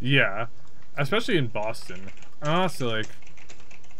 Yeah, 0.00 0.46
especially 0.96 1.36
in 1.36 1.48
Boston. 1.48 2.10
Honestly, 2.42 2.86
like, 2.86 3.06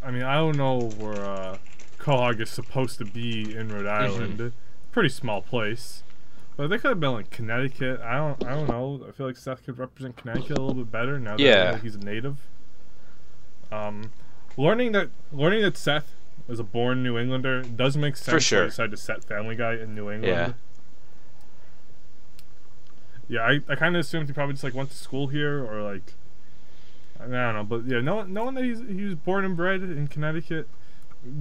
I 0.02 0.10
mean, 0.10 0.22
I 0.22 0.34
don't 0.36 0.56
know 0.56 0.80
where 0.98 1.24
uh, 1.24 1.56
Quahog 1.98 2.40
is 2.40 2.50
supposed 2.50 2.98
to 2.98 3.04
be 3.04 3.54
in 3.54 3.68
Rhode 3.68 3.84
Mm-hmm. 3.86 4.22
Island. 4.22 4.52
Pretty 4.92 5.08
small 5.08 5.42
place, 5.42 6.02
but 6.56 6.68
they 6.68 6.78
could 6.78 6.90
have 6.90 7.00
been 7.00 7.12
like 7.12 7.30
Connecticut. 7.30 8.00
I 8.00 8.16
don't, 8.16 8.44
I 8.44 8.54
don't 8.54 8.68
know. 8.68 9.04
I 9.08 9.12
feel 9.12 9.26
like 9.26 9.36
Seth 9.36 9.64
could 9.64 9.78
represent 9.78 10.16
Connecticut 10.16 10.56
a 10.56 10.60
little 10.62 10.84
bit 10.84 10.92
better 10.92 11.18
now 11.18 11.32
that 11.36 11.40
Yeah. 11.42 11.78
he's 11.78 11.96
a 11.96 11.98
native. 11.98 12.36
Um, 13.72 14.12
learning 14.56 14.92
that 14.92 15.10
learning 15.32 15.62
that 15.62 15.76
Seth 15.76 16.14
was 16.46 16.60
a 16.60 16.64
born 16.64 17.02
New 17.02 17.18
Englander 17.18 17.62
does 17.62 17.96
make 17.96 18.16
sense. 18.16 18.34
For 18.34 18.40
sure. 18.40 18.62
He 18.64 18.68
decided 18.68 18.90
to 18.90 18.96
set 18.96 19.24
Family 19.24 19.56
Guy 19.56 19.74
in 19.74 19.94
New 19.94 20.10
England. 20.10 20.24
Yeah. 20.24 20.52
Yeah, 23.26 23.40
I, 23.40 23.60
I 23.72 23.74
kind 23.74 23.96
of 23.96 24.00
assumed 24.00 24.26
he 24.26 24.34
probably 24.34 24.52
just 24.52 24.64
like 24.64 24.74
went 24.74 24.90
to 24.90 24.96
school 24.96 25.28
here 25.28 25.64
or 25.64 25.82
like 25.82 26.12
I 27.18 27.22
don't 27.22 27.54
know, 27.54 27.64
but 27.64 27.86
yeah, 27.86 28.00
knowing, 28.00 28.32
knowing 28.32 28.54
that 28.54 28.64
he's 28.64 28.80
he 28.80 29.04
was 29.04 29.14
born 29.14 29.44
and 29.44 29.56
bred 29.56 29.82
in 29.82 30.08
Connecticut. 30.08 30.68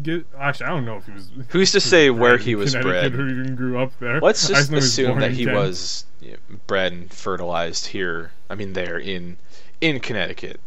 Get, 0.02 0.26
actually, 0.40 0.68
I 0.68 0.70
don't 0.70 0.86
know 0.86 0.96
if 0.96 1.06
he 1.08 1.12
was. 1.12 1.30
Who's 1.50 1.74
to 1.74 1.82
say 1.82 2.10
where 2.10 2.38
he 2.38 2.56
was 2.56 2.74
bred? 2.74 3.14
Or 3.16 3.28
even 3.28 3.56
grew 3.56 3.78
up 3.80 3.92
there. 4.00 4.22
Let's 4.22 4.48
just 4.48 4.72
know 4.72 4.76
he 4.76 4.78
was 4.78 4.86
assume 4.86 5.20
that 5.20 5.32
he 5.32 5.46
was 5.46 6.06
you 6.22 6.32
know, 6.32 6.58
bred 6.68 6.94
and 6.94 7.12
fertilized 7.12 7.88
here. 7.88 8.32
I 8.50 8.56
mean, 8.56 8.74
there 8.74 8.98
in 8.98 9.38
in 9.82 10.00
Connecticut. 10.00 10.62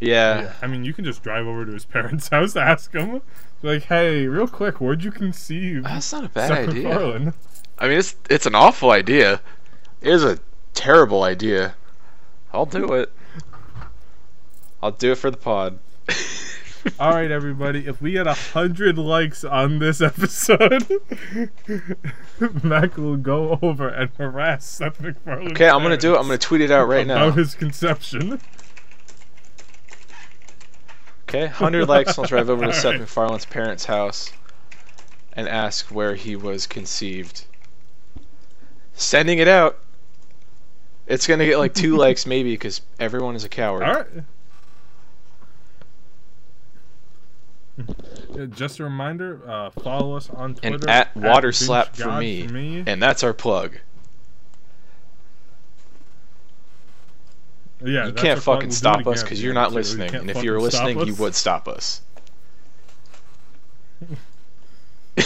Yeah. 0.00 0.42
Yeah, 0.42 0.52
I 0.62 0.66
mean, 0.66 0.84
you 0.84 0.92
can 0.92 1.04
just 1.04 1.22
drive 1.22 1.46
over 1.46 1.64
to 1.64 1.72
his 1.72 1.84
parents' 1.96 2.28
house 2.28 2.56
ask 2.56 2.92
him. 2.92 3.22
Like, 3.62 3.84
hey, 3.84 4.26
real 4.26 4.48
quick, 4.48 4.80
where'd 4.80 5.02
you 5.02 5.10
conceive? 5.10 5.84
That's 5.84 6.12
not 6.12 6.24
a 6.24 6.28
bad 6.28 6.48
Seth 6.48 6.68
idea. 6.68 6.88
MacFarlane?" 6.88 7.34
I 7.78 7.88
mean, 7.88 7.98
it's 7.98 8.16
it's 8.30 8.46
an 8.46 8.54
awful 8.54 8.90
idea. 8.90 9.40
It 10.00 10.12
is 10.12 10.24
a 10.24 10.38
terrible 10.74 11.22
idea. 11.22 11.74
I'll 12.52 12.66
do 12.66 12.92
it. 12.94 13.12
I'll 14.82 14.92
do 14.92 15.12
it 15.12 15.18
for 15.18 15.30
the 15.30 15.36
pod. 15.36 15.78
All 17.00 17.10
right, 17.10 17.30
everybody. 17.30 17.86
If 17.86 18.00
we 18.00 18.12
get 18.12 18.26
a 18.26 18.34
hundred 18.34 18.96
likes 18.96 19.42
on 19.42 19.78
this 19.80 20.00
episode, 20.02 20.86
Mac 22.62 22.96
will 22.96 23.16
go 23.16 23.58
over 23.60 23.88
and 23.88 24.10
harass 24.16 24.64
Seth 24.64 25.00
MacFarlane. 25.00 25.52
Okay, 25.52 25.68
I'm 25.68 25.82
gonna 25.82 25.96
do 25.96 26.14
it. 26.14 26.18
I'm 26.18 26.24
gonna 26.26 26.38
tweet 26.38 26.60
it 26.60 26.70
out 26.70 26.86
right 26.86 27.06
now. 27.06 27.26
About 27.26 27.38
his 27.38 27.54
conception. 27.54 28.40
Okay, 31.36 31.46
100 31.46 31.86
likes. 31.86 32.18
I'll 32.18 32.24
drive 32.24 32.48
over 32.48 32.64
to 32.64 32.72
Seth. 32.72 32.98
MacFarlane's 32.98 33.44
parents' 33.44 33.84
house 33.84 34.32
and 35.34 35.48
ask 35.48 35.86
where 35.86 36.14
he 36.14 36.34
was 36.34 36.66
conceived. 36.66 37.44
Sending 38.94 39.38
it 39.38 39.48
out. 39.48 39.78
It's 41.06 41.26
gonna 41.26 41.44
get 41.44 41.58
like 41.58 41.74
two 41.74 41.96
likes 41.96 42.26
maybe 42.26 42.54
because 42.54 42.80
everyone 42.98 43.36
is 43.36 43.44
a 43.44 43.48
coward. 43.48 43.82
All 43.82 43.94
right. 43.94 44.06
Yeah, 48.34 48.46
just 48.46 48.80
a 48.80 48.84
reminder, 48.84 49.42
uh, 49.46 49.70
follow 49.70 50.16
us 50.16 50.30
on 50.30 50.54
Twitter 50.54 50.74
And 50.74 50.90
at 50.90 51.14
water 51.14 51.48
Binch 51.48 51.56
slap 51.56 51.94
for 51.94 52.04
God 52.04 52.20
me. 52.20 52.82
And 52.86 53.02
that's 53.02 53.22
our 53.22 53.34
plug. 53.34 53.78
Yeah, 57.86 58.06
you 58.06 58.12
can't 58.12 58.42
fucking 58.42 58.70
stop 58.70 59.06
us 59.06 59.22
because 59.22 59.42
you're 59.42 59.54
not 59.54 59.72
listening. 59.72 60.14
And 60.14 60.30
if 60.30 60.42
you 60.42 60.52
were 60.52 60.60
listening, 60.60 61.06
you 61.06 61.14
would 61.16 61.34
stop 61.34 61.68
us. 61.68 62.00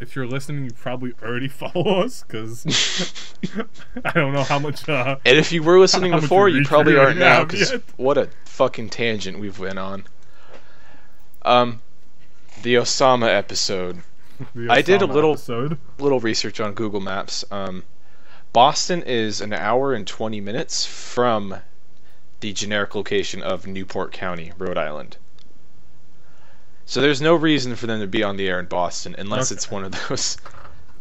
If 0.00 0.16
you're 0.16 0.26
listening, 0.26 0.64
you 0.64 0.72
probably 0.72 1.12
already 1.22 1.46
follow 1.46 2.02
us 2.02 2.24
because 2.24 2.66
I 4.04 4.10
don't 4.12 4.32
know 4.32 4.42
how 4.42 4.58
much. 4.58 4.88
Uh, 4.88 5.16
And 5.24 5.38
if 5.38 5.52
you 5.52 5.62
were 5.62 5.78
listening 5.78 6.10
before, 6.10 6.48
you 6.48 6.64
probably 6.64 6.96
aren't 6.98 7.20
now. 7.20 7.44
because 7.44 7.70
what 7.96 8.18
a 8.18 8.28
fucking 8.44 8.90
tangent 8.90 9.38
we've 9.38 9.60
went 9.60 9.78
on. 9.78 10.04
Um, 11.42 11.80
the 12.62 12.74
Osama 12.74 13.28
episode. 13.32 14.02
the 14.56 14.66
I 14.68 14.82
did 14.82 15.02
a 15.02 15.06
Osama 15.06 15.14
little- 15.14 15.30
episode. 15.32 15.78
Little 16.00 16.18
research 16.20 16.58
on 16.58 16.74
Google 16.74 17.00
Maps. 17.00 17.44
Um, 17.52 17.84
Boston 18.52 19.02
is 19.02 19.40
an 19.40 19.52
hour 19.52 19.94
and 19.94 20.06
20 20.06 20.40
minutes 20.40 20.84
from 20.84 21.56
the 22.40 22.52
generic 22.52 22.94
location 22.94 23.42
of 23.42 23.66
Newport 23.66 24.12
County, 24.12 24.52
Rhode 24.58 24.76
Island. 24.76 25.16
So 26.84 27.00
there's 27.00 27.22
no 27.22 27.34
reason 27.34 27.76
for 27.76 27.86
them 27.86 28.00
to 28.00 28.06
be 28.06 28.22
on 28.22 28.36
the 28.36 28.48
air 28.48 28.58
in 28.58 28.66
Boston 28.66 29.14
unless 29.18 29.50
Okay. 29.50 29.56
it's 29.56 29.70
one 29.70 29.84
of 29.84 30.08
those 30.08 30.36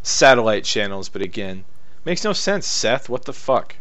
satellite 0.03 0.63
channels. 0.63 1.09
But 1.09 1.21
again, 1.21 1.65
makes 2.05 2.23
no 2.23 2.31
sense, 2.33 2.65
Seth. 2.67 3.09
What 3.09 3.25
the 3.25 3.33
fuck? 3.33 3.75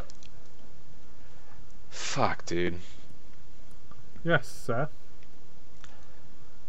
Fuck, 1.90 2.46
dude. 2.46 2.76
Yes, 4.24 4.48
Seth. 4.48 4.90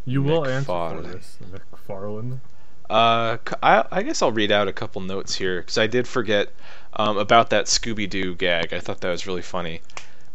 You 0.06 0.22
will 0.22 0.46
answer 0.48 0.66
for 0.66 0.90
MacFarlane. 0.96 1.12
this, 1.12 1.38
MacFarlane. 1.52 2.42
Uh, 2.90 3.38
I, 3.64 3.86
I 3.90 4.02
guess 4.04 4.22
I'll 4.22 4.32
read 4.32 4.52
out 4.52 4.68
a 4.68 4.74
couple 4.74 5.00
notes 5.02 5.36
here 5.36 5.62
because 5.62 5.78
I 5.78 5.88
did 5.88 6.08
forget 6.08 6.50
um, 6.94 7.18
about 7.18 7.50
that 7.52 7.66
Scooby 7.66 8.10
Doo 8.10 8.36
gag. 8.36 8.74
I 8.74 8.80
thought 8.80 9.02
that 9.02 9.10
was 9.10 9.28
really 9.28 9.42
funny, 9.42 9.82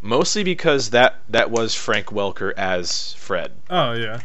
mostly 0.01 0.43
because 0.43 0.91
that 0.91 1.15
that 1.29 1.51
was 1.51 1.75
Frank 1.75 2.07
Welker 2.07 2.53
as 2.55 3.13
Fred. 3.13 3.51
Oh 3.69 3.93
yeah. 3.93 4.21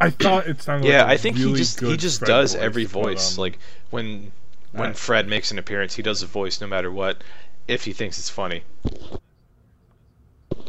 I 0.00 0.10
thought 0.10 0.46
it 0.46 0.62
sounded. 0.62 0.88
yeah, 0.88 1.02
like 1.02 1.10
a 1.10 1.12
I 1.12 1.16
think 1.18 1.36
he 1.36 1.52
just 1.54 1.80
he 1.80 1.96
just 1.96 2.20
Fred 2.20 2.28
does 2.28 2.54
voice, 2.54 2.62
every 2.62 2.84
but, 2.84 2.92
voice. 2.92 3.36
um, 3.36 3.42
like 3.42 3.58
when 3.90 4.32
when 4.72 4.94
Fred 4.94 5.28
makes 5.28 5.50
an 5.50 5.58
appearance, 5.58 5.94
he 5.94 6.02
does 6.02 6.22
a 6.22 6.26
voice 6.26 6.60
no 6.60 6.66
matter 6.66 6.90
what, 6.90 7.22
if 7.66 7.84
he 7.84 7.92
thinks 7.92 8.18
it's 8.18 8.30
funny. 8.30 8.62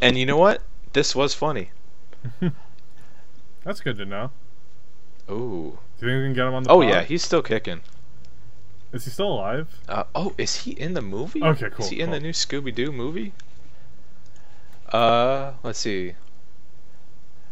And 0.01 0.17
you 0.17 0.25
know 0.25 0.37
what? 0.37 0.63
This 0.93 1.15
was 1.15 1.33
funny. 1.33 1.71
that's 3.63 3.81
good 3.81 3.97
to 3.97 4.05
know. 4.05 4.31
Ooh. 5.29 5.77
Do 5.99 6.07
you 6.07 6.11
think 6.11 6.21
we 6.21 6.25
can 6.25 6.33
get 6.33 6.47
him 6.47 6.53
on 6.55 6.63
the? 6.63 6.69
Oh 6.71 6.79
pod? 6.79 6.89
yeah, 6.89 7.03
he's 7.03 7.23
still 7.23 7.43
kicking. 7.43 7.81
Is 8.93 9.05
he 9.05 9.11
still 9.11 9.33
alive? 9.33 9.67
Uh, 9.87 10.03
oh, 10.13 10.33
is 10.37 10.63
he 10.63 10.71
in 10.71 10.93
the 10.93 11.01
movie? 11.01 11.41
Okay, 11.41 11.69
cool, 11.69 11.85
Is 11.85 11.91
he 11.91 12.01
in 12.01 12.11
the 12.11 12.19
new 12.19 12.31
Scooby 12.31 12.73
Doo 12.75 12.91
movie? 12.91 13.33
Uh, 14.91 15.53
let's 15.63 15.79
see. 15.79 16.15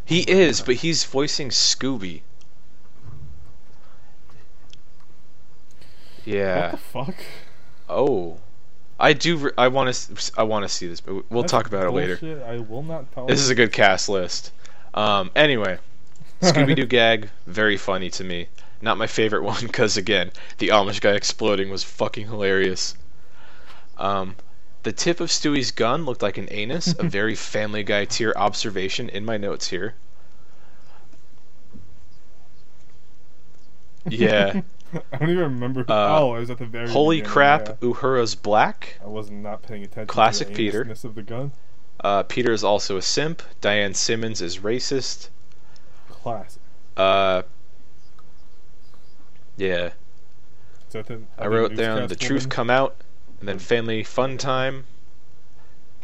He 0.04 0.20
is, 0.20 0.60
but 0.60 0.76
he's 0.76 1.04
voicing 1.04 1.48
Scooby. 1.48 2.22
Yeah. 6.24 6.62
What 6.62 6.70
the 6.72 6.76
fuck? 6.76 7.14
Oh, 7.88 8.38
I 8.98 9.14
do. 9.14 9.50
I 9.56 9.68
want 9.68 9.94
to. 9.94 10.32
I 10.36 10.42
want 10.42 10.64
to 10.64 10.68
see 10.68 10.86
this, 10.86 11.00
but 11.00 11.30
we'll 11.30 11.42
That's 11.42 11.50
talk 11.50 11.66
about 11.66 11.86
it 11.86 11.92
later. 11.92 12.44
I 12.46 12.58
will 12.58 12.82
not 12.82 13.10
tell. 13.12 13.26
This 13.26 13.40
is 13.40 13.48
a 13.48 13.54
good 13.54 13.72
cast 13.72 14.08
list. 14.08 14.52
Um, 14.92 15.30
anyway, 15.34 15.78
Scooby 16.42 16.76
Doo 16.76 16.86
gag, 16.86 17.30
very 17.46 17.76
funny 17.76 18.10
to 18.10 18.24
me. 18.24 18.48
Not 18.82 18.98
my 18.98 19.06
favorite 19.06 19.42
one 19.42 19.60
because 19.62 19.96
again, 19.96 20.30
the 20.58 20.68
Amish 20.68 21.00
guy 21.00 21.12
exploding 21.12 21.70
was 21.70 21.84
fucking 21.84 22.26
hilarious. 22.26 22.94
Um, 23.98 24.36
the 24.82 24.92
tip 24.92 25.20
of 25.20 25.30
Stewie's 25.30 25.70
gun 25.70 26.04
looked 26.04 26.22
like 26.22 26.38
an 26.38 26.48
anus, 26.50 26.94
a 26.98 27.02
very 27.08 27.34
Family 27.34 27.82
Guy 27.82 28.06
tier 28.06 28.32
observation 28.34 29.08
in 29.10 29.24
my 29.24 29.36
notes 29.36 29.68
here. 29.68 29.94
Yeah. 34.08 34.62
I 35.12 35.18
don't 35.18 35.30
even 35.30 35.42
remember. 35.44 35.82
Uh, 35.82 36.18
oh, 36.18 36.32
I 36.32 36.40
was 36.40 36.50
at 36.50 36.58
the 36.58 36.66
very. 36.66 36.88
Holy 36.88 37.18
beginning, 37.18 37.32
crap, 37.32 37.68
yeah. 37.68 37.74
Uhura's 37.88 38.34
black. 38.34 38.98
I 39.04 39.06
was 39.06 39.30
not 39.30 39.62
paying 39.62 39.84
attention. 39.84 40.08
Classic 40.08 40.48
to 40.48 40.52
the 40.52 40.56
Peter. 40.56 40.82
of 40.82 41.14
the 41.14 41.22
gun. 41.22 41.52
Uh, 42.02 42.22
Peter 42.24 42.50
is 42.50 42.64
also 42.64 42.96
a 42.96 43.02
simp. 43.02 43.42
Diane 43.60 43.94
Simmons 43.94 44.40
is 44.40 44.58
racist. 44.58 45.28
Classic. 46.08 46.60
Uh, 46.96 47.42
yeah. 49.60 49.90
The 50.90 51.22
I 51.38 51.46
wrote 51.46 51.76
down 51.76 51.96
the 51.96 52.08
newscast 52.08 52.20
truth 52.22 52.48
come 52.48 52.70
out, 52.70 52.96
and 53.38 53.48
then 53.48 53.58
family 53.58 54.02
fun 54.02 54.38
time. 54.38 54.86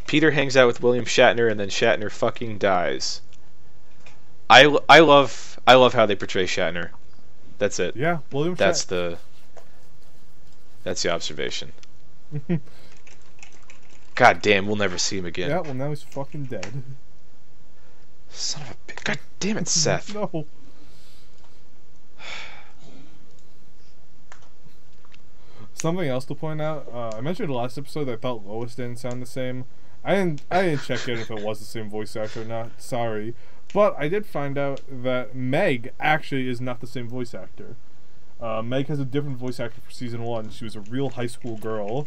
Peter 0.06 0.30
hangs 0.30 0.56
out 0.56 0.68
with 0.68 0.80
William 0.82 1.04
Shatner, 1.04 1.50
and 1.50 1.58
then 1.58 1.68
Shatner 1.68 2.12
fucking 2.12 2.58
dies. 2.58 3.22
I, 4.48 4.78
I 4.88 5.00
love 5.00 5.58
I 5.66 5.74
love 5.74 5.94
how 5.94 6.06
they 6.06 6.14
portray 6.14 6.44
Shatner. 6.44 6.90
That's 7.58 7.80
it. 7.80 7.96
Yeah, 7.96 8.18
William. 8.30 8.54
That's 8.54 8.84
the 8.84 9.18
that's 10.84 11.02
the 11.02 11.10
observation. 11.10 11.72
God 14.14 14.40
damn, 14.40 14.66
we'll 14.66 14.76
never 14.76 14.98
see 14.98 15.18
him 15.18 15.26
again. 15.26 15.50
Yeah, 15.50 15.60
well 15.60 15.74
now 15.74 15.88
he's 15.88 16.02
fucking 16.02 16.44
dead. 16.44 16.82
Son 18.30 18.62
of 18.62 18.70
a 18.70 18.92
bitch. 18.92 19.02
God 19.02 19.18
damn 19.40 19.58
it, 19.58 19.66
Seth. 19.66 20.14
no. 20.14 20.46
Something 25.76 26.08
else 26.08 26.24
to 26.24 26.34
point 26.34 26.60
out. 26.62 26.88
Uh, 26.92 27.10
I 27.16 27.20
mentioned 27.20 27.52
last 27.52 27.76
episode 27.76 28.04
that 28.04 28.14
I 28.14 28.16
thought 28.16 28.46
Lois 28.46 28.74
didn't 28.74 28.98
sound 28.98 29.20
the 29.20 29.26
same. 29.26 29.66
I 30.02 30.14
didn't. 30.14 30.42
I 30.50 30.62
didn't 30.62 30.82
check 30.82 31.06
in 31.06 31.18
if 31.18 31.30
it 31.30 31.42
was 31.42 31.58
the 31.58 31.66
same 31.66 31.90
voice 31.90 32.16
actor 32.16 32.42
or 32.42 32.44
not. 32.46 32.80
Sorry, 32.80 33.34
but 33.74 33.94
I 33.98 34.08
did 34.08 34.24
find 34.24 34.56
out 34.56 34.80
that 34.88 35.34
Meg 35.34 35.92
actually 36.00 36.48
is 36.48 36.60
not 36.60 36.80
the 36.80 36.86
same 36.86 37.08
voice 37.08 37.34
actor. 37.34 37.76
Uh, 38.40 38.62
Meg 38.62 38.86
has 38.86 38.98
a 38.98 39.04
different 39.04 39.36
voice 39.36 39.60
actor 39.60 39.80
for 39.80 39.90
season 39.90 40.22
one. 40.22 40.50
She 40.50 40.64
was 40.64 40.76
a 40.76 40.80
real 40.80 41.10
high 41.10 41.26
school 41.26 41.56
girl, 41.56 42.06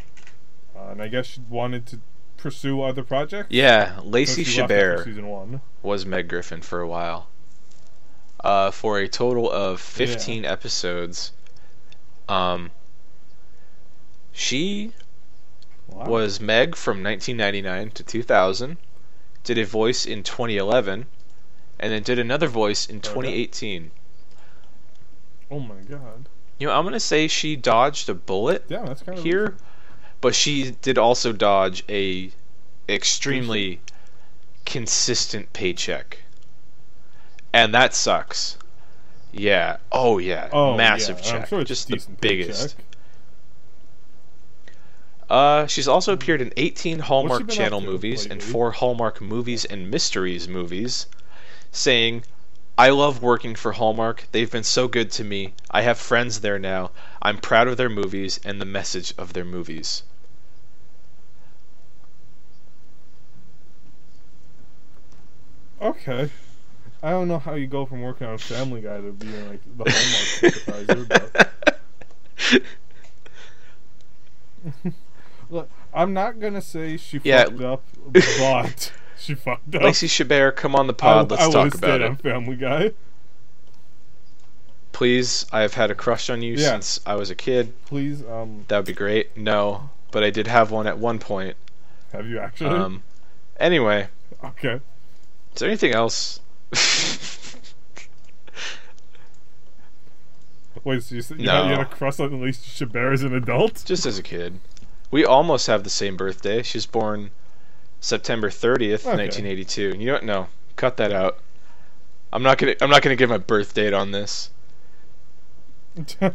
uh, 0.76 0.89
and 0.89 1.01
I 1.01 1.07
guess 1.07 1.28
she 1.28 1.41
wanted 1.47 1.86
to 1.88 1.99
pursue 2.38 2.82
other 2.82 3.03
projects. 3.03 3.49
Yeah, 3.51 3.97
so 3.97 4.03
Lacey 4.03 4.41
after 4.41 4.74
Chabert 4.74 5.03
season 5.03 5.28
one. 5.28 5.61
was 5.84 6.05
Meg 6.05 6.28
Griffin 6.28 6.61
for 6.61 6.82
a 6.82 6.88
while. 6.88 7.28
Uh, 8.39 8.72
for 8.72 8.97
a 8.99 9.07
total 9.07 9.51
of 9.51 9.82
15 9.82 10.45
episodes. 10.45 11.34
Um, 12.30 12.72
she 14.40 14.94
Wow. 15.90 16.06
was 16.06 16.40
Meg 16.40 16.76
from 16.76 17.04
1999 17.04 17.92
to 17.92 18.04
2000, 18.04 18.78
did 19.44 19.58
a 19.58 19.66
voice 19.66 20.06
in 20.06 20.24
2011, 20.24 21.08
and 21.80 21.92
then 21.92 22.04
did 22.04 22.20
another 22.20 22.48
voice 22.48 22.86
in 22.86 23.02
2018. 23.02 23.92
Oh 25.52 25.60
my 25.60 25.76
god. 25.90 26.30
You 26.58 26.68
know, 26.68 26.74
I'm 26.74 26.84
gonna 26.86 27.00
say 27.02 27.28
she 27.28 27.56
dodged 27.58 28.08
a 28.08 28.14
bullet 28.14 28.64
Yeah, 28.70 28.84
that's 28.86 29.02
kind 29.02 29.18
of 29.18 29.24
here, 29.24 29.58
but 30.22 30.34
she 30.36 30.72
did 30.82 30.98
also 30.98 31.34
dodge 31.34 31.84
a 31.90 32.32
extremely 32.88 33.82
consistent 34.66 35.52
paycheck, 35.54 36.20
and 37.52 37.74
that 37.74 37.94
sucks. 37.94 38.58
Yeah. 39.34 39.78
Oh 39.92 40.18
yeah. 40.18 40.50
Oh, 40.54 40.78
Massive 40.78 41.18
yeah, 41.18 41.32
check. 41.32 41.48
sure 41.50 41.64
Just 41.64 41.88
the 41.90 42.00
biggest. 42.22 42.76
paycheck. 42.78 42.86
Uh, 45.30 45.67
she's 45.67 45.88
also 45.88 46.11
appeared 46.11 46.41
in 46.41 46.51
18 46.57 46.99
Hallmark 46.99 47.47
Channel 47.49 47.82
movies 47.82 48.25
and 48.25 48.41
four 48.41 48.71
Hallmark 48.71 49.21
Movies 49.21 49.63
and 49.63 49.91
Mysteries 49.91 50.47
movies, 50.47 51.05
saying, 51.71 52.23
I 52.77 52.89
love 52.89 53.21
working 53.21 53.55
for 53.55 53.73
Hallmark. 53.73 54.25
They've 54.32 54.49
been 54.49 54.63
so 54.63 54.88
good 54.88 55.11
to 55.11 55.23
me. 55.23 55.53
I 55.69 55.84
have 55.84 55.99
friends 55.99 56.39
there 56.39 56.57
now. 56.57 56.89
I'm 57.21 57.38
proud 57.38 57.67
of 57.67 57.77
their 57.77 57.89
movies 57.89 58.39
and 58.43 58.59
the 58.59 58.65
message 58.65 59.13
of 59.17 59.34
their 59.34 59.45
movies. 59.45 60.01
Okay. 65.82 66.30
I 67.03 67.11
don't 67.11 67.27
know 67.27 67.39
how 67.39 67.53
you 67.53 67.67
go 67.67 67.86
from 67.86 68.01
working 68.01 68.27
on 68.27 68.38
Family 68.39 68.82
Guy 68.82 68.97
to 68.97 69.11
being 69.11 69.47
like 69.47 69.61
the 69.77 69.91
Hallmark 69.91 70.65
sympathizer, 70.65 71.05
but 71.05 71.53
look, 75.50 75.70
I'm 75.93 76.14
not 76.14 76.39
gonna 76.39 76.62
say 76.62 76.97
she 76.97 77.20
Yeah. 77.24 77.45
fucked 77.45 77.62
up, 77.62 77.84
but 78.08 78.91
she 79.18 79.36
fucked 79.36 79.76
up. 79.76 79.82
Lacey 79.84 80.08
Chabert, 80.08 80.56
come 80.56 80.76
on 80.76 80.88
the 80.88 80.93
pod. 80.93 81.32
I 81.32 81.36
Let's 81.36 81.54
talk 81.54 81.64
would've 81.66 81.84
about 81.84 82.02
it. 82.02 82.22
Family 82.22 82.56
Guy. 82.56 82.91
Please, 84.91 85.45
I 85.52 85.62
have 85.62 85.76
had 85.76 85.91
a 85.91 85.95
crush 85.95 86.30
on 86.30 86.41
you 86.41 86.54
Yeah. 86.56 86.72
since 86.72 87.00
I 87.06 87.16
was 87.16 87.30
a 87.30 87.36
kid. 87.36 87.74
Please, 87.86 88.22
um, 88.26 88.66
That 88.68 88.78
would 88.78 88.86
be 88.86 88.93
great. 88.93 89.36
No, 89.38 89.89
but 90.12 90.24
I 90.24 90.30
did 90.30 90.47
have 90.47 90.72
one 90.72 90.88
at 90.88 90.97
one 90.97 91.20
point. 91.20 91.56
have 92.12 92.28
you 92.28 92.39
actually? 92.39 92.72
Um, 92.72 93.04
anyway, 93.60 94.08
okay. 94.43 94.82
is 95.54 95.60
there 95.60 95.70
anything 95.70 95.93
else? 95.93 96.39
Wait, 100.84 101.04
so 101.04 101.16
you, 101.16 101.22
said 101.22 101.39
you, 101.39 101.45
No. 101.45 101.52
had, 101.64 101.64
you 101.70 101.78
had 101.78 101.82
a 101.82 101.86
crush 101.86 102.20
on 102.20 102.41
Lacey 102.41 102.86
Chabert 102.86 103.14
as 103.14 103.24
an 103.24 103.34
adult? 103.36 103.84
Just 103.86 104.06
as 104.06 104.18
a 104.18 104.24
kid. 104.24 104.60
We 105.12 105.26
almost 105.26 105.68
have 105.68 105.84
the 105.84 105.89
same 105.89 106.16
birthday. 106.18 106.62
She 106.62 106.78
was 106.78 106.86
born 106.86 107.32
September 107.99 108.49
30th, 108.49 109.01
Okay. 109.07 109.18
1982. 109.18 109.95
You 109.97 110.05
know 110.05 110.14
what? 110.14 110.24
No. 110.24 110.47
Cut 110.76 110.97
that 110.97 111.12
out. 111.12 111.39
I'm 112.32 112.43
not 112.43 112.57
going 112.57 112.76
to 112.76 112.84
I'm 112.84 112.89
not 112.91 113.01
to 113.01 113.16
give 113.16 113.30
my 113.30 113.38
birth 113.39 113.74
date 113.74 113.93
on 113.93 114.12
this. 114.12 114.51
uh, 116.22 116.30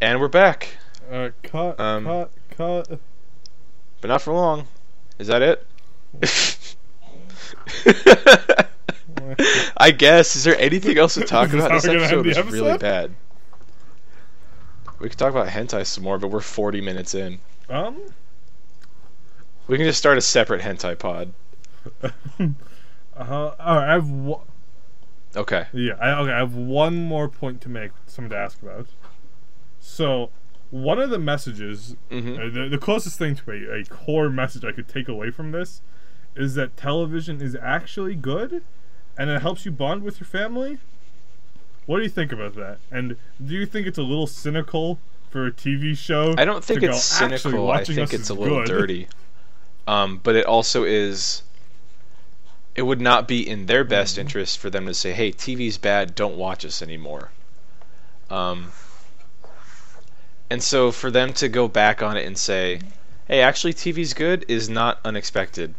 And 0.00 0.20
we're 0.20 0.28
back, 0.28 0.68
uh, 1.10 1.30
cut, 1.42 1.78
Um, 1.80 2.04
cut, 2.04 2.30
cut. 2.56 3.00
but 4.00 4.08
not 4.08 4.22
for 4.22 4.32
long. 4.32 4.68
Is 5.18 5.26
that 5.26 5.42
it? 5.42 5.66
I 9.76 9.90
guess. 9.90 10.36
Is 10.36 10.44
there 10.44 10.58
anything 10.58 10.96
else 10.98 11.14
to 11.14 11.22
talk 11.24 11.52
about? 11.52 11.72
This 11.72 11.84
episode 11.86 12.26
was 12.26 12.36
the 12.36 12.44
really 12.44 12.78
bad. 12.78 13.14
We 14.98 15.08
could 15.08 15.18
talk 15.18 15.30
about 15.30 15.48
hentai 15.48 15.84
some 15.84 16.04
more, 16.04 16.18
but 16.18 16.28
we're 16.28 16.40
40 16.40 16.80
minutes 16.80 17.14
in. 17.14 17.38
Um, 17.68 18.00
We 19.66 19.76
can 19.76 19.86
just 19.86 19.98
start 19.98 20.18
a 20.18 20.20
separate 20.20 20.62
hentai 20.62 20.98
pod. 20.98 21.32
uh, 22.02 22.44
alright, 23.18 23.58
I 23.60 23.92
have 23.92 24.08
one. 24.08 24.42
Okay. 25.34 25.66
Yeah, 25.72 25.94
I, 26.00 26.12
okay. 26.20 26.32
I 26.32 26.38
have 26.38 26.54
one 26.54 26.96
more 26.96 27.28
point 27.28 27.60
to 27.62 27.68
make. 27.68 27.90
Something 28.06 28.30
to 28.30 28.36
ask 28.36 28.62
about. 28.62 28.86
So, 29.80 30.30
one 30.70 30.98
of 30.98 31.10
the 31.10 31.18
messages, 31.18 31.96
hmm 32.10 32.34
uh, 32.34 32.48
the, 32.48 32.68
the 32.70 32.78
closest 32.78 33.18
thing 33.18 33.36
to 33.36 33.50
a, 33.50 33.80
a 33.80 33.84
core 33.84 34.28
message 34.30 34.64
I 34.64 34.72
could 34.72 34.88
take 34.88 35.08
away 35.08 35.30
from 35.30 35.52
this, 35.52 35.82
is 36.34 36.54
that 36.54 36.76
television 36.76 37.40
is 37.40 37.56
actually 37.60 38.14
good, 38.14 38.62
and 39.18 39.30
it 39.30 39.42
helps 39.42 39.64
you 39.64 39.72
bond 39.72 40.02
with 40.02 40.20
your 40.20 40.26
family. 40.26 40.78
What 41.86 41.98
do 41.98 42.02
you 42.02 42.08
think 42.08 42.32
about 42.32 42.54
that? 42.54 42.78
And 42.90 43.16
do 43.44 43.54
you 43.54 43.66
think 43.66 43.86
it's 43.86 43.98
a 43.98 44.02
little 44.02 44.26
cynical 44.26 44.98
for 45.30 45.46
a 45.46 45.52
TV 45.52 45.94
show? 45.94 46.34
I 46.36 46.44
don't 46.46 46.64
think 46.64 46.82
go, 46.82 46.86
it's 46.88 46.96
"Actually, 47.10 47.54
cynical. 47.54 47.70
I 47.70 47.84
think 47.84 48.14
it's 48.14 48.30
a 48.30 48.34
little 48.34 48.58
good." 48.58 48.64
dirty. 48.64 49.08
Um, 49.86 50.18
but 50.22 50.36
it 50.36 50.46
also 50.46 50.84
is. 50.84 51.42
It 52.76 52.82
would 52.82 53.00
not 53.00 53.26
be 53.26 53.46
in 53.48 53.66
their 53.66 53.84
best 53.84 54.16
Mm-hmm. 54.16 54.20
interest 54.20 54.58
for 54.58 54.70
them 54.70 54.86
to 54.86 54.94
say, 54.94 55.12
"Hey, 55.12 55.32
TV's 55.32 55.78
bad. 55.78 56.14
Don't 56.14 56.36
watch 56.36 56.64
us 56.64 56.80
anymore." 56.80 57.32
Um, 58.30 58.72
and 60.50 60.60
so 60.62 60.90
for 60.90 61.08
them 61.10 61.32
to 61.32 61.48
go 61.48 61.68
back 61.68 62.02
on 62.02 62.16
it 62.16 62.26
and 62.26 62.36
say, 62.36 62.80
"Hey, 63.28 63.40
actually, 63.40 63.74
TV's 63.74 64.12
good," 64.12 64.44
is 64.48 64.68
not 64.68 64.98
unexpected. 65.04 65.76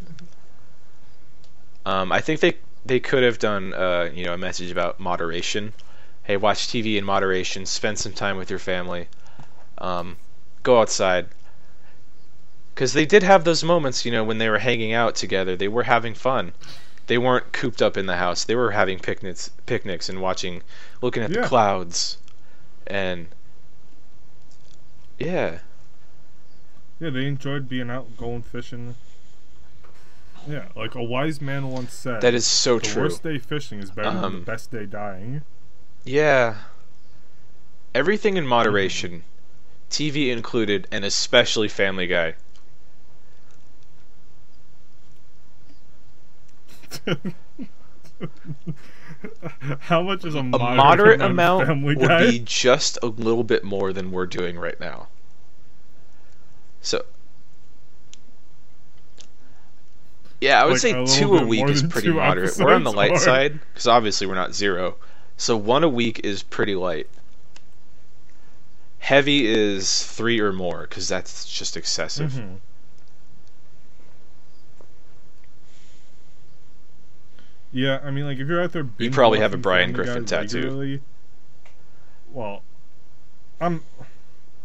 Um, 1.85 2.11
I 2.11 2.21
think 2.21 2.39
they 2.41 2.57
they 2.85 2.99
could 2.99 3.23
have 3.23 3.39
done, 3.39 3.73
uh, 3.73 4.09
you 4.13 4.25
know, 4.25 4.33
a 4.33 4.37
message 4.37 4.71
about 4.71 4.99
moderation. 4.99 5.73
Hey, 6.23 6.37
watch 6.37 6.67
TV 6.67 6.97
in 6.97 7.03
moderation. 7.05 7.65
Spend 7.65 7.97
some 7.97 8.13
time 8.13 8.37
with 8.37 8.49
your 8.49 8.59
family. 8.59 9.07
Um, 9.80 10.17
go 10.63 10.80
outside. 10.82 11.28
Because 12.73 12.93
they 12.93 13.05
did 13.05 13.23
have 13.23 13.43
those 13.43 13.63
moments, 13.63 14.05
you 14.05 14.11
know, 14.11 14.23
when 14.23 14.38
they 14.38 14.49
were 14.49 14.59
hanging 14.59 14.93
out 14.93 15.15
together. 15.15 15.55
They 15.55 15.67
were 15.67 15.84
having 15.84 16.13
fun. 16.13 16.53
They 17.07 17.17
weren't 17.17 17.51
cooped 17.53 17.82
up 17.82 17.97
in 17.97 18.05
the 18.05 18.17
house. 18.17 18.43
They 18.43 18.55
were 18.55 18.71
having 18.71 18.99
picnics, 18.99 19.49
picnics 19.65 20.09
and 20.09 20.21
watching, 20.21 20.61
looking 21.01 21.23
at 21.23 21.32
Yeah. 21.32 21.41
the 21.41 21.47
clouds, 21.47 22.17
and 22.86 23.28
yeah, 25.17 25.59
Yeah, 26.99 27.09
they 27.11 27.25
enjoyed 27.28 27.69
being 27.69 27.89
out, 27.89 28.17
going 28.17 28.41
fishing. 28.41 28.95
Yeah, 30.47 30.65
like 30.75 30.95
a 30.95 31.03
wise 31.03 31.41
man 31.41 31.69
once 31.69 31.93
said. 31.93 32.21
that 32.21 32.34
is 32.34 32.45
so 32.45 32.80
the 32.80 32.86
true. 32.86 33.03
worst 33.03 33.23
day 33.23 33.38
fishing 33.38 33.80
is 33.80 33.89
better 33.91 34.11
than 34.11 34.23
Um, 34.23 34.34
the 34.39 34.45
best 34.45 34.71
day 34.71 34.86
dying. 34.86 35.41
Yeah. 36.03 36.55
Everything 37.95 38.38
in 38.38 38.45
moderation, 38.45 39.23
TV 39.89 40.31
included, 40.31 40.88
and 40.91 41.05
especially 41.05 41.67
Family 41.67 42.07
Guy. 42.07 42.35
How 49.79 50.01
much 50.01 50.25
is 50.25 50.35
a 50.35 50.39
A 50.39 50.43
moderate, 50.43 50.77
moderate 50.77 51.21
amount, 51.21 51.69
amount 51.69 51.97
would 51.99 52.19
be 52.31 52.39
just 52.39 52.97
a 53.01 53.07
little 53.07 53.43
bit 53.43 53.63
more 53.63 53.93
than 53.93 54.11
we're 54.11 54.25
doing 54.25 54.57
right 54.57 54.79
now. 54.79 55.07
So, 56.81 57.03
yeah, 60.39 60.61
I 60.61 60.65
would 60.65 60.73
Like, 60.73 60.79
say 60.81 61.05
two 61.05 61.35
a 61.38 61.45
week 61.45 61.67
is 61.67 61.83
pretty 61.83 62.09
moderate. 62.09 62.57
We're 62.57 62.73
on 62.73 62.83
the 62.83 62.91
light 62.91 63.11
or- 63.11 63.19
side 63.19 63.59
because 63.73 63.88
obviously 63.88 64.27
we're 64.27 64.35
not 64.35 64.53
zero. 64.53 64.95
So 65.35 65.55
one 65.57 65.83
a 65.83 65.89
week 65.89 66.21
is 66.23 66.43
pretty 66.43 66.75
light. 66.75 67.07
Heavy 68.99 69.45
is 69.45 70.03
three 70.05 70.39
or 70.39 70.51
more 70.51 70.81
because 70.81 71.07
that's 71.07 71.45
just 71.45 71.77
excessive. 71.77 72.31
Mhm. 72.31 72.59
Yeah, 77.71 77.99
I 78.03 78.11
mean, 78.11 78.25
like 78.25 78.37
if 78.39 78.47
you're 78.47 78.61
out 78.61 78.71
there, 78.71 78.87
you 78.97 79.11
probably 79.11 79.39
have 79.39 79.53
a 79.53 79.57
Brian 79.57 79.91
Griffin 79.91 80.25
tattoo. 80.25 80.57
regularly- 80.57 81.01
Well, 82.31 82.63
I'm. 83.59 83.83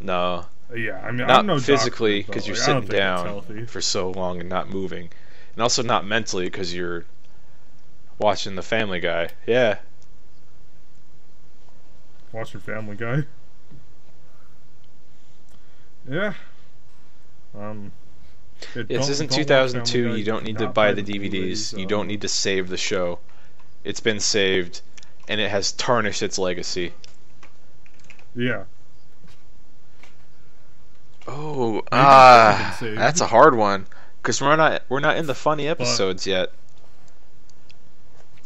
No, 0.01 0.47
Yeah, 0.74 1.01
I 1.05 1.09
mean, 1.12 1.26
not 1.26 1.41
I'm 1.41 1.47
no 1.47 1.59
physically 1.61 2.20
because 2.20 2.26
because 2.47 2.47
you're 2.49 2.57
sitting 2.57 2.87
down 2.87 3.66
for 3.66 3.80
so 3.80 4.11
long 4.11 4.41
and 4.41 4.49
not 4.49 4.70
moving, 4.70 5.11
and 5.55 5.62
also 5.62 5.83
not 5.83 6.07
mentally 6.07 6.47
because 6.47 6.74
you're 6.74 7.05
watching 8.18 8.55
The 8.55 8.62
Family 8.62 8.99
Guy. 9.01 9.28
Yeah, 9.47 9.78
Watching 12.33 12.61
Family 12.61 12.97
Guy. 12.97 13.24
Yeah. 16.09 16.35
Um. 17.59 17.93
yeah, 18.75 18.85
This 18.85 19.09
isn't 19.09 19.31
2002. 19.31 20.17
You 20.17 20.25
don't 20.25 20.45
need 20.45 20.59
to 20.59 20.69
buy 20.69 20.93
the 20.93 21.03
Blu-rays, 21.03 21.73
DVDs. 21.73 21.79
You 21.79 21.85
uh, 21.85 21.89
don't 21.89 22.09
need 22.09 22.23
to 22.23 22.29
save 22.29 22.69
the 22.69 22.77
show. 22.77 23.19
It's 23.85 24.01
been 24.01 24.21
saved, 24.21 24.81
and 25.29 25.41
it 25.41 25.51
has 25.51 25.73
tarnished 25.73 26.23
its 26.23 26.39
legacy. 26.39 26.93
Yeah. 28.35 28.65
Oh, 31.27 31.83
ah, 31.93 32.77
saved. 32.81 32.99
that's 32.99 33.21
a 33.21 33.27
hard 33.27 33.55
one 33.55 33.87
because 34.21 34.41
we're 34.41 34.57
not 34.57 34.83
we're 34.89 35.01
not 35.01 35.17
in 35.17 35.27
the 35.27 35.35
funny 35.35 35.69
episodes 35.69 36.27
yet. 36.27 36.53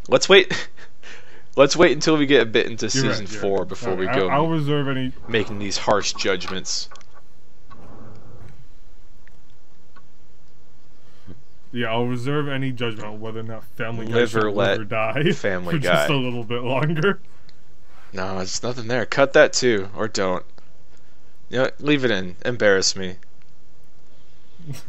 Let's 0.08 0.28
wait. 0.28 0.68
Let's 1.56 1.74
wait 1.74 1.92
until 1.92 2.18
we 2.18 2.26
get 2.26 2.42
a 2.42 2.46
bit 2.46 2.66
into 2.66 2.84
You're 2.84 3.14
season 3.14 3.24
right, 3.24 3.28
four 3.28 3.58
right. 3.60 3.68
before 3.68 3.94
we 3.94 4.04
go 4.04 4.28
I'll 4.28 4.48
reserve 4.48 4.88
any. 4.88 5.12
making 5.26 5.58
these 5.58 5.78
harsh 5.78 6.12
judgments. 6.12 6.90
Yeah, 11.76 11.90
I'll 11.92 12.06
reserve 12.06 12.48
any 12.48 12.72
judgment 12.72 13.06
on 13.06 13.20
whether 13.20 13.40
or 13.40 13.42
not 13.42 13.62
Family 13.64 14.06
Guy 14.06 14.14
Live 14.14 14.30
should 14.30 14.44
or 14.44 14.50
live 14.50 14.80
or 14.80 14.84
die 14.84 15.32
Family 15.32 15.74
for 15.74 15.78
just 15.78 16.08
a 16.08 16.16
little 16.16 16.42
bit 16.42 16.62
longer. 16.62 17.20
No, 18.12 18.38
it's 18.38 18.62
nothing 18.62 18.88
there. 18.88 19.04
Cut 19.04 19.34
that 19.34 19.52
too, 19.52 19.90
or 19.94 20.08
don't. 20.08 20.44
You 21.50 21.58
know, 21.58 21.70
leave 21.78 22.04
it 22.04 22.10
in. 22.10 22.36
Embarrass 22.44 22.96
me. 22.96 23.16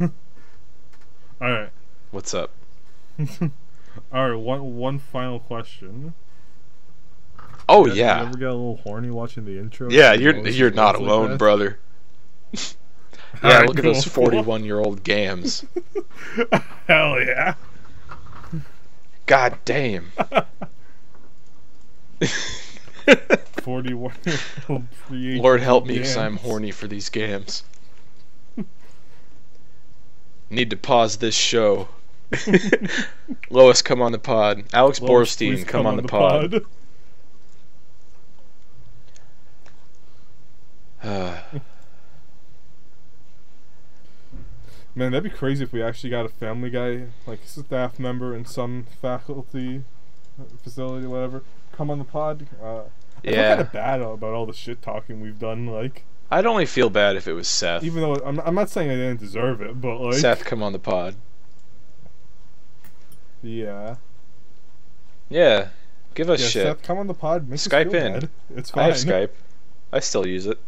All 0.00 0.10
right, 1.40 1.70
What's 2.10 2.32
up? 2.32 2.50
all 4.12 4.30
right. 4.30 4.34
One 4.34 4.76
one 4.76 4.98
final 4.98 5.38
question. 5.40 6.14
Oh 7.68 7.86
You 7.86 7.92
yeah, 7.92 8.22
ever 8.22 8.38
get 8.38 8.48
a 8.48 8.54
little 8.54 8.78
horny 8.78 9.10
watching 9.10 9.44
the 9.44 9.58
intro? 9.58 9.90
yeah. 9.90 10.14
You're 10.14 10.48
you're 10.48 10.70
not 10.70 10.94
like 10.94 11.02
alone, 11.02 11.36
brother. 11.36 11.78
yeah, 13.42 13.50
Alright, 13.50 13.68
look 13.68 13.78
at 13.78 13.84
those 13.84 14.04
cool, 14.04 14.24
cool. 14.30 14.42
41 14.42 14.64
year 14.64 14.78
old 14.78 15.04
games. 15.04 15.64
Hell 16.86 17.20
yeah! 17.20 17.54
God 19.26 19.58
damn. 19.64 20.10
Forty-one. 23.62 24.14
Lord 25.10 25.60
help 25.60 25.86
me, 25.86 25.94
because 25.94 26.16
I'm 26.16 26.36
horny 26.38 26.70
for 26.70 26.86
these 26.86 27.10
games. 27.10 27.62
Need 30.50 30.70
to 30.70 30.76
pause 30.76 31.18
this 31.18 31.34
show. 31.34 31.88
Lois, 33.50 33.82
come 33.82 34.00
on 34.00 34.12
the 34.12 34.18
pod. 34.18 34.64
Alex 34.72 35.00
Lois, 35.00 35.36
Borstein, 35.36 35.56
please 35.56 35.64
come, 35.64 35.86
on, 35.86 35.96
the, 35.96 36.02
pod. 36.04 36.54
Uh, 36.54 36.60
Man, 44.98 45.12
that'd 45.12 45.22
be 45.22 45.30
crazy 45.30 45.62
if 45.62 45.72
we 45.72 45.80
actually 45.80 46.10
got 46.10 46.24
a 46.26 46.28
Family 46.28 46.70
Guy, 46.70 47.04
like 47.24 47.38
staff 47.44 48.00
member 48.00 48.34
in 48.34 48.44
some 48.44 48.86
faculty 49.00 49.84
uh, 50.40 50.44
facility, 50.60 51.06
whatever, 51.06 51.44
come 51.70 51.88
on 51.88 51.98
the 52.00 52.04
pod. 52.04 52.48
Uh, 52.60 52.80
I 53.18 53.20
feel 53.22 53.34
kind 53.34 53.60
of 53.60 53.72
bad 53.72 54.00
about 54.00 54.32
all 54.34 54.44
the 54.44 54.52
shit 54.52 54.82
talking 54.82 55.20
we've 55.20 55.38
done. 55.38 55.68
Like, 55.68 56.02
I'd 56.32 56.46
only 56.46 56.66
feel 56.66 56.90
bad 56.90 57.14
if 57.14 57.28
it 57.28 57.32
was 57.32 57.46
Seth. 57.46 57.84
even 57.84 58.02
though 58.02 58.14
I'm, 58.24 58.40
I'm 58.40 58.56
not 58.56 58.70
saying 58.70 58.90
I 58.90 58.94
didn't 58.96 59.20
deserve 59.20 59.60
it, 59.62 59.80
but 59.80 59.98
like, 60.00 60.14
Seth, 60.14 60.44
come 60.44 60.64
on 60.64 60.72
the 60.72 60.78
pod. 60.80 61.14
yeah, 63.42 63.96
Yeah. 65.28 65.68
Give 66.14 66.28
us 66.28 66.40
yeah, 66.40 66.46
shit. 66.48 66.62
Seth, 66.64 66.82
come 66.82 66.98
on 66.98 67.06
the 67.06 67.14
pod. 67.14 67.48
Make 67.48 67.60
Skype 67.60 67.94
in. 67.94 68.12
bad. 68.14 68.28
It's 68.56 68.72
I 68.72 68.74
fine. 68.74 68.84
have 68.86 68.94
Skype. 68.96 69.30
I 69.92 70.00
still 70.00 70.26
use 70.26 70.46
it. 70.46 70.58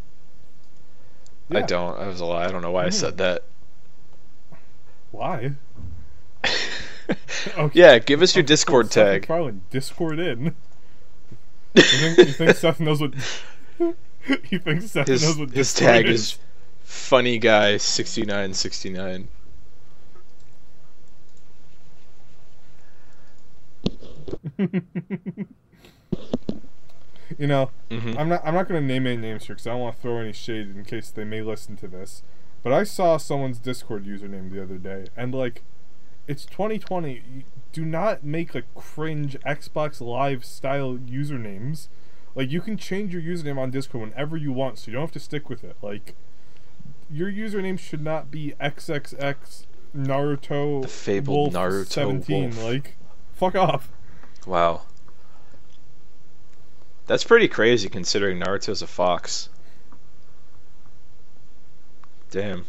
I 1.51 1.63
don't. 1.63 1.99
I 1.99 2.07
was 2.07 2.21
a 2.21 2.25
lie. 2.25 2.45
I 2.45 2.49
don't 2.53 2.63
know 2.63 2.71
why 2.71 2.85
I 2.85 2.89
Mhm. 2.91 2.93
said 2.93 3.19
that. 3.19 3.43
Why? 5.11 5.53
Okay. 7.59 7.81
yeah, 7.81 7.99
give 7.99 8.23
us 8.23 8.37
your 8.37 8.43
Okay, 8.43 8.47
Discord. 8.47 8.93
Seth 8.93 8.95
tag. 8.95 9.23
MacFarlane, 9.23 9.63
Discord 9.71 10.21
in. 10.21 10.55
You 11.75 11.83
think, 11.83 12.19
you 12.19 12.25
think 12.27 12.57
Seth 12.57 12.79
knows 12.79 13.01
what? 13.01 13.15
you 14.51 14.59
think 14.61 14.83
Seth 14.83 15.09
his 15.09 15.23
knows 15.23 15.39
what 15.39 15.51
his 15.51 15.75
tag 15.75 16.07
is 16.07 16.39
funny 16.85 17.39
guy 17.39 17.79
6969. 17.79 19.27
you 27.39 27.47
know, 27.47 27.71
Mhm. 27.91 28.17
I'm 28.19 28.29
not. 28.29 28.43
I'm 28.45 28.55
not 28.55 28.69
gonna 28.69 28.81
name 28.81 29.07
any 29.07 29.17
names 29.17 29.47
here 29.47 29.55
because 29.55 29.67
I 29.67 29.71
don't 29.71 29.81
want 29.81 29.97
to 29.97 30.03
throw 30.03 30.19
any 30.19 30.33
shade 30.33 30.75
in 30.75 30.85
case 30.85 31.11
they 31.11 31.25
may 31.25 31.43
listen 31.43 31.77
to 31.79 31.89
this. 31.89 32.23
But 32.63 32.73
I 32.73 32.85
saw 32.85 33.17
someone's 33.17 33.59
Discord 33.59 34.05
username 34.05 34.51
the 34.53 34.63
other 34.63 34.77
day, 34.77 35.07
and 35.17 35.35
like, 35.35 35.63
it's 36.27 36.45
2020. 36.45 37.45
Do 37.73 37.85
not 37.85 38.25
make 38.25 38.55
like 38.55 38.73
cringe 38.75 39.37
Xbox 39.47 40.01
Live 40.01 40.45
style 40.45 40.99
usernames. 40.99 41.89
Like, 42.35 42.51
you 42.51 42.61
can 42.61 42.77
change 42.77 43.13
your 43.13 43.23
username 43.23 43.59
on 43.59 43.71
Discord 43.71 44.11
whenever 44.11 44.37
you 44.37 44.53
want, 44.53 44.79
so 44.79 44.89
you 44.89 44.93
don't 44.93 45.03
have 45.03 45.13
to 45.13 45.21
stick 45.21 45.49
with 45.49 45.65
it. 45.65 45.77
Like, 45.83 46.15
your 47.11 47.31
username 47.31 47.79
should 47.79 48.03
not 48.03 48.31
be 48.31 48.55
XXX 48.61 49.67
Naruto 49.97 50.83
The 50.83 50.89
fabled 50.89 51.55
Wolf 51.55 51.73
Naruto 51.73 51.87
17. 51.91 52.43
Wolf. 52.43 52.63
Like, 52.63 52.97
fuck 53.35 53.57
off. 53.57 53.91
Wow. 54.47 54.83
That's 57.07 57.25
pretty 57.25 57.49
crazy 57.49 57.89
considering 57.89 58.39
Naruto's 58.39 58.83
a 58.83 58.87
fox. 58.87 59.49
Damn. 62.31 62.65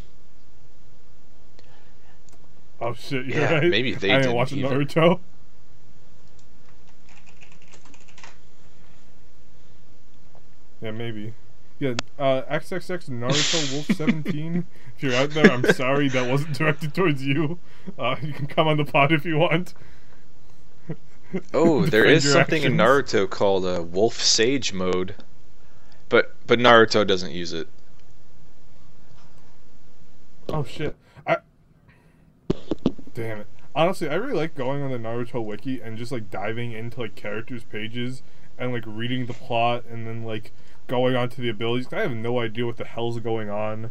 Oh 2.80 2.94
shit, 2.94 3.26
you're 3.26 3.38
Yeah, 3.38 3.54
right. 3.54 3.70
maybe 3.70 3.94
they 3.94 4.10
I 4.10 4.14
didn't 4.14 4.22
didn't 4.22 4.36
watch 4.36 4.52
either. 4.52 4.68
Naruto. 4.84 5.20
Yeah, 10.80 10.90
maybe. 10.90 11.34
Yeah, 11.78 11.94
uh, 12.18 12.42
XXX 12.50 13.08
Naruto 13.10 13.72
Wolf 13.72 13.86
17. 13.96 14.66
If 14.96 15.02
you're 15.02 15.14
out 15.14 15.30
there, 15.30 15.50
I'm 15.50 15.64
sorry 15.72 16.08
that 16.08 16.30
wasn't 16.30 16.56
directed 16.56 16.94
towards 16.94 17.24
you. 17.24 17.58
Uh, 17.98 18.16
you 18.22 18.32
can 18.32 18.46
come 18.46 18.68
on 18.68 18.76
the 18.76 18.84
pod 18.84 19.12
if 19.12 19.24
you 19.24 19.38
want. 19.38 19.74
Oh, 21.54 21.86
there 21.86 22.04
is 22.04 22.04
Defend 22.04 22.16
is 22.16 22.24
your 22.24 22.32
something 22.32 22.62
in. 22.62 22.76
Naruto 22.76 23.28
called 23.28 23.64
a 23.66 23.82
Wolf 23.82 24.20
Sage 24.20 24.72
mode. 24.72 25.14
But 26.08 26.34
but 26.46 26.58
Naruto 26.58 27.06
doesn't 27.06 27.32
use 27.32 27.52
it. 27.52 27.68
Oh 30.52 30.64
shit. 30.64 30.94
I 31.26 31.38
Damn 33.14 33.40
it. 33.40 33.46
Honestly, 33.74 34.08
I 34.08 34.14
really 34.14 34.34
like 34.34 34.54
going 34.54 34.82
on 34.82 34.90
the 34.90 34.98
Naruto 34.98 35.42
wiki 35.42 35.80
and 35.80 35.96
just 35.96 36.12
like 36.12 36.30
diving 36.30 36.72
into 36.72 37.00
like 37.00 37.14
characters' 37.14 37.64
pages 37.64 38.22
and 38.58 38.72
like 38.72 38.84
reading 38.86 39.26
the 39.26 39.32
plot 39.32 39.84
and 39.90 40.06
then 40.06 40.24
like 40.24 40.52
going 40.86 41.16
on 41.16 41.30
to 41.30 41.40
the 41.40 41.48
abilities. 41.48 41.88
I 41.92 42.00
have 42.00 42.14
no 42.14 42.38
idea 42.40 42.66
what 42.66 42.76
the 42.76 42.84
hell's 42.84 43.18
going 43.20 43.48
on. 43.48 43.90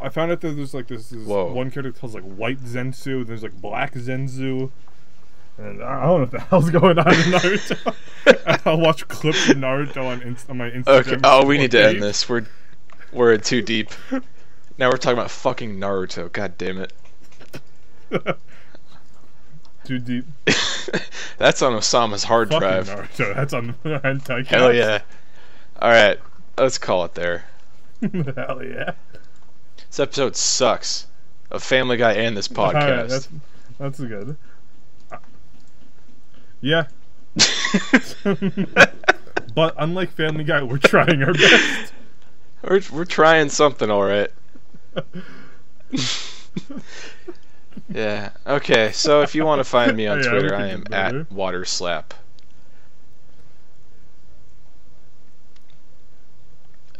I 0.00 0.08
found 0.08 0.32
out 0.32 0.40
that 0.40 0.56
there's 0.56 0.74
like 0.74 0.88
this, 0.88 1.10
this 1.10 1.26
one 1.26 1.70
character 1.70 1.92
called 1.92 2.14
like 2.14 2.24
White 2.24 2.60
Zetsu, 2.60 3.24
there's 3.26 3.42
like 3.42 3.60
Black 3.60 3.94
Zetsu. 3.94 4.70
And 5.58 5.82
I 5.82 6.06
don't 6.06 6.14
know 6.14 6.18
what 6.20 6.30
the 6.30 6.40
hell's 6.50 6.70
going 6.70 6.98
on 6.98 7.06
in 7.08 7.14
Naruto. 7.14 7.94
I'll 8.66 8.80
watch 8.80 9.06
clips 9.08 9.48
of 9.48 9.58
Naruto 9.58 10.06
on, 10.06 10.22
Inst- 10.22 10.50
on 10.50 10.56
my 10.56 10.70
Instagram. 10.70 11.12
Okay. 11.12 11.16
Oh, 11.22 11.44
we 11.44 11.58
need 11.58 11.70
to 11.72 11.82
end 11.82 12.02
this. 12.02 12.28
We're 12.28 12.46
we're 13.12 13.36
too 13.36 13.62
deep. 13.62 13.90
Now 14.80 14.88
we're 14.88 14.96
talking 14.96 15.18
about 15.18 15.30
fucking 15.30 15.78
Naruto. 15.78 16.32
God 16.32 16.56
damn 16.56 16.78
it. 16.78 16.94
Too 19.84 19.98
deep. 19.98 20.24
That's 21.36 21.60
on 21.60 21.74
Osama's 21.74 22.24
hard 22.24 22.48
Fucking 22.48 22.60
drive. 22.60 22.88
Naruto. 22.88 23.34
That's 23.34 23.52
on 23.52 23.74
hentai. 23.84 24.46
Hell 24.46 24.72
yeah. 24.72 25.02
All 25.82 25.90
right, 25.90 26.18
let's 26.56 26.78
call 26.78 27.04
it 27.04 27.14
there. 27.14 27.44
Hell 28.00 28.64
yeah. 28.64 28.92
This 29.90 30.00
episode 30.00 30.34
sucks. 30.34 31.06
Of 31.50 31.62
Family 31.62 31.98
Guy 31.98 32.12
and 32.12 32.34
this 32.34 32.48
podcast. 32.48 32.74
Alright, 32.74 33.08
that's, 33.08 33.28
that's 33.78 34.00
good. 34.00 34.36
Yeah, 36.62 36.86
but 39.54 39.74
unlike 39.76 40.12
Family 40.12 40.44
Guy, 40.44 40.62
we're 40.62 40.78
trying 40.78 41.22
our 41.22 41.34
best. 41.34 41.92
we're 42.62 42.80
we're 42.92 43.04
trying 43.04 43.50
something, 43.50 43.90
all 43.90 44.04
right. 44.04 44.30
yeah. 47.88 48.30
Okay. 48.46 48.92
So 48.92 49.22
if 49.22 49.34
you 49.34 49.44
want 49.44 49.60
to 49.60 49.64
find 49.64 49.96
me 49.96 50.06
on 50.06 50.18
Yeah, 50.22 50.30
Twitter, 50.30 50.54
I 50.54 50.68
am 50.68 50.84
at 50.90 51.12
Waterslap. 51.30 52.12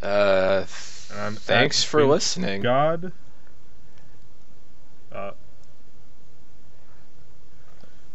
Uh, 0.02 0.64
th- 0.64 1.10
And 1.10 1.20
I'm 1.20 1.36
thanks 1.36 1.84
for 1.84 2.04
listening. 2.04 2.62
God. 2.62 3.12
Uh, 5.12 5.32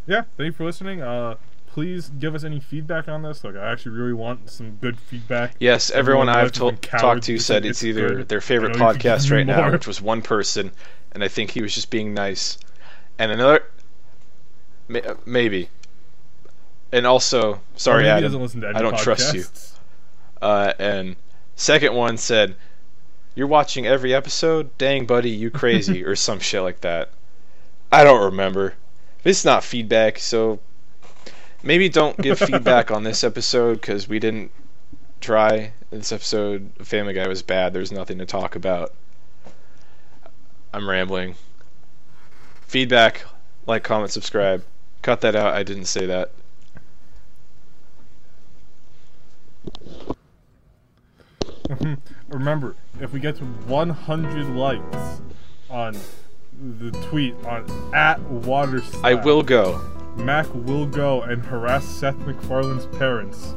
yeah, 0.07 0.21
thank 0.37 0.47
you 0.47 0.51
for 0.53 0.65
listening. 0.65 1.01
Uh, 1.01 1.35
please 1.75 2.09
give 2.19 2.33
us 2.33 2.45
any 2.45 2.57
feedback 2.57 3.09
on 3.09 3.21
this. 3.21 3.43
Like, 3.43 3.57
I 3.57 3.69
actually 3.69 3.97
really 3.97 4.13
want 4.13 4.49
some 4.49 4.77
good 4.77 4.97
feedback. 4.97 5.55
Yes, 5.59 5.91
everyone, 5.91 6.29
Everyone 6.29 6.45
I've 6.45 6.53
told, 6.53 6.81
talked 6.81 7.23
to 7.23 7.37
said 7.37 7.65
it's 7.65 7.79
it's 7.79 7.83
either 7.83 8.15
good. 8.15 8.29
their 8.29 8.39
favorite 8.39 8.77
I 8.77 8.79
know 8.79 8.91
you 8.91 8.97
can 8.97 9.11
podcast 9.11 9.29
right 9.29 9.45
now, 9.45 9.69
which 9.69 9.85
was 9.85 9.99
one 9.99 10.21
person, 10.21 10.71
and 11.11 11.21
I 11.21 11.27
think 11.27 11.51
he 11.51 11.61
was 11.61 11.75
just 11.75 11.89
being 11.89 12.13
nice, 12.13 12.57
and 13.19 13.29
another, 13.29 13.65
maybe, 15.25 15.67
and 16.93 17.05
also, 17.05 17.59
sorry, 17.75 17.95
Or 17.95 17.97
maybe 18.03 18.05
he 18.05 18.11
Adam, 18.11 18.23
doesn't 18.23 18.41
listen 18.41 18.61
to 18.61 18.69
any 18.69 18.77
I 18.77 18.81
don't 18.81 18.97
trust 18.97 19.35
you. 19.35 19.43
Uh, 20.41 20.71
and 20.79 21.17
second 21.57 21.93
one 21.93 22.15
said, 22.15 22.55
"You're 23.35 23.47
watching 23.47 23.85
every 23.85 24.13
episode? 24.13 24.77
Dang, 24.77 25.05
buddy, 25.05 25.29
you 25.29 25.51
crazy?" 25.51 26.05
or 26.05 26.15
some 26.15 26.39
shit 26.39 26.61
like 26.61 26.79
that. 26.81 27.09
I 27.91 28.05
don't 28.05 28.23
remember. 28.23 28.75
It's 29.25 29.43
not 29.43 29.65
feedback, 29.65 30.19
so 30.19 30.61
maybe 31.65 31.89
don't 31.89 32.17
give 32.17 32.39
feedback 32.39 32.91
on 32.91 33.03
this 33.03 33.23
episode 33.23 33.81
because 33.81 34.07
we 34.07 34.19
didn't 34.19 34.51
try. 35.19 35.73
This 35.89 36.11
episode, 36.11 36.71
Family 36.81 37.13
Guy 37.13 37.27
was 37.27 37.41
bad. 37.41 37.73
There's 37.73 37.91
nothing 37.91 38.19
to 38.19 38.25
talk 38.25 38.55
about. 38.55 38.93
I'm 40.73 40.87
rambling. 40.89 41.35
Feedback, 42.61 43.25
like, 43.65 43.83
comment, 43.83 44.11
subscribe. 44.11 44.63
Cut 45.01 45.21
that 45.21 45.35
out. 45.35 45.53
I 45.53 45.63
didn't 45.63 45.85
say 45.85 46.05
that. 46.05 46.31
Remember, 52.27 52.75
if 52.99 53.11
we 53.11 53.19
get 53.19 53.37
to 53.37 53.43
100 53.43 54.49
likes 54.49 55.21
on 55.69 55.97
the 56.79 56.91
tweet 57.09 57.35
on 57.45 57.65
at 57.93 58.19
Water 58.21 58.81
I 59.03 59.13
will 59.13 59.43
go. 59.43 59.81
Mac 60.15 60.47
will 60.53 60.85
go 60.85 61.21
and 61.21 61.43
harass 61.45 61.85
Seth 61.85 62.15
MacFarlane's 62.19 62.85
parents 62.97 63.55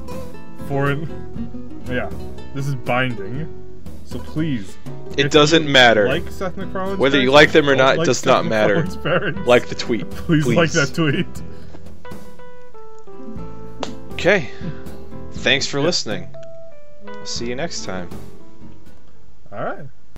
for 0.66 0.90
it. 0.90 1.08
Yeah, 1.86 2.10
this 2.54 2.66
is 2.66 2.74
binding. 2.74 3.54
So 4.04 4.18
please, 4.18 4.76
It 5.16 5.30
doesn't 5.30 5.64
you 5.64 5.68
matter. 5.68 6.08
Like 6.08 6.30
Seth 6.30 6.56
MacFarlane's 6.56 6.98
Whether 6.98 7.20
you 7.20 7.30
like 7.30 7.52
them 7.52 7.68
or 7.68 7.76
not 7.76 7.98
like 7.98 8.06
does 8.06 8.18
Seth 8.18 8.26
not 8.26 8.46
matter. 8.46 8.86
Parents, 9.02 9.46
Like 9.46 9.68
the 9.68 9.74
tweet. 9.74 10.08
please, 10.10 10.46
like 10.46 10.72
that 10.72 10.94
tweet. 10.94 11.26
Okay. 14.12 14.50
Thanks 15.32 15.66
for 15.66 15.80
listening. 15.80 16.28
See 17.24 17.46
you 17.46 17.54
next 17.54 17.84
time. 17.84 18.08
All 19.52 19.62
right. 19.64 19.86